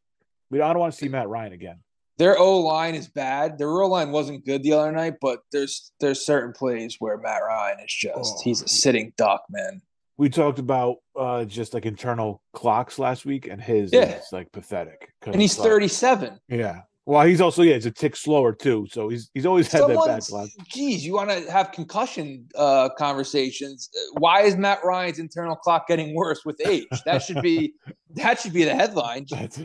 We 0.49 0.61
I 0.61 0.67
don't 0.73 0.79
want 0.79 0.93
to 0.93 0.99
see 0.99 1.07
Matt 1.07 1.29
Ryan 1.29 1.53
again. 1.53 1.79
Their 2.17 2.37
O 2.37 2.59
line 2.59 2.93
is 2.93 3.07
bad. 3.07 3.57
Their 3.57 3.69
O 3.69 3.87
line 3.87 4.11
wasn't 4.11 4.45
good 4.45 4.61
the 4.63 4.73
other 4.73 4.91
night, 4.91 5.15
but 5.21 5.39
there's 5.51 5.91
there's 6.01 6.23
certain 6.25 6.51
plays 6.53 6.97
where 6.99 7.17
Matt 7.17 7.41
Ryan 7.41 7.79
is 7.79 7.93
just 7.93 8.35
Oh. 8.37 8.41
he's 8.43 8.61
a 8.61 8.67
sitting 8.67 9.13
duck, 9.17 9.45
man. 9.49 9.81
We 10.21 10.29
talked 10.29 10.59
about 10.59 10.97
uh 11.19 11.45
just 11.45 11.73
like 11.73 11.87
internal 11.87 12.43
clocks 12.53 12.99
last 12.99 13.25
week, 13.25 13.47
and 13.47 13.59
his 13.59 13.91
Yeah. 13.91 14.17
is 14.19 14.27
like 14.31 14.51
pathetic. 14.51 15.11
And 15.25 15.41
he's 15.41 15.57
like, 15.57 15.67
37. 15.67 16.39
Yeah. 16.47 16.81
Well, 17.07 17.25
he's 17.25 17.41
also 17.41 17.63
yeah, 17.63 17.73
he's 17.73 17.87
a 17.87 17.91
tick 17.91 18.15
slower 18.15 18.53
too. 18.53 18.85
So 18.91 19.09
he's 19.09 19.31
he's 19.33 19.47
always 19.47 19.71
had 19.71 19.81
that 19.81 19.87
Someone, 19.87 20.07
bad 20.07 20.21
clock. 20.21 20.49
geez, 20.71 21.03
you 21.03 21.15
want 21.15 21.31
to 21.31 21.51
have 21.51 21.71
concussion 21.71 22.47
uh, 22.55 22.89
conversations? 22.99 23.89
Why 24.19 24.41
is 24.41 24.55
Matt 24.55 24.81
Ryan's 24.83 25.17
internal 25.17 25.55
clock 25.55 25.87
getting 25.87 26.13
worse 26.13 26.45
with 26.45 26.61
age? 26.67 26.85
That 27.07 27.23
should 27.23 27.41
be 27.41 27.73
that 28.13 28.39
should 28.39 28.53
be 28.53 28.63
the 28.63 28.75
headline. 28.75 29.25
That's 29.31 29.57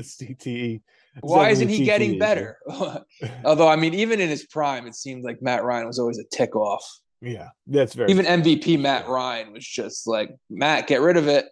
CTE. 0.00 0.82
Why 1.22 1.48
isn't 1.48 1.68
he 1.70 1.82
getting 1.82 2.18
better? 2.18 2.58
Although, 3.46 3.68
I 3.68 3.76
mean, 3.76 3.94
even 3.94 4.20
in 4.20 4.28
his 4.28 4.44
prime, 4.44 4.86
it 4.86 4.96
seemed 4.96 5.24
like 5.24 5.40
Matt 5.40 5.64
Ryan 5.64 5.86
was 5.86 5.98
always 5.98 6.18
a 6.18 6.24
tick 6.30 6.54
off. 6.54 6.84
Yeah, 7.24 7.48
that's 7.66 7.94
very 7.94 8.10
Even 8.10 8.26
MVP 8.26 8.78
Matt 8.80 9.08
Ryan 9.08 9.52
was 9.52 9.64
just 9.66 10.06
like, 10.06 10.30
Matt, 10.50 10.86
get 10.86 11.00
rid 11.00 11.16
of 11.16 11.26
it. 11.28 11.46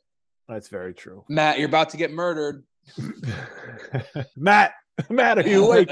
that's 0.49 0.69
very 0.69 0.93
true. 0.95 1.25
Matt, 1.29 1.59
you're 1.59 1.69
about 1.69 1.91
to 1.91 1.97
get 1.97 2.13
murdered. 2.13 2.65
Matt, 4.37 4.75
Matt, 5.09 5.39
are 5.39 5.49
you 5.49 5.65
awake? 5.67 5.91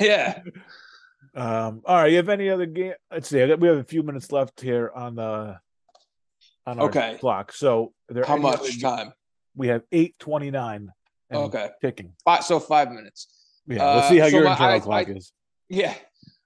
yeah. 0.00 0.40
Um, 1.34 1.82
all 1.84 1.96
right. 1.96 2.10
You 2.10 2.16
have 2.16 2.28
any 2.28 2.48
other 2.50 2.66
game? 2.66 2.94
Let's 3.10 3.28
see. 3.28 3.46
Got, 3.46 3.60
we 3.60 3.68
have 3.68 3.76
a 3.78 3.84
few 3.84 4.02
minutes 4.02 4.32
left 4.32 4.60
here 4.60 4.90
on 4.94 5.14
the 5.16 5.58
on 6.66 6.78
our 6.78 6.86
Okay. 6.86 7.16
clock. 7.20 7.52
So 7.52 7.92
there 8.08 8.24
How 8.24 8.36
much 8.36 8.80
time? 8.80 9.12
We 9.54 9.68
have 9.68 9.82
eight 9.92 10.18
twenty 10.18 10.50
nine. 10.50 10.90
Okay. 11.32 11.68
Ticking. 11.80 12.12
Five, 12.24 12.44
so 12.44 12.58
five 12.58 12.90
minutes. 12.90 13.28
Yeah. 13.66 13.94
let's 13.94 14.08
see 14.08 14.20
Uh, 14.20 14.24
how 14.24 14.30
so 14.30 14.36
your 14.36 14.44
my- 14.46 14.52
internal 14.52 14.74
I- 14.76 14.80
clock 14.80 15.08
I- 15.08 15.12
is. 15.12 15.32
Yeah. 15.68 15.94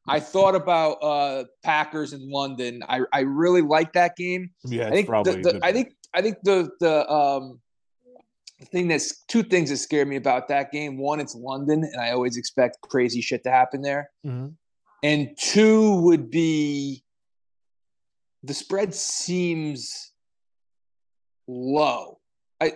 I 0.06 0.20
thought 0.20 0.54
about 0.54 0.92
uh 1.02 1.44
Packers 1.62 2.12
in 2.12 2.30
London. 2.30 2.82
I, 2.88 3.00
I 3.12 3.20
really 3.20 3.62
like 3.62 3.92
that 3.94 4.16
game. 4.16 4.50
Yeah. 4.64 4.84
I 4.84 4.86
It's 4.88 4.94
think 4.96 5.08
probably. 5.08 5.42
the, 5.42 5.52
the, 5.52 5.64
I 5.64 5.72
think 5.72 5.92
I 6.14 6.20
think 6.22 6.38
the 6.44 6.70
the 6.80 7.10
um 7.10 7.60
the 8.60 8.66
thing 8.66 8.88
that's 8.88 9.24
two 9.26 9.42
things 9.42 9.70
that 9.70 9.78
scare 9.78 10.04
me 10.06 10.16
about 10.16 10.48
that 10.48 10.70
game. 10.70 10.96
One, 10.98 11.20
it's 11.20 11.34
London, 11.34 11.84
and 11.84 12.00
I 12.00 12.10
always 12.10 12.36
expect 12.36 12.80
crazy 12.82 13.20
shit 13.20 13.42
to 13.44 13.50
happen 13.50 13.82
there. 13.82 14.10
Mhm. 14.26 14.54
And 15.02 15.36
two 15.38 16.00
would 16.02 16.30
be 16.30 17.02
the 18.42 18.54
spread 18.54 18.94
seems 18.94 20.12
low. 21.48 22.18
I 22.60 22.74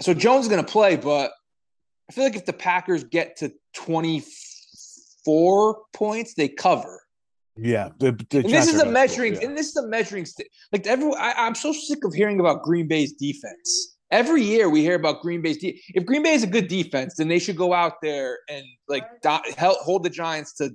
so 0.00 0.14
Jones 0.14 0.46
is 0.46 0.48
going 0.50 0.64
to 0.64 0.70
play, 0.70 0.96
but 0.96 1.32
I 2.08 2.12
feel 2.12 2.24
like 2.24 2.36
if 2.36 2.46
the 2.46 2.52
Packers 2.52 3.04
get 3.04 3.36
to 3.38 3.52
twenty 3.74 4.22
four 5.24 5.82
points, 5.92 6.34
they 6.34 6.48
cover. 6.48 7.00
Yeah. 7.56 7.90
The, 7.98 8.12
the 8.30 8.38
And 8.38 8.50
this 8.50 8.68
is 8.68 8.80
a 8.80 8.86
measuring, 8.86 9.34
yeah. 9.34 9.46
and 9.46 9.56
this 9.56 9.68
is 9.68 9.76
a 9.76 9.86
measuring 9.86 10.24
stick. 10.24 10.50
Like 10.72 10.86
everyone, 10.86 11.18
I, 11.18 11.34
I'm 11.36 11.54
so 11.54 11.72
sick 11.72 12.04
of 12.04 12.14
hearing 12.14 12.40
about 12.40 12.62
Green 12.62 12.88
Bay's 12.88 13.12
defense. 13.12 13.96
Every 14.10 14.42
year 14.42 14.68
we 14.68 14.82
hear 14.82 14.94
about 14.94 15.22
Green 15.22 15.40
Bay's. 15.42 15.58
De- 15.58 15.80
if 15.88 16.04
Green 16.04 16.22
Bay 16.22 16.34
is 16.34 16.42
a 16.42 16.46
good 16.46 16.68
defense, 16.68 17.14
then 17.16 17.28
they 17.28 17.38
should 17.38 17.56
go 17.56 17.72
out 17.72 17.94
there 18.02 18.38
and 18.48 18.64
like 18.88 19.04
do- 19.22 19.52
hel- 19.56 19.78
hold 19.80 20.02
the 20.02 20.10
Giants 20.10 20.54
to 20.54 20.70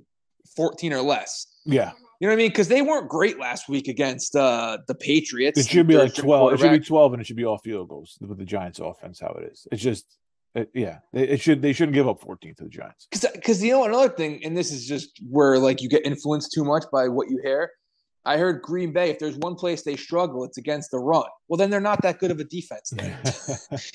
14 0.56 0.92
or 0.92 1.02
less. 1.02 1.46
Yeah. 1.64 1.92
You 2.20 2.26
know 2.26 2.32
what 2.32 2.40
I 2.40 2.42
mean? 2.42 2.50
Because 2.50 2.66
they 2.66 2.82
weren't 2.82 3.08
great 3.08 3.38
last 3.38 3.68
week 3.68 3.86
against 3.86 4.34
uh, 4.34 4.78
the 4.88 4.94
Patriots. 4.94 5.60
It 5.60 5.68
should 5.68 5.86
be 5.86 5.96
like 5.96 6.14
twelve. 6.14 6.52
It 6.52 6.58
should 6.58 6.72
be 6.72 6.84
twelve, 6.84 7.12
and 7.12 7.20
it 7.20 7.26
should 7.26 7.36
be 7.36 7.44
all 7.44 7.58
field 7.58 7.88
goals 7.88 8.18
with 8.20 8.38
the 8.38 8.44
Giants' 8.44 8.80
offense. 8.80 9.20
How 9.20 9.28
it 9.40 9.52
is. 9.52 9.68
It's 9.70 9.82
just. 9.82 10.04
It, 10.54 10.70
yeah. 10.74 10.98
It, 11.12 11.30
it 11.30 11.40
should. 11.40 11.62
They 11.62 11.72
shouldn't 11.72 11.94
give 11.94 12.08
up 12.08 12.20
fourteen 12.20 12.54
to 12.56 12.64
the 12.64 12.70
Giants. 12.70 13.06
because 13.34 13.62
you 13.62 13.72
know 13.72 13.84
another 13.84 14.08
thing, 14.08 14.44
and 14.44 14.56
this 14.56 14.72
is 14.72 14.86
just 14.86 15.20
where 15.28 15.58
like 15.58 15.82
you 15.82 15.88
get 15.88 16.04
influenced 16.06 16.52
too 16.52 16.64
much 16.64 16.84
by 16.92 17.08
what 17.08 17.28
you 17.30 17.38
hear. 17.42 17.70
I 18.24 18.36
heard 18.36 18.60
Green 18.60 18.92
Bay. 18.92 19.08
If 19.10 19.18
there's 19.18 19.36
one 19.38 19.54
place 19.54 19.82
they 19.82 19.96
struggle, 19.96 20.44
it's 20.44 20.58
against 20.58 20.90
the 20.90 20.98
run. 20.98 21.24
Well, 21.48 21.56
then 21.56 21.70
they're 21.70 21.80
not 21.80 22.02
that 22.02 22.18
good 22.18 22.30
of 22.30 22.40
a 22.40 22.44
defense. 22.44 22.90
Then. 22.90 23.16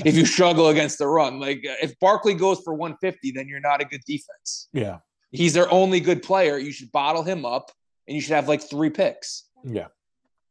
if 0.05 0.15
you 0.15 0.25
struggle 0.25 0.69
against 0.69 0.97
the 0.97 1.07
run, 1.07 1.39
like 1.39 1.63
uh, 1.69 1.75
if 1.81 1.99
Barkley 1.99 2.33
goes 2.33 2.59
for 2.61 2.73
150, 2.73 3.31
then 3.31 3.47
you're 3.47 3.59
not 3.59 3.81
a 3.81 3.85
good 3.85 4.01
defense. 4.05 4.69
yeah. 4.73 4.99
He's 5.31 5.53
their 5.53 5.69
only 5.71 5.99
good 5.99 6.21
player. 6.21 6.59
You 6.59 6.71
should 6.71 6.91
bottle 6.91 7.23
him 7.23 7.43
up, 7.43 7.71
and 8.07 8.13
you 8.15 8.21
should 8.21 8.33
have 8.35 8.47
like 8.47 8.61
three 8.61 8.91
picks. 8.91 9.45
Yeah. 9.63 9.87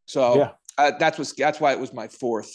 So 0.07 0.37
Yeah. 0.37 0.51
uh, 0.77 0.93
that's 0.99 1.19
what 1.19 1.33
that's 1.39 1.61
why 1.61 1.71
it 1.73 1.79
was 1.79 1.93
my 1.93 2.09
fourth 2.09 2.53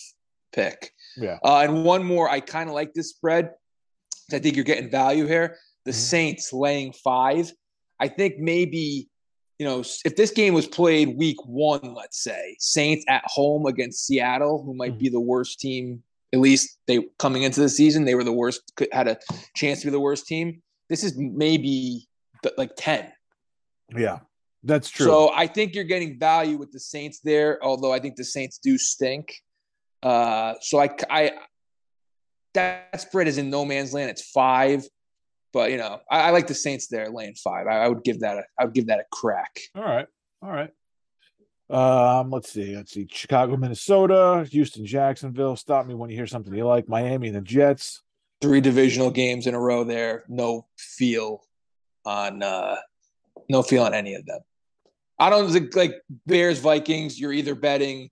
pick. 0.51 0.91
Yeah. 1.17 1.39
Uh, 1.43 1.59
and 1.59 1.83
one 1.83 2.03
more, 2.03 2.29
I 2.29 2.39
kind 2.39 2.69
of 2.69 2.75
like 2.75 2.93
this 2.93 3.09
spread. 3.09 3.51
I 4.31 4.39
think 4.39 4.55
you're 4.55 4.65
getting 4.65 4.89
value 4.89 5.25
here. 5.25 5.57
The 5.85 5.91
Mhm. 5.91 5.95
Saints 5.95 6.53
laying 6.53 6.93
five. 6.93 7.51
I 7.99 8.07
think 8.07 8.37
maybe, 8.37 9.09
you 9.57 9.65
know, 9.65 9.79
if 10.05 10.15
this 10.15 10.31
game 10.31 10.53
was 10.53 10.67
played 10.67 11.17
week 11.17 11.37
one, 11.45 11.93
let's 11.95 12.21
say, 12.23 12.55
Saints 12.59 13.03
at 13.07 13.23
home 13.25 13.65
against 13.65 14.05
Seattle, 14.05 14.63
who 14.63 14.73
might 14.73 14.95
Mhm. 14.95 14.99
be 14.99 15.09
the 15.09 15.19
worst 15.19 15.59
team, 15.59 16.03
at 16.33 16.39
least 16.39 16.77
they 16.87 17.07
coming 17.17 17.43
into 17.43 17.61
the 17.61 17.69
season, 17.69 18.05
they 18.05 18.15
were 18.15 18.23
the 18.23 18.33
worst, 18.33 18.61
could- 18.75 18.89
had 18.91 19.07
a 19.07 19.17
chance 19.55 19.79
to 19.79 19.87
be 19.87 19.91
the 19.91 19.99
worst 19.99 20.27
team. 20.27 20.61
This 20.89 21.03
is 21.03 21.15
maybe 21.17 22.07
like 22.57 22.71
10. 22.75 23.11
Yeah. 23.97 24.19
That's 24.63 24.89
true. 24.89 25.05
So 25.05 25.29
I 25.33 25.47
think 25.47 25.73
you're 25.73 25.83
getting 25.85 26.19
value 26.19 26.57
with 26.57 26.71
the 26.71 26.79
Saints 26.79 27.19
there, 27.21 27.63
although 27.63 27.93
I 27.93 27.99
think 27.99 28.15
the 28.17 28.25
Saints 28.25 28.57
do 28.57 28.77
stink. 28.77 29.41
Uh, 30.03 30.53
so 30.61 30.79
I, 30.79 30.89
I 31.09 31.31
that 32.53 33.01
spread 33.01 33.27
is 33.27 33.37
in 33.37 33.49
no 33.49 33.65
man's 33.65 33.93
land. 33.93 34.09
It's 34.09 34.29
five, 34.29 34.85
but 35.53 35.71
you 35.71 35.77
know 35.77 35.99
I, 36.09 36.21
I 36.21 36.29
like 36.31 36.47
the 36.47 36.55
Saints 36.55 36.87
there 36.87 37.09
laying 37.09 37.35
five. 37.35 37.67
I, 37.67 37.79
I 37.79 37.87
would 37.87 38.03
give 38.03 38.21
that 38.21 38.37
a 38.37 38.43
I 38.59 38.65
would 38.65 38.73
give 38.73 38.87
that 38.87 38.99
a 38.99 39.05
crack. 39.11 39.59
All 39.75 39.83
right. 39.83 40.07
All 40.41 40.51
right. 40.51 40.71
Um, 41.69 42.29
let's 42.29 42.51
see. 42.51 42.75
Let's 42.75 42.93
see. 42.93 43.07
Chicago, 43.11 43.57
Minnesota, 43.57 44.47
Houston, 44.51 44.85
Jacksonville. 44.85 45.55
Stop 45.55 45.85
me 45.85 45.95
when 45.95 46.09
you 46.09 46.15
hear 46.15 46.27
something 46.27 46.53
you 46.53 46.65
like. 46.65 46.87
Miami 46.87 47.27
and 47.27 47.35
the 47.35 47.41
Jets. 47.41 48.01
Three 48.41 48.61
divisional 48.61 49.09
games 49.09 49.47
in 49.47 49.55
a 49.55 49.59
row 49.59 49.83
there. 49.83 50.23
No 50.29 50.67
feel 50.77 51.41
on 52.05 52.41
uh, 52.43 52.77
no 53.49 53.63
feel 53.63 53.83
on 53.83 53.93
any 53.93 54.15
of 54.15 54.25
them. 54.25 54.39
I 55.19 55.29
don't 55.29 55.51
think 55.51 55.75
like 55.75 55.95
Bears 56.25 56.59
Vikings. 56.59 57.19
You're 57.19 57.33
either 57.33 57.55
betting 57.55 58.11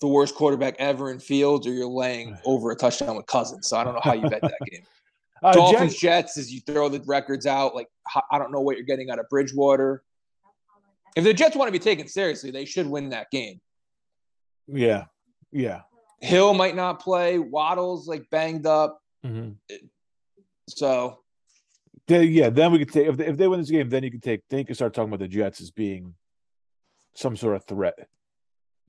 the 0.00 0.08
worst 0.08 0.34
quarterback 0.34 0.76
ever 0.78 1.10
in 1.10 1.18
Fields, 1.18 1.66
or 1.66 1.72
you're 1.72 1.86
laying 1.86 2.36
over 2.44 2.70
a 2.70 2.76
touchdown 2.76 3.16
with 3.16 3.26
Cousins. 3.26 3.68
So 3.68 3.76
I 3.76 3.84
don't 3.84 3.94
know 3.94 4.00
how 4.02 4.14
you 4.14 4.28
bet 4.28 4.40
that 4.42 4.58
game. 4.70 4.82
Uh, 5.42 5.54
Dolphins 5.54 5.96
Jets, 5.96 6.36
as 6.36 6.52
you 6.52 6.60
throw 6.60 6.90
the 6.90 7.00
records 7.06 7.46
out. 7.46 7.74
Like 7.74 7.88
I 8.30 8.38
don't 8.38 8.52
know 8.52 8.60
what 8.60 8.76
you're 8.76 8.84
getting 8.84 9.08
out 9.08 9.18
of 9.18 9.26
Bridgewater. 9.30 10.02
If 11.16 11.24
the 11.24 11.32
Jets 11.32 11.56
want 11.56 11.68
to 11.68 11.72
be 11.72 11.78
taken 11.78 12.06
seriously, 12.08 12.50
they 12.50 12.66
should 12.66 12.86
win 12.86 13.08
that 13.08 13.30
game. 13.30 13.58
yeah. 14.66 15.04
Yeah. 15.50 15.80
Hill 16.20 16.52
might 16.52 16.76
not 16.76 17.00
play. 17.00 17.38
Waddle's 17.38 18.06
like 18.06 18.28
banged 18.28 18.66
up. 18.66 19.00
Mhm. 19.24 19.54
So 20.68 21.20
yeah. 22.06 22.50
Then 22.50 22.72
we 22.72 22.80
could 22.80 22.92
take 22.92 23.06
if 23.06 23.16
they, 23.16 23.26
if 23.28 23.38
they 23.38 23.48
win 23.48 23.60
this 23.60 23.70
game, 23.70 23.88
then 23.88 24.02
you 24.02 24.10
can 24.10 24.20
take. 24.20 24.42
Then 24.50 24.58
you 24.58 24.66
can 24.66 24.74
start 24.74 24.92
talking 24.92 25.08
about 25.08 25.20
the 25.20 25.28
Jets 25.28 25.62
as 25.62 25.70
being 25.70 26.14
some 27.14 27.34
sort 27.34 27.56
of 27.56 27.64
threat 27.64 27.94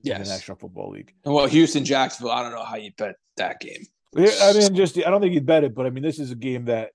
in 0.04 0.12
the 0.12 0.18
yes. 0.18 0.28
National 0.28 0.56
Football 0.56 0.90
League. 0.90 1.14
Well, 1.24 1.46
Houston 1.46 1.84
Jacksonville. 1.84 2.32
I 2.32 2.42
don't 2.42 2.52
know 2.52 2.64
how 2.64 2.76
you 2.76 2.90
bet 2.96 3.16
that 3.36 3.60
game. 3.60 3.86
I 4.16 4.52
mean, 4.52 4.74
just 4.74 4.98
I 4.98 5.10
don't 5.10 5.20
think 5.20 5.34
you'd 5.34 5.46
bet 5.46 5.64
it, 5.64 5.74
but 5.74 5.86
I 5.86 5.90
mean, 5.90 6.02
this 6.02 6.18
is 6.18 6.30
a 6.30 6.34
game 6.34 6.66
that 6.66 6.90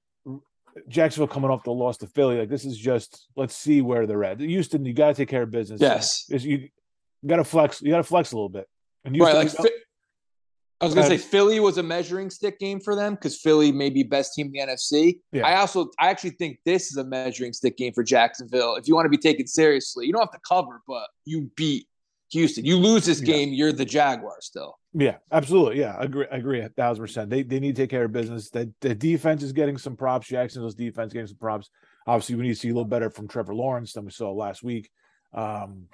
Jacksonville 0.87 1.27
coming 1.27 1.49
off 1.49 1.63
the 1.63 1.71
loss 1.71 1.97
to 1.97 2.07
Philly. 2.07 2.37
Like 2.37 2.49
this 2.49 2.65
is 2.65 2.77
just 2.77 3.27
let's 3.35 3.55
see 3.55 3.81
where 3.81 4.05
they're 4.05 4.23
at. 4.23 4.39
Houston, 4.39 4.85
you 4.85 4.93
got 4.93 5.07
to 5.07 5.13
take 5.13 5.29
care 5.29 5.43
of 5.43 5.51
business. 5.51 5.81
Yes. 5.81 6.25
Is 6.29 6.45
you 6.45 6.69
got 7.25 7.37
to 7.37 7.43
flex. 7.43 7.81
You 7.81 7.89
got 7.91 7.97
to 7.97 8.03
flex 8.03 8.31
a 8.31 8.35
little 8.35 8.49
bit. 8.49 8.67
And 9.03 9.17
Right. 9.19 9.41
Houston, 9.41 9.63
Like 9.63 9.71
Phi- 9.71 9.77
I 10.79 10.85
was 10.85 10.93
gonna 10.93 11.07
say 11.07 11.17
Philly 11.17 11.59
was 11.59 11.79
a 11.79 11.83
measuring 11.83 12.29
stick 12.29 12.59
game 12.59 12.79
for 12.79 12.95
them 12.95 13.15
because 13.15 13.41
Philly 13.41 13.71
may 13.71 13.89
be 13.89 14.03
best 14.03 14.35
team 14.35 14.47
in 14.47 14.51
the 14.51 14.59
NFC. 14.59 15.19
Yeah. 15.31 15.47
I 15.47 15.55
also 15.55 15.89
I 15.99 16.09
actually 16.09 16.31
think 16.31 16.59
this 16.65 16.91
is 16.91 16.97
a 16.97 17.03
measuring 17.03 17.53
stick 17.53 17.77
game 17.77 17.93
for 17.93 18.03
Jacksonville. 18.03 18.75
If 18.75 18.87
you 18.87 18.93
want 18.93 19.05
to 19.05 19.09
be 19.09 19.17
taken 19.17 19.47
seriously, 19.47 20.05
you 20.05 20.13
don't 20.13 20.21
have 20.21 20.31
to 20.31 20.39
cover, 20.47 20.83
but 20.87 21.07
you 21.25 21.49
beat 21.55 21.87
Houston. 22.31 22.65
You 22.65 22.77
lose 22.77 23.05
this 23.05 23.19
Yeah. 23.21 23.25
game, 23.25 23.53
you're 23.53 23.71
the 23.71 23.85
Jaguar 23.85 24.37
still. 24.41 24.77
yeah, 24.93 25.17
absolutely. 25.31 25.79
Yeah, 25.79 25.95
I 25.97 26.03
agree. 26.03 26.25
I 26.31 26.37
agree 26.37 26.59
a 26.61 26.69
thousand 26.69 27.03
percent. 27.03 27.29
They 27.29 27.43
they 27.43 27.59
need 27.59 27.75
to 27.75 27.81
take 27.83 27.89
care 27.89 28.03
of 28.05 28.11
business. 28.11 28.49
The 28.49 28.71
the 28.81 28.93
defense 28.95 29.43
is 29.43 29.53
getting 29.53 29.77
some 29.77 29.95
props. 29.95 30.27
Jacksonville's 30.27 30.75
defense 30.75 31.13
getting 31.13 31.27
some 31.27 31.37
props. 31.37 31.69
Obviously, 32.05 32.35
we 32.35 32.43
need 32.43 32.53
to 32.53 32.59
see 32.59 32.69
a 32.69 32.73
little 32.73 32.85
better 32.85 33.09
from 33.09 33.27
Trevor 33.27 33.53
Lawrence 33.55 33.93
than 33.93 34.05
we 34.05 34.11
saw 34.11 34.31
last 34.31 34.63
week. 34.63 34.89
Um, 35.33 35.87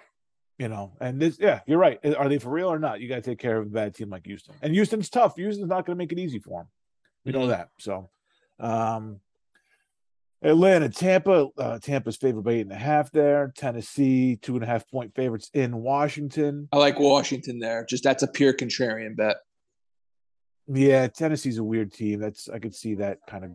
you 0.60 0.68
know, 0.68 0.94
and 1.02 1.20
this, 1.20 1.38
yeah, 1.40 1.62
you're 1.66 1.80
right. 1.80 2.00
Are 2.16 2.30
they 2.30 2.38
for 2.38 2.50
real 2.52 2.72
or 2.72 2.78
not? 2.80 3.02
You 3.02 3.10
got 3.10 3.16
to 3.16 3.22
take 3.22 3.40
care 3.40 3.58
of 3.58 3.66
a 3.66 3.70
bad 3.70 3.96
team 3.96 4.10
like 4.12 4.26
Houston. 4.28 4.54
And 4.62 4.74
Houston's 4.74 5.10
tough. 5.10 5.36
Houston's 5.36 5.68
not 5.70 5.86
going 5.86 5.98
to 5.98 6.02
make 6.02 6.12
it 6.12 6.20
easy 6.20 6.38
for 6.40 6.62
them. 6.62 6.68
We 7.26 7.32
know 7.32 7.48
Mhm. 7.48 7.50
that. 7.50 7.70
So, 7.80 8.12
um, 8.60 9.20
Atlanta, 10.44 10.90
Tampa. 10.90 11.48
Uh, 11.58 11.80
Tampa's 11.80 12.18
favored 12.18 12.44
by 12.44 12.52
eight 12.54 12.62
and 12.62 12.72
a 12.72 12.76
half 12.76 13.12
there. 13.12 13.54
Tennessee, 13.56 14.36
two 14.36 14.56
and 14.56 14.64
a 14.64 14.68
half 14.68 14.90
point 14.90 15.16
favorites 15.16 15.50
in 15.54 15.78
Washington. 15.78 16.68
I 16.72 16.78
like 16.78 17.00
Washington 17.00 17.60
there. 17.60 17.86
Just 17.86 18.04
that's 18.04 18.24
a 18.24 18.28
pure 18.28 18.54
contrarian 18.54 19.16
bet. 19.16 19.38
Yeah, 20.68 21.08
Tennessee's 21.08 21.58
a 21.58 21.64
weird 21.64 21.92
team. 21.94 22.20
That's 22.20 22.50
I 22.50 22.60
could 22.60 22.76
see 22.76 22.96
that 22.96 23.20
kind 23.28 23.44
of 23.46 23.52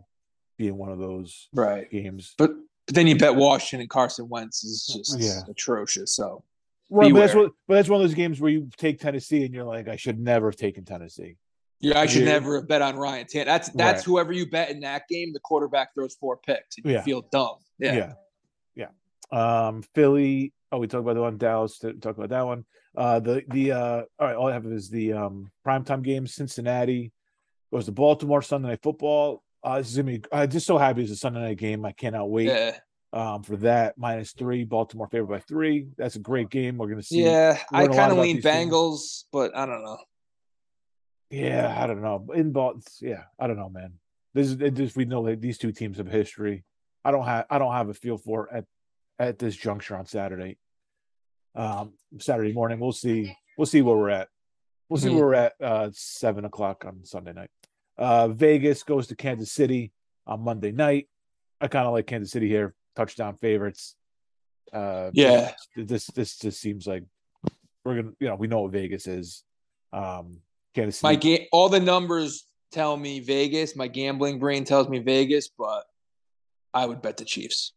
being 0.57 0.77
one 0.77 0.89
of 0.91 0.99
those 0.99 1.47
Right. 1.53 1.89
games. 1.89 2.33
But 2.37 2.51
but 2.85 2.95
then 2.95 3.05
you 3.05 3.17
bet 3.17 3.35
Washington 3.35 3.81
and 3.81 3.89
Carson 3.89 4.27
Wentz 4.29 4.63
is 4.63 4.87
just 4.91 5.19
Yeah. 5.19 5.41
atrocious. 5.47 6.15
So 6.15 6.43
Right, 6.91 7.13
but 7.13 7.19
that's 7.19 7.35
what, 7.35 7.51
but 7.67 7.75
that's 7.75 7.87
one 7.87 8.01
of 8.01 8.07
those 8.07 8.15
games 8.15 8.41
where 8.41 8.49
you 8.49 8.67
take 8.77 8.99
Tennessee 8.99 9.43
and 9.45 9.53
you're 9.53 9.63
like, 9.63 9.87
I 9.87 9.95
should 9.95 10.19
never 10.19 10.47
have 10.49 10.55
taken 10.55 10.85
Tennessee. 10.85 11.35
You 11.79 11.93
I 11.93 12.05
should 12.05 12.21
Yeah. 12.23 12.33
never 12.33 12.55
have 12.59 12.67
bet 12.67 12.81
on 12.81 12.97
Ryan 12.97 13.25
Tan. 13.27 13.45
That's 13.45 13.69
that's 13.69 13.99
Right. 13.99 14.05
whoever 14.05 14.31
you 14.33 14.49
bet 14.49 14.69
in 14.69 14.79
that 14.81 15.03
game, 15.09 15.33
the 15.33 15.39
quarterback 15.39 15.93
throws 15.93 16.15
four 16.15 16.37
picks 16.37 16.77
and 16.77 16.85
you 16.85 16.93
Yeah. 16.93 17.01
feel 17.03 17.21
dumb. 17.31 17.55
Yeah. 17.79 18.13
yeah, 18.75 18.89
yeah. 19.31 19.67
Um, 19.67 19.83
Philly. 19.95 20.53
Oh, 20.71 20.77
we 20.79 20.87
talked 20.87 21.01
about 21.01 21.15
the 21.15 21.21
one. 21.21 21.37
Dallas. 21.37 21.79
to 21.79 21.93
Talk 21.93 22.17
about 22.17 22.29
that 22.29 22.45
one. 22.45 22.65
Uh, 22.95 23.19
the 23.19 23.43
the 23.49 23.71
uh, 23.71 24.01
all 24.19 24.27
right. 24.27 24.35
All 24.35 24.47
I 24.47 24.53
have 24.53 24.65
is 24.65 24.89
the 24.89 25.13
um 25.13 25.51
primetime 25.65 26.01
game. 26.03 26.27
Cincinnati 26.27 27.11
goes 27.71 27.85
to 27.85 27.91
Baltimore 27.91 28.41
Sunday 28.41 28.69
Night 28.69 28.81
Football. 28.83 29.43
Uh, 29.63 29.77
this 29.77 29.89
is 29.91 29.97
gonna 29.97 30.05
be. 30.17 30.23
I'm 30.31 30.49
just 30.49 30.65
so 30.65 30.77
happy 30.77 31.03
it's 31.03 31.11
a 31.11 31.15
Sunday 31.15 31.39
night 31.41 31.57
game. 31.57 31.85
I 31.85 31.91
cannot 31.91 32.29
wait. 32.29 32.47
Yeah. 32.47 32.77
Um, 33.11 33.41
for 33.43 33.55
that 33.57 33.97
minus 33.97 34.33
three. 34.33 34.63
Baltimore 34.65 35.07
favored 35.07 35.27
by 35.29 35.39
three. 35.39 35.87
That's 35.97 36.15
a 36.15 36.19
great 36.19 36.49
game. 36.49 36.77
We're 36.77 36.87
gonna 36.89 37.01
see. 37.01 37.23
Yeah, 37.23 37.57
I 37.73 37.81
learn 37.83 37.91
a 37.91 37.93
lot 37.93 37.99
kind 37.99 38.11
of 38.11 38.17
lean 38.19 38.35
teams. 38.41 38.45
Bengals, 38.45 39.23
but 39.31 39.55
I 39.55 39.65
don't 39.65 39.83
know. 39.83 39.97
Yeah, 41.29 41.75
I 41.77 41.85
don't 41.87 42.01
know. 42.01 42.25
In 42.33 42.51
Bal, 42.51 42.79
yeah, 43.01 43.23
I 43.39 43.47
don't 43.47 43.57
know, 43.57 43.69
man. 43.69 43.93
This 44.33 44.47
is 44.49 44.55
just 44.73 44.95
we 44.95 45.05
know 45.05 45.25
that 45.25 45.41
these 45.41 45.57
two 45.57 45.71
teams 45.71 45.97
have 45.97 46.07
history. 46.07 46.63
I 47.03 47.11
don't 47.11 47.25
have 47.25 47.45
I 47.49 47.59
don't 47.59 47.73
have 47.73 47.89
a 47.89 47.93
feel 47.93 48.17
for 48.17 48.47
it 48.47 48.49
at 48.55 48.65
at 49.27 49.39
this 49.39 49.55
juncture 49.55 49.95
on 49.95 50.05
Saturday. 50.05 50.57
Um, 51.55 51.93
Saturday 52.19 52.53
morning, 52.53 52.79
we'll 52.79 52.91
see. 52.91 53.35
We'll 53.57 53.65
see 53.65 53.81
where 53.81 53.95
we're 53.97 54.09
at. 54.09 54.29
We'll 54.87 54.99
see 54.99 55.09
Mhm. 55.09 55.15
where 55.15 55.25
we're 55.25 55.33
at. 55.35 55.53
Uh, 55.61 55.89
seven 55.93 56.45
o'clock 56.45 56.85
on 56.85 57.03
Sunday 57.05 57.33
night. 57.33 57.49
Uh, 57.97 58.29
Vegas 58.29 58.83
goes 58.83 59.07
to 59.07 59.15
Kansas 59.15 59.51
City 59.51 59.91
on 60.25 60.41
Monday 60.41 60.71
night. 60.71 61.09
I 61.59 61.67
kind 61.67 61.85
of 61.85 61.93
like 61.93 62.07
Kansas 62.07 62.31
City 62.31 62.47
here. 62.47 62.73
Touchdown 62.95 63.35
favorites. 63.37 63.95
Uh, 64.71 65.11
Yeah. 65.13 65.53
this 65.75 66.07
this 66.07 66.37
just 66.37 66.59
seems 66.61 66.87
like 66.87 67.03
we're 67.83 68.01
gonna. 68.01 68.13
You 68.19 68.27
know, 68.29 68.35
we 68.35 68.47
know 68.47 68.61
what 68.61 68.71
Vegas 68.71 69.05
is. 69.07 69.43
Um, 69.91 70.41
Kansas 70.75 70.97
City. 70.99 71.07
My 71.07 71.15
game, 71.15 71.45
all 71.51 71.69
the 71.69 71.79
numbers 71.79 72.45
tell 72.71 72.95
me 72.97 73.19
Vegas. 73.19 73.75
My 73.75 73.87
gambling 73.87 74.39
brain 74.39 74.63
tells 74.63 74.87
me 74.89 74.99
Vegas, 74.99 75.49
but 75.57 75.83
I 76.73 76.85
would 76.85 77.01
bet 77.01 77.17
the 77.17 77.25
Chiefs. 77.25 77.73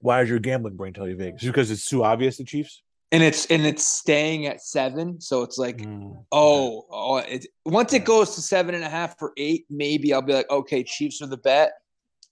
Why 0.00 0.20
does 0.20 0.28
your 0.28 0.38
gambling 0.40 0.76
brain 0.76 0.92
tell 0.92 1.08
you 1.08 1.16
Vegas? 1.16 1.42
Because 1.44 1.70
it's 1.70 1.86
too 1.88 2.04
obvious, 2.04 2.36
the 2.36 2.44
Chiefs? 2.44 2.82
And 3.12 3.22
it's 3.22 3.44
and 3.46 3.66
it's 3.66 3.86
staying 3.86 4.46
at 4.46 4.62
seven, 4.62 5.20
so 5.20 5.42
it's 5.42 5.58
like, 5.58 5.78
Mm. 5.78 6.24
oh, 6.32 6.86
oh, 6.90 7.16
it 7.18 7.46
once 7.66 7.92
it 7.92 8.04
goes 8.06 8.34
to 8.36 8.40
seven 8.40 8.74
and 8.74 8.82
a 8.84 8.88
half 8.88 9.18
for 9.18 9.32
eight, 9.36 9.66
maybe 9.68 10.14
I'll 10.14 10.22
be 10.22 10.32
like, 10.32 10.50
okay, 10.50 10.82
Chiefs 10.82 11.20
are 11.20 11.26
the 11.26 11.36
bet. 11.36 11.72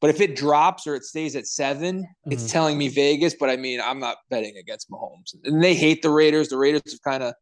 But 0.01 0.09
if 0.09 0.22
it 0.22 0.35
drops 0.35 0.87
or 0.87 0.95
it 0.95 1.05
stays 1.05 1.37
at 1.37 1.47
7 1.47 2.07
it's 2.31 2.45
Mhm. 2.45 2.51
telling 2.51 2.78
me 2.78 2.89
Vegas. 2.89 3.35
But 3.39 3.51
I 3.51 3.57
mean, 3.57 3.83
I'm 3.83 3.99
not 4.01 4.16
betting 4.31 4.57
against 4.57 4.91
Mahomes. 4.91 5.35
And 5.45 5.62
they 5.62 5.74
hate 5.74 6.01
the 6.01 6.09
Raiders. 6.09 6.49
The 6.49 6.57
Raiders 6.57 6.81
have 6.91 7.03
kind 7.03 7.22
of, 7.22 7.35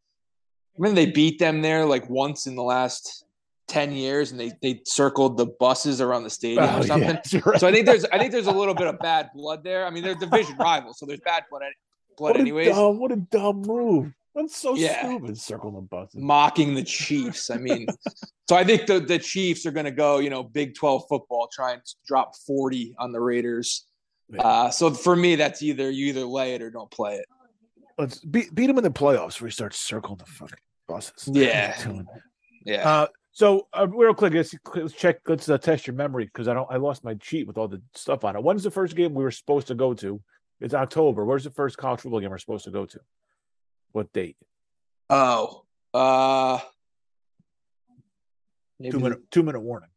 I 0.79 0.83
mean, 0.83 0.95
they 0.95 1.07
beat 1.07 1.39
them 1.39 1.61
there 1.63 1.85
like 1.85 2.09
once 2.09 2.47
in 2.47 2.55
the 2.55 2.63
last 2.63 3.25
10 3.69 3.93
years 3.93 4.31
and 4.31 4.41
they, 4.41 4.53
they 4.63 4.81
circled 4.85 5.37
the 5.37 5.47
buses 5.47 6.01
around 6.01 6.23
the 6.23 6.31
stadium 6.31 6.65
Oh, 6.65 6.79
or 6.79 6.83
something. 6.85 7.19
yeah, 7.31 7.41
right. 7.45 7.61
So 7.61 7.67
I 7.69 7.73
think 7.73 7.85
there's 7.87 8.05
I 8.07 8.19
think 8.19 8.33
there's 8.33 8.47
a 8.47 8.53
little 8.53 8.75
bit 8.75 8.87
of 8.87 8.99
bad 8.99 9.31
blood 9.35 9.63
there. 9.65 9.85
I 9.87 9.91
mean, 9.91 10.03
they're 10.03 10.15
division 10.15 10.57
rivals, 10.61 10.99
so 10.99 11.07
there's 11.07 11.21
bad 11.21 11.45
blood, 11.51 11.63
blood 12.17 12.31
what 12.33 12.41
anyways. 12.41 12.69
A 12.69 12.71
dumb, 12.73 12.99
what 12.99 13.13
a 13.13 13.17
dumb 13.17 13.63
move. 13.63 14.13
That's 14.35 14.57
so 14.57 14.75
Yeah. 14.77 15.01
stupid. 15.05 15.37
Circling 15.37 15.75
the 15.75 15.81
buses. 15.81 16.15
Mocking 16.23 16.75
the 16.75 16.85
Chiefs. 16.85 17.51
I 17.51 17.57
mean, 17.57 17.87
so 18.49 18.57
I 18.57 18.63
think 18.65 18.87
the 18.87 19.01
the 19.01 19.19
Chiefs 19.19 19.67
are 19.67 19.73
going 19.73 19.85
to 19.87 19.91
go, 19.91 20.19
you 20.19 20.31
know, 20.31 20.43
Big 20.45 20.75
12 20.77 21.03
football, 21.09 21.49
try 21.53 21.73
and 21.73 21.83
drop 22.07 22.37
40 22.47 22.95
on 22.99 23.11
the 23.13 23.21
Raiders. 23.21 23.85
Yeah. 24.31 24.43
Uh, 24.43 24.71
so 24.71 24.91
for 24.93 25.17
me, 25.17 25.35
that's 25.37 25.61
either 25.63 25.91
you 25.91 26.07
either 26.07 26.25
lay 26.25 26.55
it 26.55 26.63
or 26.63 26.71
don't 26.71 26.91
play 26.91 27.17
it. 27.17 27.27
Let's 27.99 28.19
beat 28.21 28.55
beat 28.55 28.69
them 28.69 28.79
in 28.79 28.85
the 28.85 28.91
playoffs 28.91 29.41
where 29.41 29.49
he 29.49 29.53
starts 29.53 29.77
circling 29.79 30.19
the 30.19 30.25
fucking 30.27 30.57
buses. 30.89 31.29
Yeah. 31.33 31.77
Yeah. 32.65 32.89
Uh, 32.89 33.07
so 33.33 33.69
uh, 33.73 33.87
real 33.89 34.15
quick, 34.15 34.35
let's, 34.35 34.53
let's 34.75 34.93
check. 34.93 35.21
Let's 35.29 35.49
uh, 35.49 35.59
test 35.59 35.87
your 35.87 35.95
memory 35.95 36.25
because 36.25 36.49
I 36.49 36.55
don't. 36.55 36.67
I 36.71 36.77
lost 36.77 37.05
my 37.05 37.17
sheet 37.23 37.47
with 37.47 37.57
all 37.57 37.69
the 37.69 37.81
stuff 37.95 38.25
on 38.25 38.35
it. 38.35 38.43
When's 38.43 38.65
the 38.65 38.71
first 38.71 38.97
game 38.97 39.15
we 39.15 39.23
were 39.23 39.31
supposed 39.31 39.69
to 39.69 39.75
go 39.77 39.95
to? 39.95 40.21
It's 40.61 40.75
October. 40.75 41.25
Where's 41.25 41.45
the 41.45 41.51
first 41.51 41.77
college 41.79 42.01
football 42.01 42.19
game 42.21 42.31
we're 42.31 42.39
supposed 42.39 42.65
to 42.65 42.73
go 42.73 42.85
to? 42.87 42.99
What 43.93 44.13
date? 44.13 44.37
oh. 45.09 45.63
Uh 45.95 46.59
Two 48.91 49.01
minute. 49.01 49.19
Two 49.31 49.43
minute 49.43 49.61
warning. 49.61 49.89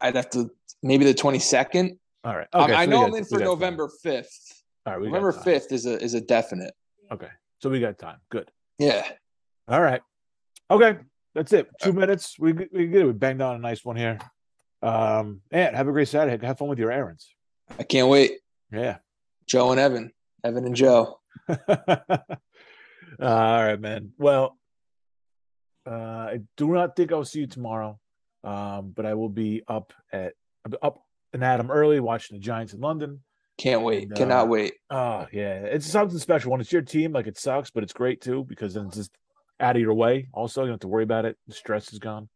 I'd 0.00 0.16
have 0.16 0.30
to 0.30 0.50
maybe 0.82 1.04
the 1.04 1.14
22nd. 1.14 1.96
All 2.24 2.36
right. 2.36 2.48
Um, 2.52 2.64
Okay. 2.64 2.72
I 2.74 2.84
so 2.84 2.90
we 2.90 2.90
know 2.94 3.00
got- 3.00 3.08
I'm 3.08 3.14
in 3.16 3.24
for. 3.24 3.38
November 3.40 3.90
5th. 4.04 4.62
All 4.86 4.92
right. 4.94 5.00
We 5.00 5.06
November 5.08 5.32
5th 5.32 5.72
is 5.72 5.86
a 5.86 6.02
is 6.02 6.14
a 6.14 6.20
definite. 6.20 6.74
Okay. 7.12 7.28
So 7.60 7.70
we 7.70 7.80
got 7.80 7.98
time. 7.98 8.18
Good. 8.30 8.50
Yeah. 8.78 9.06
All 9.68 9.80
right. 9.80 10.02
Okay. 10.70 10.98
That's 11.34 11.52
it. 11.52 11.68
Two 11.82 11.92
minutes. 11.92 12.36
We 12.38 12.52
we 12.52 12.86
get 12.86 13.02
it. 13.02 13.06
We 13.06 13.12
banged 13.12 13.42
on 13.42 13.56
a 13.56 13.58
nice 13.58 13.84
one 13.84 13.96
here. 13.96 14.18
Um, 14.82 15.40
and 15.50 15.74
have 15.74 15.88
a 15.88 15.92
great 15.92 16.08
Saturday. 16.08 16.44
Have 16.46 16.58
fun 16.58 16.68
with 16.68 16.78
your 16.78 16.92
errands. 16.92 17.34
I 17.78 17.82
can't 17.82 18.08
wait. 18.08 18.32
Yeah. 18.70 18.98
Joe 19.46 19.70
and 19.70 19.80
Evan. 19.80 20.12
Evan 20.44 20.66
and 20.66 20.76
Joe. 20.76 21.18
All 21.48 21.56
right, 23.18 23.80
man. 23.80 24.12
Well, 24.18 24.58
uh, 25.86 25.90
I 25.90 26.40
do 26.56 26.68
not 26.68 26.96
think 26.96 27.12
I'll 27.12 27.24
see 27.24 27.40
you 27.40 27.46
tomorrow, 27.46 27.98
um, 28.42 28.92
but 28.94 29.06
I 29.06 29.14
will 29.14 29.28
be 29.28 29.62
up 29.66 29.92
at 30.12 30.34
up 30.82 31.02
and 31.32 31.44
Adam 31.44 31.70
early 31.70 32.00
watching 32.00 32.36
the 32.36 32.42
Giants 32.42 32.72
in 32.72 32.80
London. 32.80 33.20
Can't 33.56 33.82
wait. 33.82 34.04
And, 34.04 34.12
uh, 34.12 34.16
Cannot 34.16 34.48
wait. 34.48 34.74
Oh 34.90 35.26
yeah, 35.32 35.60
it's 35.60 35.86
something 35.86 36.18
special 36.18 36.50
when 36.50 36.60
it's 36.60 36.72
your 36.72 36.82
team. 36.82 37.12
Like 37.12 37.26
it 37.26 37.38
sucks, 37.38 37.70
but 37.70 37.82
it's 37.82 37.92
great 37.92 38.20
too 38.20 38.44
because 38.48 38.74
then 38.74 38.86
it's 38.86 38.96
just 38.96 39.12
out 39.60 39.76
of 39.76 39.82
your 39.82 39.94
way. 39.94 40.28
Also, 40.32 40.62
you 40.62 40.66
don't 40.66 40.74
have 40.74 40.80
to 40.80 40.88
worry 40.88 41.04
about 41.04 41.24
it. 41.24 41.36
The 41.46 41.54
stress 41.54 41.92
is 41.92 41.98
gone. 42.00 42.28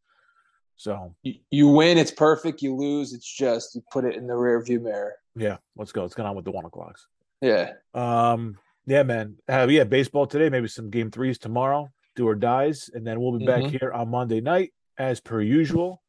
So 0.77 1.14
You, 1.25 1.35
you 1.51 1.69
win, 1.69 1.99
it's 1.99 2.12
perfect. 2.12 2.62
You 2.62 2.77
lose, 2.77 3.12
it's 3.12 3.27
just 3.31 3.75
you 3.75 3.83
put 3.91 4.05
it 4.05 4.14
in 4.14 4.29
the 4.29 4.37
rear 4.37 4.62
view 4.62 4.79
mirror. 4.79 5.14
yeah, 5.35 5.57
let's 5.77 5.91
go. 5.91 6.03
Let's 6.03 6.14
get 6.14 6.25
on 6.25 6.37
with 6.37 6.45
the 6.45 6.53
one 6.53 6.64
o'clocks. 6.64 7.09
Yeah. 7.41 7.73
Um, 7.95 8.57
yeah, 8.87 9.03
man. 9.03 9.37
Uh, 9.49 9.66
yeah, 9.69 9.83
baseball 9.85 10.27
today. 10.29 10.49
Maybe 10.49 10.69
some 10.69 10.89
game 10.89 11.11
threes 11.11 11.37
tomorrow. 11.39 11.91
Do 12.14 12.29
or 12.29 12.37
dies, 12.37 12.91
and 12.95 13.05
then 13.07 13.21
we'll 13.21 13.39
be 13.39 13.45
back 13.47 13.64
Mhm. 13.64 13.79
here 13.81 13.93
on 13.93 14.09
Monday 14.09 14.41
night 14.41 14.73
as 14.97 15.21
per 15.21 15.41
usual. 15.41 16.01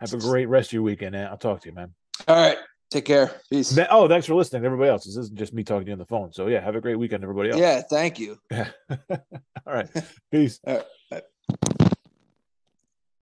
Have 0.00 0.12
a 0.12 0.18
great 0.18 0.46
rest 0.46 0.68
of 0.70 0.72
your 0.74 0.82
weekend, 0.82 1.12
man. 1.12 1.28
I'll 1.28 1.36
talk 1.38 1.60
to 1.62 1.68
you, 1.68 1.74
man. 1.74 1.94
All 2.28 2.36
right. 2.36 2.58
Take 2.90 3.04
care. 3.04 3.30
Peace. 3.50 3.74
Th- 3.74 3.86
Oh, 3.90 4.08
thanks 4.08 4.26
for 4.26 4.34
listening, 4.34 4.64
everybody 4.64 4.88
else. 4.90 5.04
This 5.04 5.16
isn't 5.16 5.36
just 5.38 5.52
me 5.52 5.62
talking 5.62 5.84
to 5.84 5.88
you 5.90 5.92
on 5.92 5.98
the 5.98 6.06
phone. 6.06 6.32
So 6.32 6.46
yeah, 6.46 6.60
have 6.60 6.74
a 6.74 6.80
great 6.80 6.98
weekend, 6.98 7.22
everybody 7.22 7.50
else. 7.50 7.60
Yeah. 7.60 7.82
Thank 7.82 8.18
you. 8.18 8.38
All 8.52 8.66
right. 9.66 9.88
Peace. 10.32 10.58
All 10.66 10.82
right. 11.12 11.22